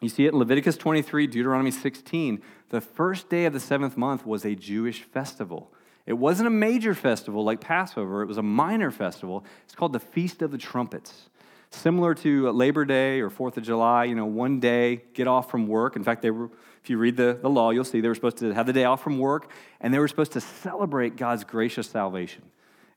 you 0.00 0.08
see 0.08 0.26
it 0.26 0.32
in 0.32 0.38
Leviticus 0.38 0.76
23, 0.76 1.26
Deuteronomy 1.28 1.70
16, 1.70 2.42
the 2.68 2.80
first 2.80 3.30
day 3.30 3.46
of 3.46 3.52
the 3.52 3.60
seventh 3.60 3.96
month 3.96 4.26
was 4.26 4.44
a 4.44 4.54
Jewish 4.54 5.02
festival. 5.02 5.72
It 6.06 6.14
wasn't 6.14 6.48
a 6.48 6.50
major 6.50 6.94
festival 6.94 7.44
like 7.44 7.60
Passover, 7.60 8.22
it 8.22 8.26
was 8.26 8.36
a 8.36 8.42
minor 8.42 8.90
festival. 8.90 9.44
It's 9.64 9.74
called 9.74 9.94
the 9.94 10.00
Feast 10.00 10.42
of 10.42 10.50
the 10.50 10.58
Trumpets. 10.58 11.30
Similar 11.74 12.14
to 12.16 12.50
Labor 12.50 12.84
Day 12.84 13.20
or 13.20 13.28
Fourth 13.28 13.56
of 13.56 13.64
July, 13.64 14.04
you 14.04 14.14
know, 14.14 14.26
one 14.26 14.60
day, 14.60 15.02
get 15.12 15.26
off 15.26 15.50
from 15.50 15.66
work. 15.66 15.96
In 15.96 16.04
fact, 16.04 16.22
they 16.22 16.30
were, 16.30 16.50
if 16.82 16.88
you 16.88 16.98
read 16.98 17.16
the, 17.16 17.38
the 17.40 17.50
law, 17.50 17.70
you'll 17.70 17.84
see 17.84 18.00
they 18.00 18.08
were 18.08 18.14
supposed 18.14 18.38
to 18.38 18.52
have 18.52 18.66
the 18.66 18.72
day 18.72 18.84
off 18.84 19.02
from 19.02 19.18
work, 19.18 19.50
and 19.80 19.92
they 19.92 19.98
were 19.98 20.08
supposed 20.08 20.32
to 20.32 20.40
celebrate 20.40 21.16
God's 21.16 21.44
gracious 21.44 21.88
salvation 21.88 22.42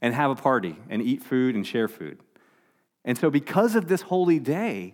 and 0.02 0.14
have 0.14 0.32
a 0.32 0.36
party 0.36 0.78
and 0.90 1.02
eat 1.02 1.24
food 1.24 1.56
and 1.56 1.66
share 1.66 1.88
food. 1.88 2.20
And 3.04 3.18
so, 3.18 3.30
because 3.30 3.76
of 3.76 3.88
this 3.88 4.04
holy 4.04 4.40
day, 4.40 4.94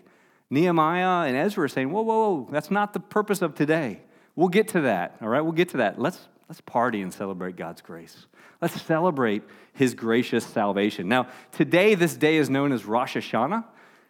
Nehemiah 0.49 1.27
and 1.27 1.35
Ezra 1.35 1.65
are 1.65 1.67
saying, 1.67 1.91
whoa, 1.91 2.01
whoa, 2.01 2.35
whoa, 2.35 2.47
that's 2.51 2.71
not 2.71 2.93
the 2.93 2.99
purpose 2.99 3.41
of 3.41 3.53
today. 3.53 4.01
We'll 4.35 4.49
get 4.49 4.69
to 4.69 4.81
that, 4.81 5.17
all 5.21 5.27
right? 5.27 5.41
We'll 5.41 5.51
get 5.51 5.69
to 5.69 5.77
that. 5.77 5.99
Let's, 5.99 6.27
let's 6.47 6.61
party 6.61 7.01
and 7.01 7.13
celebrate 7.13 7.55
God's 7.55 7.81
grace. 7.81 8.27
Let's 8.61 8.81
celebrate 8.81 9.43
his 9.73 9.93
gracious 9.93 10.45
salvation. 10.45 11.07
Now, 11.09 11.27
today, 11.51 11.95
this 11.95 12.15
day 12.15 12.37
is 12.37 12.49
known 12.49 12.71
as 12.71 12.85
Rosh 12.85 13.17
Hashanah. 13.17 13.65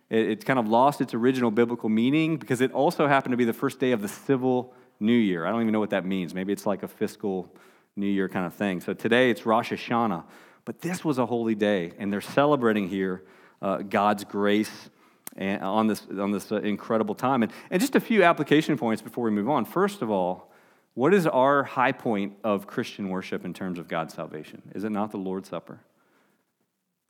It, 0.09 0.29
it's 0.29 0.45
kind 0.45 0.59
of 0.59 0.67
lost 0.67 1.01
its 1.01 1.13
original 1.13 1.51
biblical 1.51 1.89
meaning 1.89 2.37
because 2.37 2.61
it 2.61 2.71
also 2.71 3.07
happened 3.07 3.33
to 3.33 3.37
be 3.37 3.45
the 3.45 3.53
first 3.53 3.79
day 3.79 3.91
of 3.91 4.01
the 4.01 4.07
civil 4.07 4.73
new 4.99 5.13
year. 5.13 5.45
I 5.45 5.51
don't 5.51 5.61
even 5.61 5.73
know 5.73 5.79
what 5.79 5.91
that 5.91 6.05
means. 6.05 6.33
Maybe 6.33 6.53
it's 6.53 6.65
like 6.65 6.83
a 6.83 6.87
fiscal 6.87 7.53
new 7.95 8.07
year 8.07 8.29
kind 8.29 8.45
of 8.45 8.53
thing. 8.53 8.81
So 8.81 8.93
today, 8.93 9.29
it's 9.29 9.45
Rosh 9.45 9.71
Hashanah. 9.71 10.23
But 10.65 10.79
this 10.79 11.03
was 11.03 11.17
a 11.17 11.25
holy 11.25 11.55
day, 11.55 11.91
and 11.99 12.11
they're 12.11 12.21
celebrating 12.21 12.87
here 12.87 13.23
uh, 13.61 13.77
God's 13.77 14.23
grace 14.23 14.89
and 15.35 15.61
on 15.63 15.87
this, 15.87 16.05
on 16.19 16.31
this 16.31 16.51
uh, 16.51 16.57
incredible 16.57 17.15
time. 17.15 17.43
And, 17.43 17.51
and 17.69 17.81
just 17.81 17.95
a 17.95 17.99
few 17.99 18.23
application 18.23 18.77
points 18.77 19.01
before 19.01 19.23
we 19.25 19.31
move 19.31 19.49
on. 19.49 19.65
First 19.65 20.01
of 20.01 20.09
all, 20.09 20.51
what 20.93 21.13
is 21.13 21.25
our 21.25 21.63
high 21.63 21.91
point 21.91 22.33
of 22.43 22.67
Christian 22.67 23.09
worship 23.09 23.43
in 23.45 23.53
terms 23.53 23.79
of 23.79 23.87
God's 23.87 24.13
salvation? 24.13 24.61
Is 24.75 24.83
it 24.83 24.91
not 24.91 25.11
the 25.11 25.17
Lord's 25.17 25.49
Supper? 25.49 25.79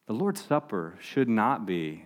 The 0.08 0.14
Lord's 0.14 0.42
Supper 0.42 0.96
should 1.02 1.28
not 1.28 1.66
be 1.66 2.06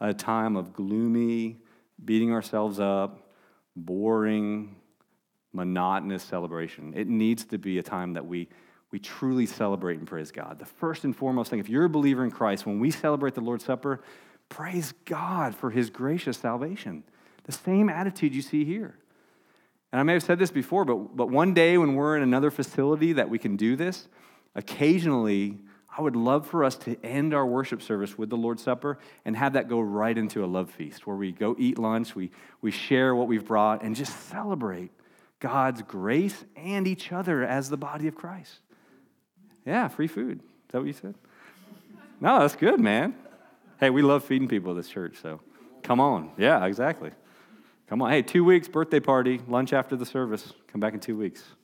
a 0.00 0.12
time 0.12 0.56
of 0.56 0.72
gloomy, 0.72 1.58
beating 2.04 2.32
ourselves 2.32 2.80
up, 2.80 3.30
boring, 3.76 4.76
monotonous 5.52 6.22
celebration. 6.22 6.92
It 6.94 7.08
needs 7.08 7.44
to 7.46 7.58
be 7.58 7.78
a 7.78 7.82
time 7.82 8.14
that 8.14 8.26
we 8.26 8.48
we 8.94 9.00
truly 9.00 9.44
celebrate 9.44 9.98
and 9.98 10.06
praise 10.06 10.30
God. 10.30 10.60
The 10.60 10.66
first 10.66 11.02
and 11.02 11.16
foremost 11.16 11.50
thing, 11.50 11.58
if 11.58 11.68
you're 11.68 11.86
a 11.86 11.90
believer 11.90 12.22
in 12.22 12.30
Christ, 12.30 12.64
when 12.64 12.78
we 12.78 12.92
celebrate 12.92 13.34
the 13.34 13.40
Lord's 13.40 13.64
Supper, 13.64 14.00
praise 14.48 14.94
God 15.04 15.52
for 15.52 15.70
his 15.70 15.90
gracious 15.90 16.38
salvation. 16.38 17.02
The 17.42 17.50
same 17.50 17.88
attitude 17.88 18.36
you 18.36 18.40
see 18.40 18.64
here. 18.64 18.96
And 19.90 19.98
I 19.98 20.04
may 20.04 20.12
have 20.12 20.22
said 20.22 20.38
this 20.38 20.52
before, 20.52 20.84
but, 20.84 21.16
but 21.16 21.28
one 21.28 21.54
day 21.54 21.76
when 21.76 21.96
we're 21.96 22.16
in 22.16 22.22
another 22.22 22.52
facility 22.52 23.12
that 23.14 23.28
we 23.28 23.36
can 23.36 23.56
do 23.56 23.74
this, 23.74 24.06
occasionally 24.54 25.58
I 25.96 26.02
would 26.02 26.16
love 26.16 26.46
for 26.46 26.64
us 26.64 26.76
to 26.78 26.96
end 27.04 27.34
our 27.34 27.46
worship 27.46 27.80
service 27.80 28.18
with 28.18 28.28
the 28.28 28.36
Lord's 28.36 28.62
Supper 28.62 28.98
and 29.24 29.36
have 29.36 29.52
that 29.52 29.68
go 29.68 29.80
right 29.80 30.16
into 30.16 30.44
a 30.44 30.46
love 30.46 30.70
feast 30.70 31.06
where 31.06 31.14
we 31.14 31.30
go 31.30 31.54
eat 31.56 31.78
lunch, 31.78 32.16
we, 32.16 32.32
we 32.60 32.72
share 32.72 33.14
what 33.14 33.28
we've 33.28 33.46
brought, 33.46 33.82
and 33.82 33.94
just 33.94 34.28
celebrate 34.28 34.90
God's 35.38 35.82
grace 35.82 36.44
and 36.56 36.88
each 36.88 37.12
other 37.12 37.44
as 37.44 37.70
the 37.70 37.76
body 37.76 38.08
of 38.08 38.16
Christ. 38.16 38.58
Yeah, 39.64 39.86
free 39.86 40.08
food. 40.08 40.40
Is 40.40 40.72
that 40.72 40.78
what 40.78 40.86
you 40.86 40.92
said? 40.92 41.14
No, 42.20 42.40
that's 42.40 42.56
good, 42.56 42.80
man. 42.80 43.14
Hey, 43.78 43.90
we 43.90 44.02
love 44.02 44.24
feeding 44.24 44.48
people 44.48 44.72
at 44.72 44.76
this 44.76 44.88
church, 44.88 45.18
so 45.22 45.40
come 45.84 46.00
on. 46.00 46.32
Yeah, 46.36 46.64
exactly. 46.64 47.12
Come 47.86 48.02
on. 48.02 48.10
Hey, 48.10 48.22
two 48.22 48.44
weeks, 48.44 48.66
birthday 48.66 49.00
party, 49.00 49.40
lunch 49.46 49.72
after 49.72 49.94
the 49.94 50.06
service. 50.06 50.52
Come 50.68 50.80
back 50.80 50.94
in 50.94 51.00
two 51.00 51.16
weeks. 51.16 51.44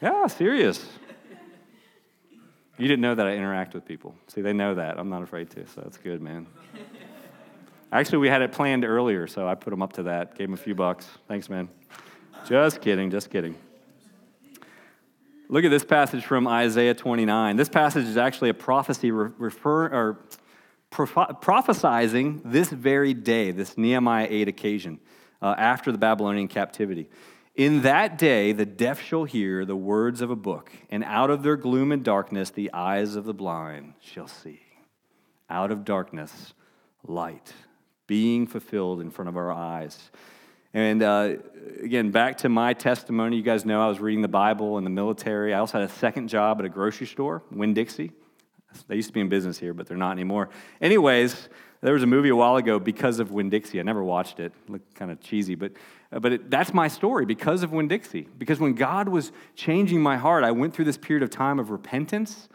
Yeah, 0.00 0.26
serious. 0.26 0.84
You 2.82 2.88
didn't 2.88 3.02
know 3.02 3.14
that 3.14 3.28
I 3.28 3.36
interact 3.36 3.74
with 3.74 3.84
people. 3.84 4.12
See, 4.26 4.40
they 4.40 4.52
know 4.52 4.74
that. 4.74 4.98
I'm 4.98 5.08
not 5.08 5.22
afraid 5.22 5.48
to, 5.50 5.64
so 5.68 5.82
that's 5.82 5.98
good, 5.98 6.20
man. 6.20 6.48
Actually, 7.92 8.18
we 8.18 8.28
had 8.28 8.42
it 8.42 8.50
planned 8.50 8.84
earlier, 8.84 9.28
so 9.28 9.46
I 9.46 9.54
put 9.54 9.70
them 9.70 9.82
up 9.82 9.92
to 9.92 10.02
that, 10.02 10.34
gave 10.34 10.48
them 10.48 10.54
a 10.54 10.56
few 10.56 10.74
bucks. 10.74 11.06
Thanks, 11.28 11.48
man. 11.48 11.68
Just 12.44 12.80
kidding, 12.80 13.08
just 13.08 13.30
kidding. 13.30 13.54
Look 15.48 15.64
at 15.64 15.70
this 15.70 15.84
passage 15.84 16.24
from 16.24 16.48
Isaiah 16.48 16.92
29. 16.92 17.54
This 17.54 17.68
passage 17.68 18.04
is 18.04 18.16
actually 18.16 18.50
a 18.50 18.54
prophecy 18.54 19.12
refer, 19.12 19.86
or 19.86 20.18
prophesizing 20.90 22.40
this 22.44 22.68
very 22.68 23.14
day, 23.14 23.52
this 23.52 23.78
Nehemiah 23.78 24.26
8 24.28 24.48
occasion, 24.48 24.98
uh, 25.40 25.54
after 25.56 25.92
the 25.92 25.98
Babylonian 25.98 26.48
captivity. 26.48 27.08
In 27.54 27.82
that 27.82 28.16
day, 28.16 28.52
the 28.52 28.64
deaf 28.64 29.02
shall 29.02 29.24
hear 29.24 29.64
the 29.64 29.76
words 29.76 30.22
of 30.22 30.30
a 30.30 30.36
book, 30.36 30.72
and 30.88 31.04
out 31.04 31.28
of 31.28 31.42
their 31.42 31.56
gloom 31.56 31.92
and 31.92 32.02
darkness, 32.02 32.50
the 32.50 32.72
eyes 32.72 33.14
of 33.14 33.24
the 33.24 33.34
blind 33.34 33.92
shall 34.00 34.26
see. 34.26 34.60
Out 35.50 35.70
of 35.70 35.84
darkness, 35.84 36.54
light 37.06 37.52
being 38.06 38.46
fulfilled 38.46 39.00
in 39.00 39.10
front 39.10 39.28
of 39.28 39.36
our 39.36 39.52
eyes. 39.52 40.10
And 40.74 41.02
uh, 41.02 41.34
again, 41.82 42.10
back 42.10 42.38
to 42.38 42.48
my 42.48 42.72
testimony, 42.72 43.36
you 43.36 43.42
guys 43.42 43.66
know 43.66 43.82
I 43.82 43.88
was 43.88 44.00
reading 44.00 44.22
the 44.22 44.28
Bible 44.28 44.78
in 44.78 44.84
the 44.84 44.90
military. 44.90 45.52
I 45.52 45.58
also 45.58 45.78
had 45.78 45.90
a 45.90 45.92
second 45.92 46.28
job 46.28 46.58
at 46.58 46.64
a 46.64 46.70
grocery 46.70 47.06
store, 47.06 47.42
Winn 47.50 47.74
Dixie. 47.74 48.12
They 48.88 48.96
used 48.96 49.08
to 49.08 49.12
be 49.12 49.20
in 49.20 49.28
business 49.28 49.58
here, 49.58 49.74
but 49.74 49.86
they're 49.86 49.98
not 49.98 50.12
anymore. 50.12 50.48
Anyways, 50.80 51.50
there 51.82 51.94
was 51.94 52.04
a 52.04 52.06
movie 52.06 52.28
a 52.28 52.36
while 52.36 52.56
ago 52.56 52.78
because 52.78 53.18
of 53.18 53.32
Winn 53.32 53.50
Dixie. 53.50 53.80
I 53.80 53.82
never 53.82 54.04
watched 54.04 54.38
it. 54.38 54.52
it 54.66 54.70
looked 54.70 54.94
kind 54.94 55.10
of 55.10 55.20
cheesy, 55.20 55.56
but, 55.56 55.72
uh, 56.12 56.20
but 56.20 56.32
it, 56.32 56.50
that's 56.50 56.72
my 56.72 56.86
story 56.86 57.26
because 57.26 57.64
of 57.64 57.72
Winn 57.72 57.88
Dixie. 57.88 58.28
Because 58.38 58.60
when 58.60 58.74
God 58.74 59.08
was 59.08 59.32
changing 59.56 60.00
my 60.00 60.16
heart, 60.16 60.44
I 60.44 60.52
went 60.52 60.74
through 60.74 60.84
this 60.84 60.96
period 60.96 61.24
of 61.24 61.30
time 61.30 61.58
of 61.58 61.70
repentance. 61.70 62.48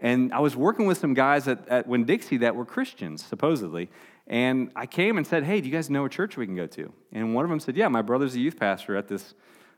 And 0.00 0.34
I 0.34 0.40
was 0.40 0.56
working 0.56 0.86
with 0.86 0.98
some 0.98 1.14
guys 1.14 1.46
at, 1.46 1.68
at 1.68 1.86
Winn 1.86 2.04
Dixie 2.04 2.38
that 2.38 2.56
were 2.56 2.64
Christians, 2.64 3.24
supposedly. 3.24 3.88
And 4.26 4.72
I 4.74 4.86
came 4.86 5.16
and 5.16 5.24
said, 5.24 5.44
Hey, 5.44 5.60
do 5.60 5.68
you 5.68 5.72
guys 5.72 5.88
know 5.88 6.04
a 6.04 6.08
church 6.08 6.36
we 6.36 6.46
can 6.46 6.56
go 6.56 6.66
to? 6.66 6.92
And 7.12 7.36
one 7.36 7.44
of 7.44 7.50
them 7.50 7.60
said, 7.60 7.76
Yeah, 7.76 7.86
my 7.86 8.02
brother's 8.02 8.34
a 8.34 8.40
youth 8.40 8.58
pastor 8.58 8.96
at 8.96 9.06
this, 9.06 9.34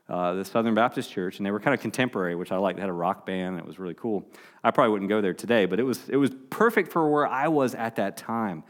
uh, 0.09 0.33
this 0.33 0.49
Southern 0.49 0.73
Baptist 0.73 1.11
church. 1.11 1.37
And 1.37 1.45
they 1.45 1.51
were 1.51 1.59
kind 1.59 1.75
of 1.75 1.79
contemporary, 1.79 2.33
which 2.33 2.51
I 2.51 2.57
liked. 2.57 2.77
They 2.77 2.81
had 2.81 2.89
a 2.89 2.93
rock 2.93 3.23
band, 3.27 3.55
and 3.55 3.59
it 3.59 3.67
was 3.67 3.77
really 3.77 3.93
cool. 3.93 4.25
I 4.63 4.71
probably 4.71 4.93
wouldn't 4.93 5.09
go 5.09 5.21
there 5.21 5.35
today, 5.35 5.67
but 5.67 5.79
it 5.79 5.83
was, 5.83 6.09
it 6.09 6.17
was 6.17 6.31
perfect 6.49 6.91
for 6.91 7.07
where 7.07 7.27
I 7.27 7.49
was 7.49 7.75
at 7.75 7.97
that 7.97 8.17
time. 8.17 8.63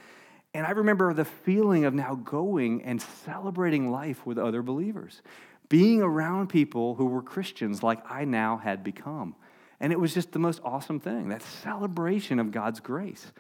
And 0.56 0.66
I 0.66 0.72
remember 0.72 1.14
the 1.14 1.26
feeling 1.26 1.84
of 1.84 1.94
now 1.94 2.16
going 2.16 2.82
and 2.84 3.02
celebrating 3.02 3.92
life 3.92 4.26
with 4.26 4.38
other 4.38 4.62
believers, 4.62 5.22
being 5.68 6.02
around 6.02 6.48
people 6.48 6.96
who 6.96 7.08
were 7.08 7.22
Christians 7.22 7.84
like 7.84 8.00
I 8.10 8.24
now 8.24 8.56
had 8.56 8.82
become. 8.82 9.36
And 9.82 9.92
it 9.92 10.00
was 10.00 10.14
just 10.14 10.32
the 10.32 10.40
most 10.40 10.62
awesome 10.64 11.02
thing 11.02 11.28
that 11.28 11.42
celebration 11.42 12.40
of 12.40 12.52
God's 12.52 12.80
grace. 12.80 13.34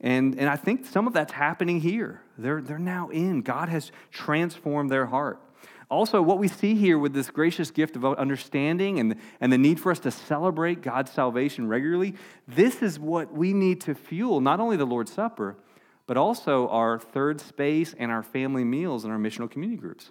And, 0.00 0.38
and 0.38 0.48
I 0.48 0.56
think 0.56 0.86
some 0.86 1.06
of 1.06 1.12
that's 1.12 1.34
happening 1.34 1.78
here. 1.78 2.22
They're, 2.38 2.62
they're 2.62 2.78
now 2.78 3.10
in. 3.10 3.42
God 3.42 3.68
has 3.68 3.92
transformed 4.10 4.90
their 4.90 5.04
heart. 5.04 5.42
Also, 5.90 6.22
what 6.22 6.38
we 6.38 6.48
see 6.48 6.74
here 6.74 6.98
with 6.98 7.12
this 7.12 7.28
gracious 7.28 7.70
gift 7.70 7.96
of 7.96 8.04
understanding 8.06 8.98
and, 8.98 9.16
and 9.42 9.52
the 9.52 9.58
need 9.58 9.78
for 9.78 9.92
us 9.92 9.98
to 9.98 10.10
celebrate 10.10 10.80
God's 10.80 11.12
salvation 11.12 11.68
regularly, 11.68 12.14
this 12.48 12.80
is 12.80 12.98
what 12.98 13.30
we 13.30 13.52
need 13.52 13.82
to 13.82 13.94
fuel 13.94 14.40
not 14.40 14.58
only 14.58 14.78
the 14.78 14.86
Lord's 14.86 15.12
Supper, 15.12 15.58
but 16.06 16.16
also 16.16 16.68
our 16.68 16.98
third 16.98 17.40
space 17.40 17.94
and 17.98 18.10
our 18.10 18.22
family 18.22 18.64
meals 18.64 19.04
and 19.04 19.12
our 19.12 19.18
missional 19.18 19.50
community 19.50 19.80
groups. 19.80 20.10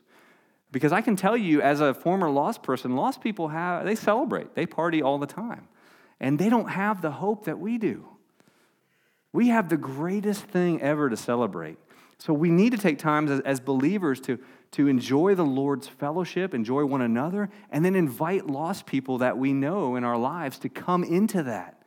Because 0.71 0.93
I 0.93 1.01
can 1.01 1.15
tell 1.15 1.35
you, 1.35 1.61
as 1.61 1.81
a 1.81 1.93
former 1.93 2.29
lost 2.29 2.63
person, 2.63 2.95
lost 2.95 3.21
people 3.21 3.49
have, 3.49 3.85
they 3.85 3.95
celebrate, 3.95 4.55
they 4.55 4.65
party 4.65 5.01
all 5.01 5.17
the 5.17 5.27
time. 5.27 5.67
And 6.19 6.39
they 6.39 6.49
don't 6.49 6.69
have 6.69 7.01
the 7.01 7.11
hope 7.11 7.45
that 7.45 7.59
we 7.59 7.77
do. 7.77 8.07
We 9.33 9.49
have 9.49 9.69
the 9.69 9.77
greatest 9.77 10.43
thing 10.43 10.81
ever 10.81 11.09
to 11.09 11.17
celebrate. 11.17 11.77
So 12.19 12.33
we 12.33 12.51
need 12.51 12.71
to 12.71 12.77
take 12.77 12.99
time 12.99 13.27
as, 13.27 13.39
as 13.41 13.59
believers 13.59 14.19
to, 14.21 14.37
to 14.71 14.87
enjoy 14.87 15.35
the 15.35 15.43
Lord's 15.43 15.87
fellowship, 15.87 16.53
enjoy 16.53 16.85
one 16.85 17.01
another, 17.01 17.49
and 17.71 17.83
then 17.83 17.95
invite 17.95 18.45
lost 18.45 18.85
people 18.85 19.17
that 19.17 19.37
we 19.37 19.53
know 19.53 19.95
in 19.95 20.03
our 20.03 20.17
lives 20.17 20.59
to 20.59 20.69
come 20.69 21.03
into 21.03 21.43
that 21.43 21.80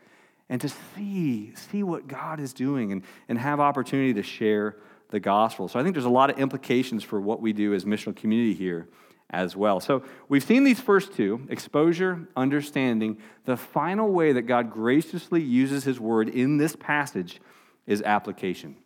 and 0.49 0.61
to 0.61 0.69
see, 0.69 1.55
see 1.55 1.83
what 1.83 2.07
God 2.07 2.41
is 2.41 2.53
doing 2.53 2.93
and, 2.93 3.03
and 3.29 3.39
have 3.39 3.61
opportunity 3.61 4.15
to 4.15 4.23
share 4.23 4.77
the 5.11 5.21
gospel. 5.21 5.69
So 5.69 5.79
I 5.79 5.83
think 5.83 5.95
there's 5.95 6.05
a 6.05 6.11
lot 6.11 6.31
of 6.31 6.39
implications 6.39 7.03
for 7.03 7.21
what 7.21 7.41
we 7.41 7.53
do 7.53 7.75
as 7.75 7.85
missional 7.85 8.15
community 8.15 8.55
here 8.55 8.89
as 9.31 9.57
well. 9.57 9.81
So 9.81 10.03
we've 10.29 10.45
seen 10.45 10.65
these 10.65 10.81
first 10.81 11.15
two 11.15 11.47
exposure, 11.49 12.29
understanding. 12.37 13.19
The 13.45 13.57
final 13.57 14.11
way 14.11 14.33
that 14.33 14.43
God 14.43 14.71
graciously 14.71 15.43
uses 15.43 15.85
his 15.85 15.99
word 15.99 16.29
in 16.29 16.57
this 16.57 16.77
passage 16.77 17.41
is 17.87 18.03
application. 18.03 18.77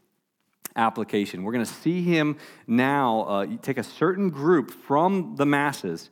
Application. 0.76 1.42
We're 1.42 1.52
going 1.52 1.64
to 1.64 1.72
see 1.72 2.02
him 2.02 2.36
now 2.66 3.22
uh, 3.22 3.46
take 3.62 3.78
a 3.78 3.82
certain 3.82 4.30
group 4.30 4.70
from 4.70 5.34
the 5.36 5.46
masses 5.46 6.10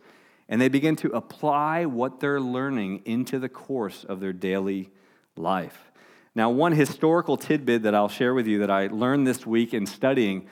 and 0.49 0.61
they 0.61 0.69
begin 0.69 0.97
to 0.97 1.09
apply 1.09 1.87
what 1.87 2.21
they're 2.21 2.41
learning 2.41 3.03
into 3.05 3.39
the 3.39 3.49
course 3.49 4.05
of 4.05 4.21
their 4.21 4.33
daily 4.33 4.91
life. 5.37 5.91
Now, 6.35 6.51
one 6.51 6.73
historical 6.73 7.37
tidbit 7.37 7.83
that 7.83 7.95
I'll 7.95 8.09
share 8.09 8.35
with 8.35 8.47
you 8.47 8.59
that 8.59 8.71
I 8.71 8.89
learned 8.89 9.27
this 9.27 9.47
week 9.47 9.73
in 9.73 9.87
studying 9.87 10.47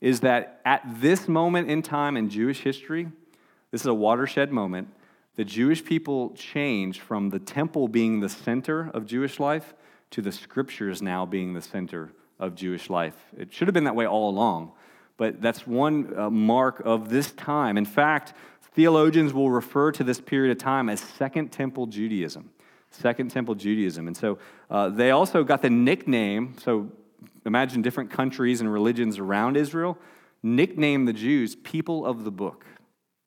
is 0.00 0.20
that 0.20 0.60
at 0.64 0.82
this 1.00 1.28
moment 1.28 1.70
in 1.70 1.82
time 1.82 2.16
in 2.16 2.28
Jewish 2.28 2.60
history, 2.60 3.08
this 3.70 3.82
is 3.82 3.86
a 3.86 3.94
watershed 3.94 4.52
moment, 4.52 4.88
the 5.36 5.44
Jewish 5.44 5.84
people 5.84 6.30
changed 6.30 7.00
from 7.00 7.30
the 7.30 7.38
temple 7.38 7.88
being 7.88 8.20
the 8.20 8.28
center 8.28 8.90
of 8.92 9.06
Jewish 9.06 9.40
life 9.40 9.72
to 10.10 10.20
the 10.20 10.32
scriptures 10.32 11.00
now 11.00 11.24
being 11.24 11.54
the 11.54 11.62
center 11.62 12.12
of 12.38 12.54
Jewish 12.54 12.90
life. 12.90 13.14
It 13.38 13.52
should 13.52 13.68
have 13.68 13.74
been 13.74 13.84
that 13.84 13.94
way 13.94 14.06
all 14.06 14.28
along, 14.28 14.72
but 15.16 15.40
that's 15.40 15.66
one 15.66 16.12
uh, 16.18 16.30
mark 16.30 16.82
of 16.84 17.08
this 17.08 17.32
time. 17.32 17.78
In 17.78 17.84
fact, 17.84 18.34
theologians 18.74 19.32
will 19.32 19.50
refer 19.50 19.92
to 19.92 20.04
this 20.04 20.20
period 20.20 20.50
of 20.50 20.58
time 20.58 20.88
as 20.88 21.00
Second 21.00 21.52
Temple 21.52 21.86
Judaism. 21.86 22.50
Second 22.90 23.30
Temple 23.30 23.54
Judaism. 23.54 24.06
And 24.06 24.16
so 24.16 24.38
uh, 24.68 24.88
they 24.88 25.10
also 25.10 25.44
got 25.44 25.62
the 25.62 25.70
nickname, 25.70 26.54
so 26.62 26.90
imagine 27.46 27.82
different 27.82 28.10
countries 28.10 28.60
and 28.60 28.72
religions 28.72 29.18
around 29.18 29.56
Israel, 29.56 29.96
nicknamed 30.42 31.06
the 31.06 31.12
Jews 31.12 31.54
people 31.54 32.04
of 32.04 32.24
the 32.24 32.30
book 32.30 32.64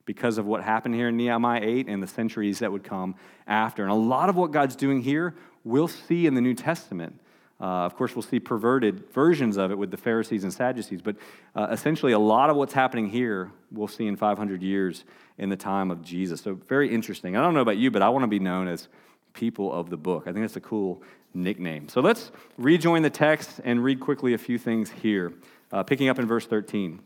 because 0.05 0.37
of 0.37 0.45
what 0.45 0.63
happened 0.63 0.95
here 0.95 1.07
in 1.07 1.17
Nehemiah 1.17 1.61
8 1.63 1.87
and 1.87 2.03
the 2.03 2.07
centuries 2.07 2.59
that 2.59 2.71
would 2.71 2.83
come 2.83 3.15
after. 3.47 3.83
And 3.83 3.91
a 3.91 3.95
lot 3.95 4.29
of 4.29 4.35
what 4.35 4.51
God's 4.51 4.75
doing 4.75 5.01
here, 5.01 5.35
we'll 5.63 5.87
see 5.87 6.27
in 6.27 6.33
the 6.33 6.41
New 6.41 6.53
Testament. 6.53 7.19
Uh, 7.61 7.85
of 7.85 7.95
course, 7.95 8.15
we'll 8.15 8.23
see 8.23 8.39
perverted 8.39 9.09
versions 9.13 9.55
of 9.55 9.71
it 9.71 9.77
with 9.77 9.91
the 9.91 9.97
Pharisees 9.97 10.43
and 10.43 10.51
Sadducees, 10.51 11.01
but 11.01 11.15
uh, 11.55 11.67
essentially, 11.71 12.11
a 12.11 12.19
lot 12.19 12.49
of 12.49 12.57
what's 12.57 12.73
happening 12.73 13.07
here 13.07 13.51
we'll 13.71 13.87
see 13.87 14.07
in 14.07 14.17
500 14.17 14.61
years 14.61 15.05
in 15.37 15.49
the 15.49 15.55
time 15.55 15.89
of 15.89 16.01
Jesus. 16.01 16.41
So, 16.41 16.55
very 16.67 16.93
interesting. 16.93 17.37
I 17.37 17.41
don't 17.41 17.53
know 17.53 17.61
about 17.61 17.77
you, 17.77 17.89
but 17.89 18.01
I 18.01 18.09
want 18.09 18.23
to 18.23 18.27
be 18.27 18.39
known 18.39 18.67
as 18.67 18.89
people 19.33 19.71
of 19.73 19.89
the 19.89 19.97
book. 19.97 20.23
I 20.23 20.31
think 20.31 20.43
that's 20.43 20.55
a 20.55 20.61
cool 20.61 21.03
nickname. 21.33 21.89
So 21.89 22.01
let's 22.01 22.31
rejoin 22.57 23.01
the 23.01 23.09
text 23.09 23.59
and 23.63 23.83
read 23.83 23.99
quickly 23.99 24.33
a 24.33 24.37
few 24.37 24.57
things 24.57 24.91
here, 24.91 25.33
uh, 25.71 25.83
picking 25.83 26.09
up 26.09 26.19
in 26.19 26.25
verse 26.25 26.45
13. 26.45 26.99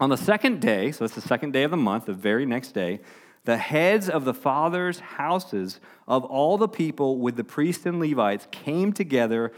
On 0.00 0.08
the 0.08 0.16
second 0.16 0.60
day, 0.60 0.92
so 0.92 1.04
that's 1.04 1.14
the 1.14 1.20
second 1.20 1.52
day 1.52 1.62
of 1.62 1.70
the 1.70 1.76
month, 1.76 2.06
the 2.06 2.14
very 2.14 2.46
next 2.46 2.72
day, 2.72 3.00
the 3.44 3.56
heads 3.56 4.08
of 4.08 4.24
the 4.24 4.34
fathers' 4.34 5.00
houses 5.00 5.80
of 6.06 6.24
all 6.24 6.58
the 6.58 6.68
people 6.68 7.18
with 7.18 7.36
the 7.36 7.44
priests 7.44 7.86
and 7.86 8.00
Levites 8.00 8.46
came 8.50 8.92
together 8.92 9.52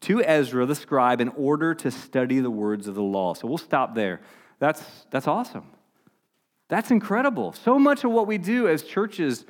to 0.00 0.22
Ezra 0.22 0.66
the 0.66 0.74
scribe 0.74 1.20
in 1.20 1.28
order 1.30 1.74
to 1.74 1.90
study 1.90 2.40
the 2.40 2.50
words 2.50 2.88
of 2.88 2.94
the 2.94 3.02
law. 3.02 3.34
So 3.34 3.46
we'll 3.46 3.58
stop 3.58 3.94
there. 3.94 4.20
That's, 4.58 4.82
that's 5.10 5.26
awesome. 5.26 5.66
That's 6.68 6.90
incredible. 6.90 7.52
So 7.52 7.78
much 7.78 8.04
of 8.04 8.12
what 8.12 8.26
we 8.26 8.38
do 8.38 8.68
as 8.68 8.82
churches 8.82 9.44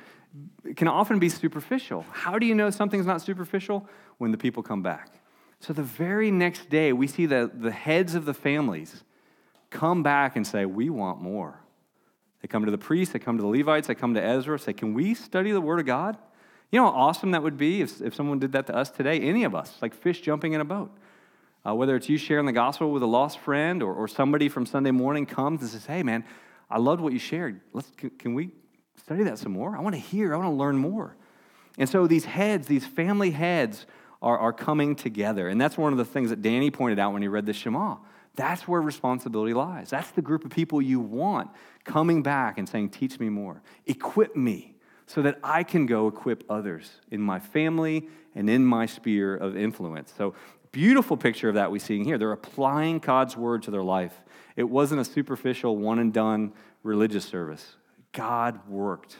can 0.75 0.87
often 0.87 1.19
be 1.19 1.29
superficial. 1.29 2.05
How 2.11 2.39
do 2.39 2.45
you 2.45 2.55
know 2.55 2.69
something's 2.69 3.05
not 3.05 3.21
superficial? 3.21 3.87
When 4.17 4.31
the 4.31 4.37
people 4.37 4.61
come 4.61 4.83
back. 4.83 5.21
So 5.59 5.73
the 5.73 5.83
very 5.83 6.31
next 6.31 6.69
day, 6.69 6.93
we 6.93 7.07
see 7.07 7.25
the, 7.25 7.49
the 7.53 7.71
heads 7.71 8.15
of 8.15 8.25
the 8.25 8.33
families 8.33 9.03
come 9.69 10.03
back 10.03 10.35
and 10.35 10.45
say, 10.45 10.65
We 10.65 10.89
want 10.89 11.21
more. 11.21 11.59
They 12.41 12.47
come 12.47 12.65
to 12.65 12.71
the 12.71 12.77
priests, 12.77 13.13
they 13.13 13.19
come 13.19 13.37
to 13.37 13.41
the 13.41 13.49
Levites, 13.49 13.87
they 13.87 13.95
come 13.95 14.13
to 14.15 14.23
Ezra, 14.23 14.57
say, 14.57 14.73
Can 14.73 14.93
we 14.93 15.13
study 15.13 15.51
the 15.51 15.61
Word 15.61 15.79
of 15.79 15.85
God? 15.85 16.17
You 16.71 16.79
know 16.79 16.85
how 16.85 16.97
awesome 16.97 17.31
that 17.31 17.43
would 17.43 17.57
be 17.57 17.81
if, 17.81 18.01
if 18.01 18.15
someone 18.15 18.39
did 18.39 18.53
that 18.53 18.67
to 18.67 18.75
us 18.75 18.89
today? 18.89 19.19
Any 19.19 19.43
of 19.43 19.53
us, 19.53 19.77
like 19.81 19.93
fish 19.93 20.21
jumping 20.21 20.53
in 20.53 20.61
a 20.61 20.65
boat. 20.65 20.91
Uh, 21.67 21.75
whether 21.75 21.95
it's 21.95 22.09
you 22.09 22.17
sharing 22.17 22.47
the 22.47 22.51
gospel 22.51 22.91
with 22.91 23.03
a 23.03 23.07
lost 23.07 23.37
friend 23.37 23.83
or, 23.83 23.93
or 23.93 24.07
somebody 24.07 24.49
from 24.49 24.65
Sunday 24.65 24.89
morning 24.89 25.27
comes 25.27 25.61
and 25.61 25.69
says, 25.69 25.85
Hey, 25.85 26.01
man, 26.01 26.23
I 26.69 26.79
loved 26.79 27.01
what 27.01 27.13
you 27.13 27.19
shared. 27.19 27.61
Let's, 27.73 27.91
can, 27.97 28.09
can 28.11 28.33
we 28.33 28.51
study 29.11 29.25
that 29.25 29.37
some 29.37 29.51
more. 29.51 29.75
I 29.75 29.81
want 29.81 29.93
to 29.93 29.99
hear, 29.99 30.33
I 30.33 30.37
want 30.37 30.47
to 30.47 30.55
learn 30.55 30.77
more. 30.77 31.17
And 31.77 31.89
so 31.89 32.07
these 32.07 32.23
heads, 32.23 32.67
these 32.67 32.85
family 32.85 33.31
heads, 33.31 33.85
are, 34.21 34.37
are 34.37 34.53
coming 34.53 34.95
together. 34.95 35.49
And 35.49 35.59
that's 35.59 35.77
one 35.77 35.91
of 35.91 35.97
the 35.97 36.05
things 36.05 36.29
that 36.29 36.41
Danny 36.41 36.71
pointed 36.71 36.97
out 36.97 37.11
when 37.11 37.21
he 37.21 37.27
read 37.27 37.45
the 37.45 37.51
Shema. 37.51 37.97
That's 38.35 38.69
where 38.69 38.81
responsibility 38.81 39.53
lies. 39.53 39.89
That's 39.89 40.11
the 40.11 40.21
group 40.21 40.45
of 40.45 40.51
people 40.51 40.81
you 40.81 41.01
want 41.01 41.49
coming 41.83 42.23
back 42.23 42.57
and 42.57 42.69
saying, 42.69 42.91
Teach 42.91 43.19
me 43.19 43.27
more, 43.27 43.61
equip 43.85 44.33
me 44.33 44.75
so 45.07 45.21
that 45.23 45.39
I 45.43 45.63
can 45.63 45.87
go 45.87 46.07
equip 46.07 46.45
others 46.49 46.89
in 47.09 47.19
my 47.19 47.39
family 47.39 48.07
and 48.33 48.49
in 48.49 48.65
my 48.65 48.85
sphere 48.85 49.35
of 49.35 49.57
influence. 49.57 50.13
So, 50.17 50.35
beautiful 50.71 51.17
picture 51.17 51.49
of 51.49 51.55
that 51.55 51.69
we 51.69 51.79
see 51.79 52.01
here. 52.01 52.17
They're 52.17 52.31
applying 52.31 52.99
God's 52.99 53.35
word 53.35 53.63
to 53.63 53.71
their 53.71 53.83
life. 53.83 54.21
It 54.55 54.69
wasn't 54.69 55.01
a 55.01 55.05
superficial, 55.05 55.75
one 55.75 55.99
and 55.99 56.13
done 56.13 56.53
religious 56.83 57.25
service. 57.25 57.75
God 58.11 58.67
worked 58.67 59.17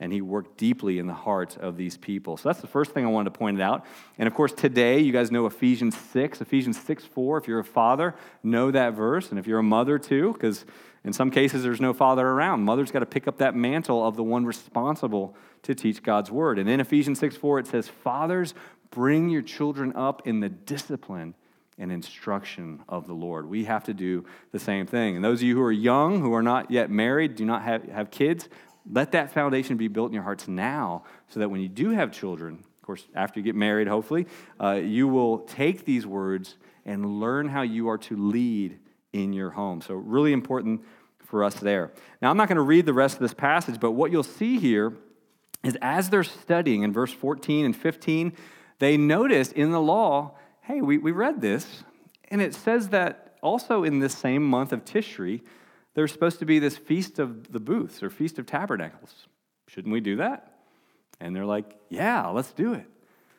and 0.00 0.12
he 0.12 0.22
worked 0.22 0.56
deeply 0.56 0.98
in 0.98 1.06
the 1.06 1.14
hearts 1.14 1.56
of 1.56 1.76
these 1.76 1.98
people. 1.98 2.38
So 2.38 2.48
that's 2.48 2.62
the 2.62 2.66
first 2.66 2.92
thing 2.92 3.04
I 3.04 3.08
wanted 3.08 3.34
to 3.34 3.38
point 3.38 3.60
out. 3.60 3.84
And 4.18 4.26
of 4.26 4.34
course, 4.34 4.52
today, 4.52 4.98
you 4.98 5.12
guys 5.12 5.30
know 5.30 5.44
Ephesians 5.44 5.96
6, 5.96 6.40
Ephesians 6.40 6.80
6 6.80 7.04
4. 7.04 7.38
If 7.38 7.46
you're 7.46 7.58
a 7.58 7.64
father, 7.64 8.14
know 8.42 8.70
that 8.70 8.94
verse. 8.94 9.28
And 9.28 9.38
if 9.38 9.46
you're 9.46 9.58
a 9.58 9.62
mother 9.62 9.98
too, 9.98 10.32
because 10.32 10.64
in 11.04 11.12
some 11.12 11.30
cases 11.30 11.62
there's 11.62 11.82
no 11.82 11.92
father 11.92 12.26
around, 12.26 12.62
mother's 12.62 12.90
got 12.90 13.00
to 13.00 13.06
pick 13.06 13.28
up 13.28 13.36
that 13.38 13.54
mantle 13.54 14.06
of 14.06 14.16
the 14.16 14.24
one 14.24 14.46
responsible 14.46 15.36
to 15.62 15.74
teach 15.74 16.02
God's 16.02 16.30
word. 16.30 16.58
And 16.58 16.68
in 16.68 16.80
Ephesians 16.80 17.18
6 17.18 17.36
4, 17.36 17.58
it 17.58 17.66
says, 17.66 17.88
Fathers, 17.88 18.54
bring 18.90 19.28
your 19.28 19.42
children 19.42 19.92
up 19.94 20.26
in 20.26 20.40
the 20.40 20.48
discipline 20.48 21.34
and 21.80 21.90
instruction 21.90 22.84
of 22.88 23.06
the 23.06 23.14
Lord. 23.14 23.46
We 23.46 23.64
have 23.64 23.84
to 23.84 23.94
do 23.94 24.24
the 24.52 24.58
same 24.60 24.86
thing. 24.86 25.16
And 25.16 25.24
those 25.24 25.40
of 25.40 25.44
you 25.44 25.56
who 25.56 25.62
are 25.62 25.72
young, 25.72 26.20
who 26.20 26.34
are 26.34 26.42
not 26.42 26.70
yet 26.70 26.90
married, 26.90 27.34
do 27.34 27.44
not 27.44 27.62
have, 27.62 27.84
have 27.84 28.10
kids, 28.10 28.48
let 28.88 29.12
that 29.12 29.32
foundation 29.32 29.76
be 29.76 29.88
built 29.88 30.10
in 30.10 30.14
your 30.14 30.22
hearts 30.22 30.46
now 30.46 31.04
so 31.28 31.40
that 31.40 31.48
when 31.48 31.60
you 31.60 31.68
do 31.68 31.90
have 31.90 32.12
children, 32.12 32.58
of 32.60 32.82
course, 32.86 33.06
after 33.14 33.40
you 33.40 33.44
get 33.44 33.56
married, 33.56 33.88
hopefully, 33.88 34.26
uh, 34.62 34.74
you 34.74 35.08
will 35.08 35.40
take 35.40 35.84
these 35.84 36.06
words 36.06 36.56
and 36.84 37.20
learn 37.20 37.48
how 37.48 37.62
you 37.62 37.88
are 37.88 37.98
to 37.98 38.16
lead 38.16 38.78
in 39.12 39.32
your 39.32 39.50
home. 39.50 39.80
So, 39.80 39.94
really 39.94 40.32
important 40.32 40.82
for 41.24 41.44
us 41.44 41.54
there. 41.54 41.92
Now, 42.20 42.30
I'm 42.30 42.36
not 42.36 42.48
going 42.48 42.56
to 42.56 42.62
read 42.62 42.86
the 42.86 42.92
rest 42.92 43.14
of 43.14 43.20
this 43.20 43.34
passage, 43.34 43.78
but 43.80 43.92
what 43.92 44.10
you'll 44.10 44.22
see 44.22 44.58
here 44.58 44.96
is 45.62 45.76
as 45.80 46.10
they're 46.10 46.24
studying 46.24 46.82
in 46.82 46.92
verse 46.92 47.12
14 47.12 47.64
and 47.66 47.76
15, 47.76 48.32
they 48.78 48.96
notice 48.96 49.52
in 49.52 49.70
the 49.72 49.80
law, 49.80 50.36
hey, 50.70 50.80
we, 50.80 50.98
we 50.98 51.10
read 51.10 51.40
this, 51.40 51.82
and 52.28 52.40
it 52.40 52.54
says 52.54 52.90
that 52.90 53.36
also 53.42 53.82
in 53.82 53.98
this 53.98 54.16
same 54.16 54.44
month 54.44 54.72
of 54.72 54.84
Tishri, 54.84 55.40
there's 55.94 56.12
supposed 56.12 56.38
to 56.38 56.44
be 56.44 56.60
this 56.60 56.76
feast 56.76 57.18
of 57.18 57.50
the 57.50 57.58
booths 57.58 58.02
or 58.02 58.10
feast 58.10 58.38
of 58.38 58.46
tabernacles. 58.46 59.26
Shouldn't 59.66 59.92
we 59.92 60.00
do 60.00 60.16
that? 60.16 60.58
And 61.18 61.34
they're 61.34 61.46
like, 61.46 61.76
yeah, 61.88 62.28
let's 62.28 62.52
do 62.52 62.72
it. 62.72 62.86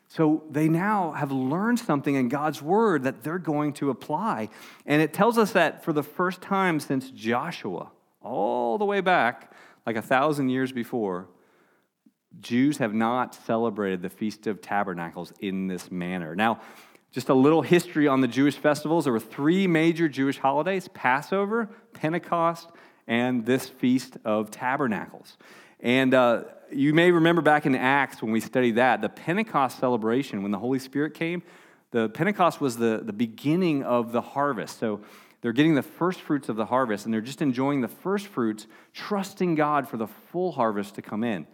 So 0.09 0.43
they 0.51 0.67
now 0.67 1.13
have 1.13 1.31
learned 1.31 1.79
something 1.79 2.15
in 2.15 2.27
God's 2.27 2.61
word 2.61 3.03
that 3.03 3.23
they're 3.23 3.39
going 3.39 3.71
to 3.73 3.89
apply. 3.89 4.49
And 4.85 5.01
it 5.01 5.13
tells 5.13 5.37
us 5.37 5.53
that 5.53 5.85
for 5.85 5.93
the 5.93 6.03
first 6.03 6.41
time 6.41 6.81
since 6.81 7.09
Joshua, 7.11 7.91
all 8.21 8.77
the 8.77 8.85
way 8.85 8.99
back, 8.99 9.53
like 9.85 9.95
a 9.95 10.01
thousand 10.01 10.49
years 10.49 10.73
before, 10.73 11.29
Jews 12.41 12.77
have 12.77 12.93
not 12.93 13.35
celebrated 13.35 14.01
the 14.01 14.09
Feast 14.09 14.47
of 14.47 14.61
Tabernacles 14.61 15.31
in 15.39 15.67
this 15.67 15.89
manner. 15.91 16.35
Now, 16.35 16.59
just 17.11 17.29
a 17.29 17.33
little 17.33 17.61
history 17.61 18.07
on 18.07 18.21
the 18.21 18.27
Jewish 18.27 18.55
festivals. 18.55 19.03
There 19.03 19.13
were 19.13 19.19
three 19.19 19.67
major 19.67 20.07
Jewish 20.07 20.37
holidays 20.37 20.87
Passover, 20.93 21.69
Pentecost, 21.93 22.69
and 23.07 23.45
this 23.45 23.67
Feast 23.67 24.17
of 24.23 24.51
Tabernacles. 24.51 25.37
And 25.81 26.13
uh, 26.13 26.43
you 26.71 26.93
may 26.93 27.11
remember 27.11 27.41
back 27.41 27.65
in 27.65 27.75
Acts 27.75 28.21
when 28.21 28.31
we 28.31 28.39
studied 28.39 28.75
that, 28.75 29.01
the 29.01 29.09
Pentecost 29.09 29.79
celebration, 29.79 30.41
when 30.41 30.51
the 30.51 30.59
Holy 30.59 30.79
Spirit 30.79 31.13
came, 31.13 31.43
the 31.91 32.07
Pentecost 32.09 32.61
was 32.61 32.77
the, 32.77 33.01
the 33.03 33.13
beginning 33.13 33.83
of 33.83 34.13
the 34.13 34.21
harvest. 34.21 34.79
So 34.79 35.01
they're 35.41 35.51
getting 35.51 35.75
the 35.75 35.83
first 35.83 36.21
fruits 36.21 36.47
of 36.47 36.55
the 36.55 36.65
harvest, 36.65 37.05
and 37.05 37.13
they're 37.13 37.19
just 37.19 37.41
enjoying 37.41 37.81
the 37.81 37.87
first 37.87 38.27
fruits, 38.27 38.67
trusting 38.93 39.55
God 39.55 39.89
for 39.89 39.97
the 39.97 40.07
full 40.07 40.53
harvest 40.53 40.95
to 40.95 41.01
come 41.01 41.23
in. 41.23 41.45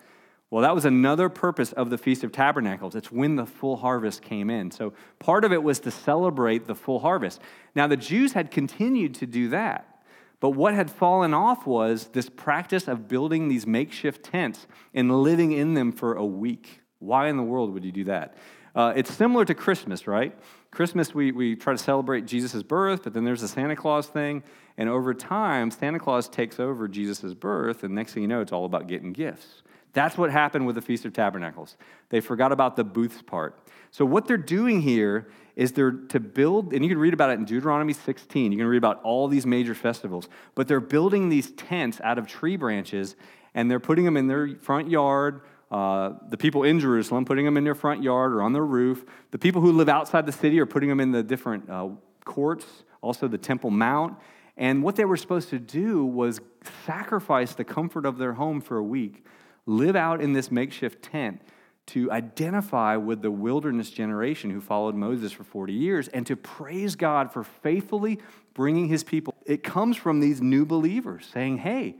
Well, 0.49 0.61
that 0.61 0.73
was 0.73 0.85
another 0.85 1.27
purpose 1.27 1.73
of 1.73 1.89
the 1.89 1.97
Feast 1.97 2.23
of 2.23 2.31
Tabernacles. 2.31 2.95
It's 2.95 3.11
when 3.11 3.35
the 3.35 3.45
full 3.45 3.77
harvest 3.77 4.21
came 4.21 4.49
in. 4.49 4.71
So 4.71 4.93
part 5.19 5.43
of 5.43 5.51
it 5.51 5.61
was 5.61 5.79
to 5.81 5.91
celebrate 5.91 6.67
the 6.67 6.75
full 6.75 6.99
harvest. 6.99 7.41
Now, 7.75 7.87
the 7.87 7.97
Jews 7.97 8.31
had 8.31 8.49
continued 8.49 9.15
to 9.15 9.25
do 9.25 9.49
that. 9.49 9.97
But 10.39 10.51
what 10.51 10.73
had 10.73 10.89
fallen 10.89 11.33
off 11.33 11.65
was 11.65 12.07
this 12.07 12.29
practice 12.29 12.87
of 12.87 13.07
building 13.07 13.49
these 13.49 13.65
makeshift 13.65 14.23
tents 14.23 14.67
and 14.93 15.23
living 15.23 15.51
in 15.51 15.73
them 15.73 15.91
for 15.91 16.13
a 16.13 16.25
week. 16.25 16.81
Why 16.99 17.27
in 17.27 17.37
the 17.37 17.43
world 17.43 17.73
would 17.73 17.83
you 17.83 17.91
do 17.91 18.05
that? 18.05 18.37
Uh, 18.75 18.93
it's 18.95 19.11
similar 19.11 19.43
to 19.43 19.55
Christmas, 19.55 20.05
right? 20.05 20.37
Christmas, 20.69 21.13
we, 21.13 21.31
we 21.31 21.55
try 21.55 21.73
to 21.73 21.79
celebrate 21.79 22.27
Jesus' 22.27 22.61
birth, 22.61 23.03
but 23.03 23.13
then 23.13 23.25
there's 23.25 23.41
the 23.41 23.47
Santa 23.47 23.75
Claus 23.75 24.07
thing. 24.07 24.43
And 24.77 24.87
over 24.87 25.15
time, 25.15 25.71
Santa 25.71 25.97
Claus 25.97 26.29
takes 26.29 26.59
over 26.59 26.87
Jesus' 26.87 27.33
birth, 27.33 27.83
and 27.83 27.95
next 27.95 28.13
thing 28.13 28.21
you 28.21 28.27
know, 28.27 28.41
it's 28.41 28.51
all 28.51 28.65
about 28.65 28.87
getting 28.87 29.11
gifts. 29.11 29.63
That's 29.97 30.15
what 30.15 30.29
happened 30.29 30.67
with 30.67 30.75
the 30.75 30.81
Feast 30.83 31.05
of 31.05 31.13
Tabernacles. 31.13 31.75
They 32.09 32.19
forgot 32.19 32.51
about 32.51 32.75
the 32.75 32.83
booths 32.83 33.23
part. 33.23 33.57
So, 33.89 34.05
what 34.05 34.27
they're 34.27 34.37
doing 34.37 34.81
here 34.81 35.27
is 35.55 35.71
they're 35.71 35.89
to 35.89 36.19
build, 36.19 36.71
and 36.71 36.85
you 36.85 36.89
can 36.89 36.99
read 36.99 37.15
about 37.15 37.31
it 37.31 37.39
in 37.39 37.45
Deuteronomy 37.45 37.93
16. 37.93 38.51
You 38.51 38.59
can 38.59 38.67
read 38.67 38.77
about 38.77 39.01
all 39.01 39.27
these 39.27 39.47
major 39.47 39.73
festivals, 39.73 40.29
but 40.53 40.67
they're 40.67 40.79
building 40.79 41.29
these 41.29 41.49
tents 41.53 41.99
out 42.03 42.19
of 42.19 42.27
tree 42.27 42.57
branches 42.57 43.15
and 43.55 43.71
they're 43.71 43.79
putting 43.79 44.05
them 44.05 44.17
in 44.17 44.27
their 44.27 44.49
front 44.61 44.87
yard. 44.87 45.41
Uh, 45.71 46.13
the 46.29 46.37
people 46.37 46.61
in 46.61 46.79
Jerusalem 46.79 47.25
putting 47.25 47.43
them 47.43 47.57
in 47.57 47.63
their 47.63 47.73
front 47.73 48.03
yard 48.03 48.33
or 48.33 48.43
on 48.43 48.53
their 48.53 48.67
roof. 48.67 49.03
The 49.31 49.39
people 49.39 49.63
who 49.63 49.71
live 49.71 49.89
outside 49.89 50.27
the 50.27 50.31
city 50.31 50.59
are 50.59 50.67
putting 50.67 50.89
them 50.89 50.99
in 50.99 51.11
the 51.11 51.23
different 51.23 51.67
uh, 51.71 51.89
courts, 52.23 52.67
also 53.01 53.27
the 53.27 53.39
Temple 53.39 53.71
Mount. 53.71 54.15
And 54.57 54.83
what 54.83 54.95
they 54.95 55.05
were 55.05 55.17
supposed 55.17 55.49
to 55.49 55.57
do 55.57 56.05
was 56.05 56.39
sacrifice 56.85 57.55
the 57.55 57.63
comfort 57.63 58.05
of 58.05 58.19
their 58.19 58.33
home 58.33 58.61
for 58.61 58.77
a 58.77 58.83
week 58.83 59.23
live 59.67 59.95
out 59.95 60.21
in 60.21 60.33
this 60.33 60.49
makeshift 60.49 61.03
tent 61.03 61.41
to 61.87 62.11
identify 62.11 62.95
with 62.97 63.21
the 63.21 63.31
wilderness 63.31 63.89
generation 63.89 64.49
who 64.49 64.59
followed 64.59 64.95
Moses 64.95 65.31
for 65.31 65.43
40 65.43 65.73
years 65.73 66.07
and 66.09 66.25
to 66.27 66.35
praise 66.35 66.95
God 66.95 67.31
for 67.31 67.43
faithfully 67.43 68.19
bringing 68.53 68.87
his 68.87 69.03
people. 69.03 69.33
It 69.45 69.63
comes 69.63 69.95
from 69.95 70.19
these 70.19 70.41
new 70.41 70.65
believers 70.65 71.25
saying, 71.31 71.59
hey, 71.59 71.95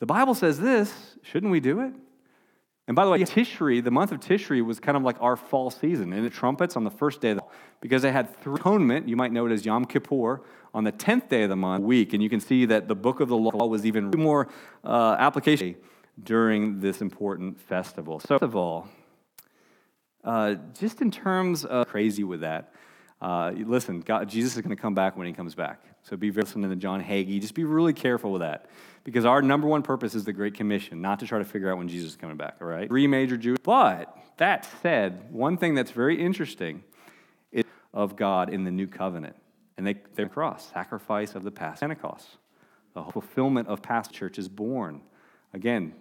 the 0.00 0.06
Bible 0.06 0.34
says 0.34 0.58
this, 0.58 1.16
shouldn't 1.22 1.52
we 1.52 1.60
do 1.60 1.80
it? 1.80 1.92
And 2.86 2.94
by 2.94 3.04
the 3.04 3.10
way, 3.10 3.20
Tishri, 3.20 3.82
the 3.82 3.90
month 3.90 4.12
of 4.12 4.20
Tishri 4.20 4.62
was 4.62 4.78
kind 4.78 4.96
of 4.96 5.04
like 5.04 5.16
our 5.20 5.36
fall 5.36 5.70
season, 5.70 6.12
and 6.12 6.26
it 6.26 6.34
trumpets 6.34 6.76
on 6.76 6.84
the 6.84 6.90
first 6.90 7.20
day 7.22 7.30
of 7.30 7.38
the 7.38 7.44
because 7.80 8.02
they 8.02 8.12
had 8.12 8.34
three 8.42 8.56
atonement, 8.56 9.08
you 9.08 9.16
might 9.16 9.32
know 9.32 9.46
it 9.46 9.52
as 9.52 9.64
Yom 9.64 9.84
Kippur, 9.86 10.42
on 10.74 10.84
the 10.84 10.92
10th 10.92 11.28
day 11.28 11.44
of 11.44 11.50
the 11.50 11.56
month, 11.56 11.84
week, 11.84 12.12
and 12.12 12.22
you 12.22 12.28
can 12.28 12.40
see 12.40 12.66
that 12.66 12.88
the 12.88 12.94
book 12.94 13.20
of 13.20 13.28
the 13.28 13.36
law 13.36 13.66
was 13.66 13.86
even 13.86 14.10
more 14.10 14.48
uh, 14.84 15.16
application 15.18 15.76
during 16.22 16.80
this 16.80 17.00
important 17.00 17.60
festival. 17.60 18.20
So, 18.20 18.28
first 18.28 18.42
of 18.42 18.56
all, 18.56 18.88
uh, 20.22 20.54
just 20.78 21.02
in 21.02 21.10
terms 21.10 21.64
of 21.64 21.88
crazy 21.88 22.24
with 22.24 22.40
that, 22.40 22.72
uh, 23.20 23.52
listen, 23.56 24.00
God, 24.00 24.28
Jesus 24.28 24.56
is 24.56 24.62
going 24.62 24.74
to 24.74 24.80
come 24.80 24.94
back 24.94 25.16
when 25.16 25.26
he 25.26 25.32
comes 25.32 25.54
back. 25.54 25.80
So 26.02 26.16
be 26.16 26.28
very 26.28 26.44
listening 26.44 26.68
to 26.68 26.76
John 26.76 27.02
Hagee. 27.02 27.40
Just 27.40 27.54
be 27.54 27.64
really 27.64 27.94
careful 27.94 28.32
with 28.32 28.42
that. 28.42 28.66
Because 29.04 29.24
our 29.24 29.40
number 29.40 29.66
one 29.66 29.82
purpose 29.82 30.14
is 30.14 30.24
the 30.24 30.32
Great 30.32 30.54
Commission, 30.54 31.00
not 31.00 31.20
to 31.20 31.26
try 31.26 31.38
to 31.38 31.44
figure 31.44 31.70
out 31.70 31.78
when 31.78 31.88
Jesus 31.88 32.10
is 32.10 32.16
coming 32.16 32.36
back, 32.36 32.56
all 32.60 32.66
right? 32.66 32.88
Three 32.88 33.06
major 33.06 33.38
Jews. 33.38 33.56
But 33.62 34.14
that 34.36 34.68
said, 34.82 35.32
one 35.32 35.56
thing 35.56 35.74
that's 35.74 35.90
very 35.90 36.20
interesting 36.20 36.84
is 37.50 37.64
of 37.94 38.16
God 38.16 38.52
in 38.52 38.64
the 38.64 38.70
new 38.70 38.86
covenant. 38.86 39.36
And 39.78 39.86
they, 39.86 39.94
they 40.14 40.26
cross, 40.26 40.70
sacrifice 40.70 41.34
of 41.34 41.42
the 41.42 41.50
past 41.50 41.80
Pentecost. 41.80 42.36
The 42.94 43.04
fulfillment 43.04 43.68
of 43.68 43.80
past 43.80 44.12
church 44.12 44.38
is 44.38 44.48
born. 44.48 45.00
Again, 45.54 45.94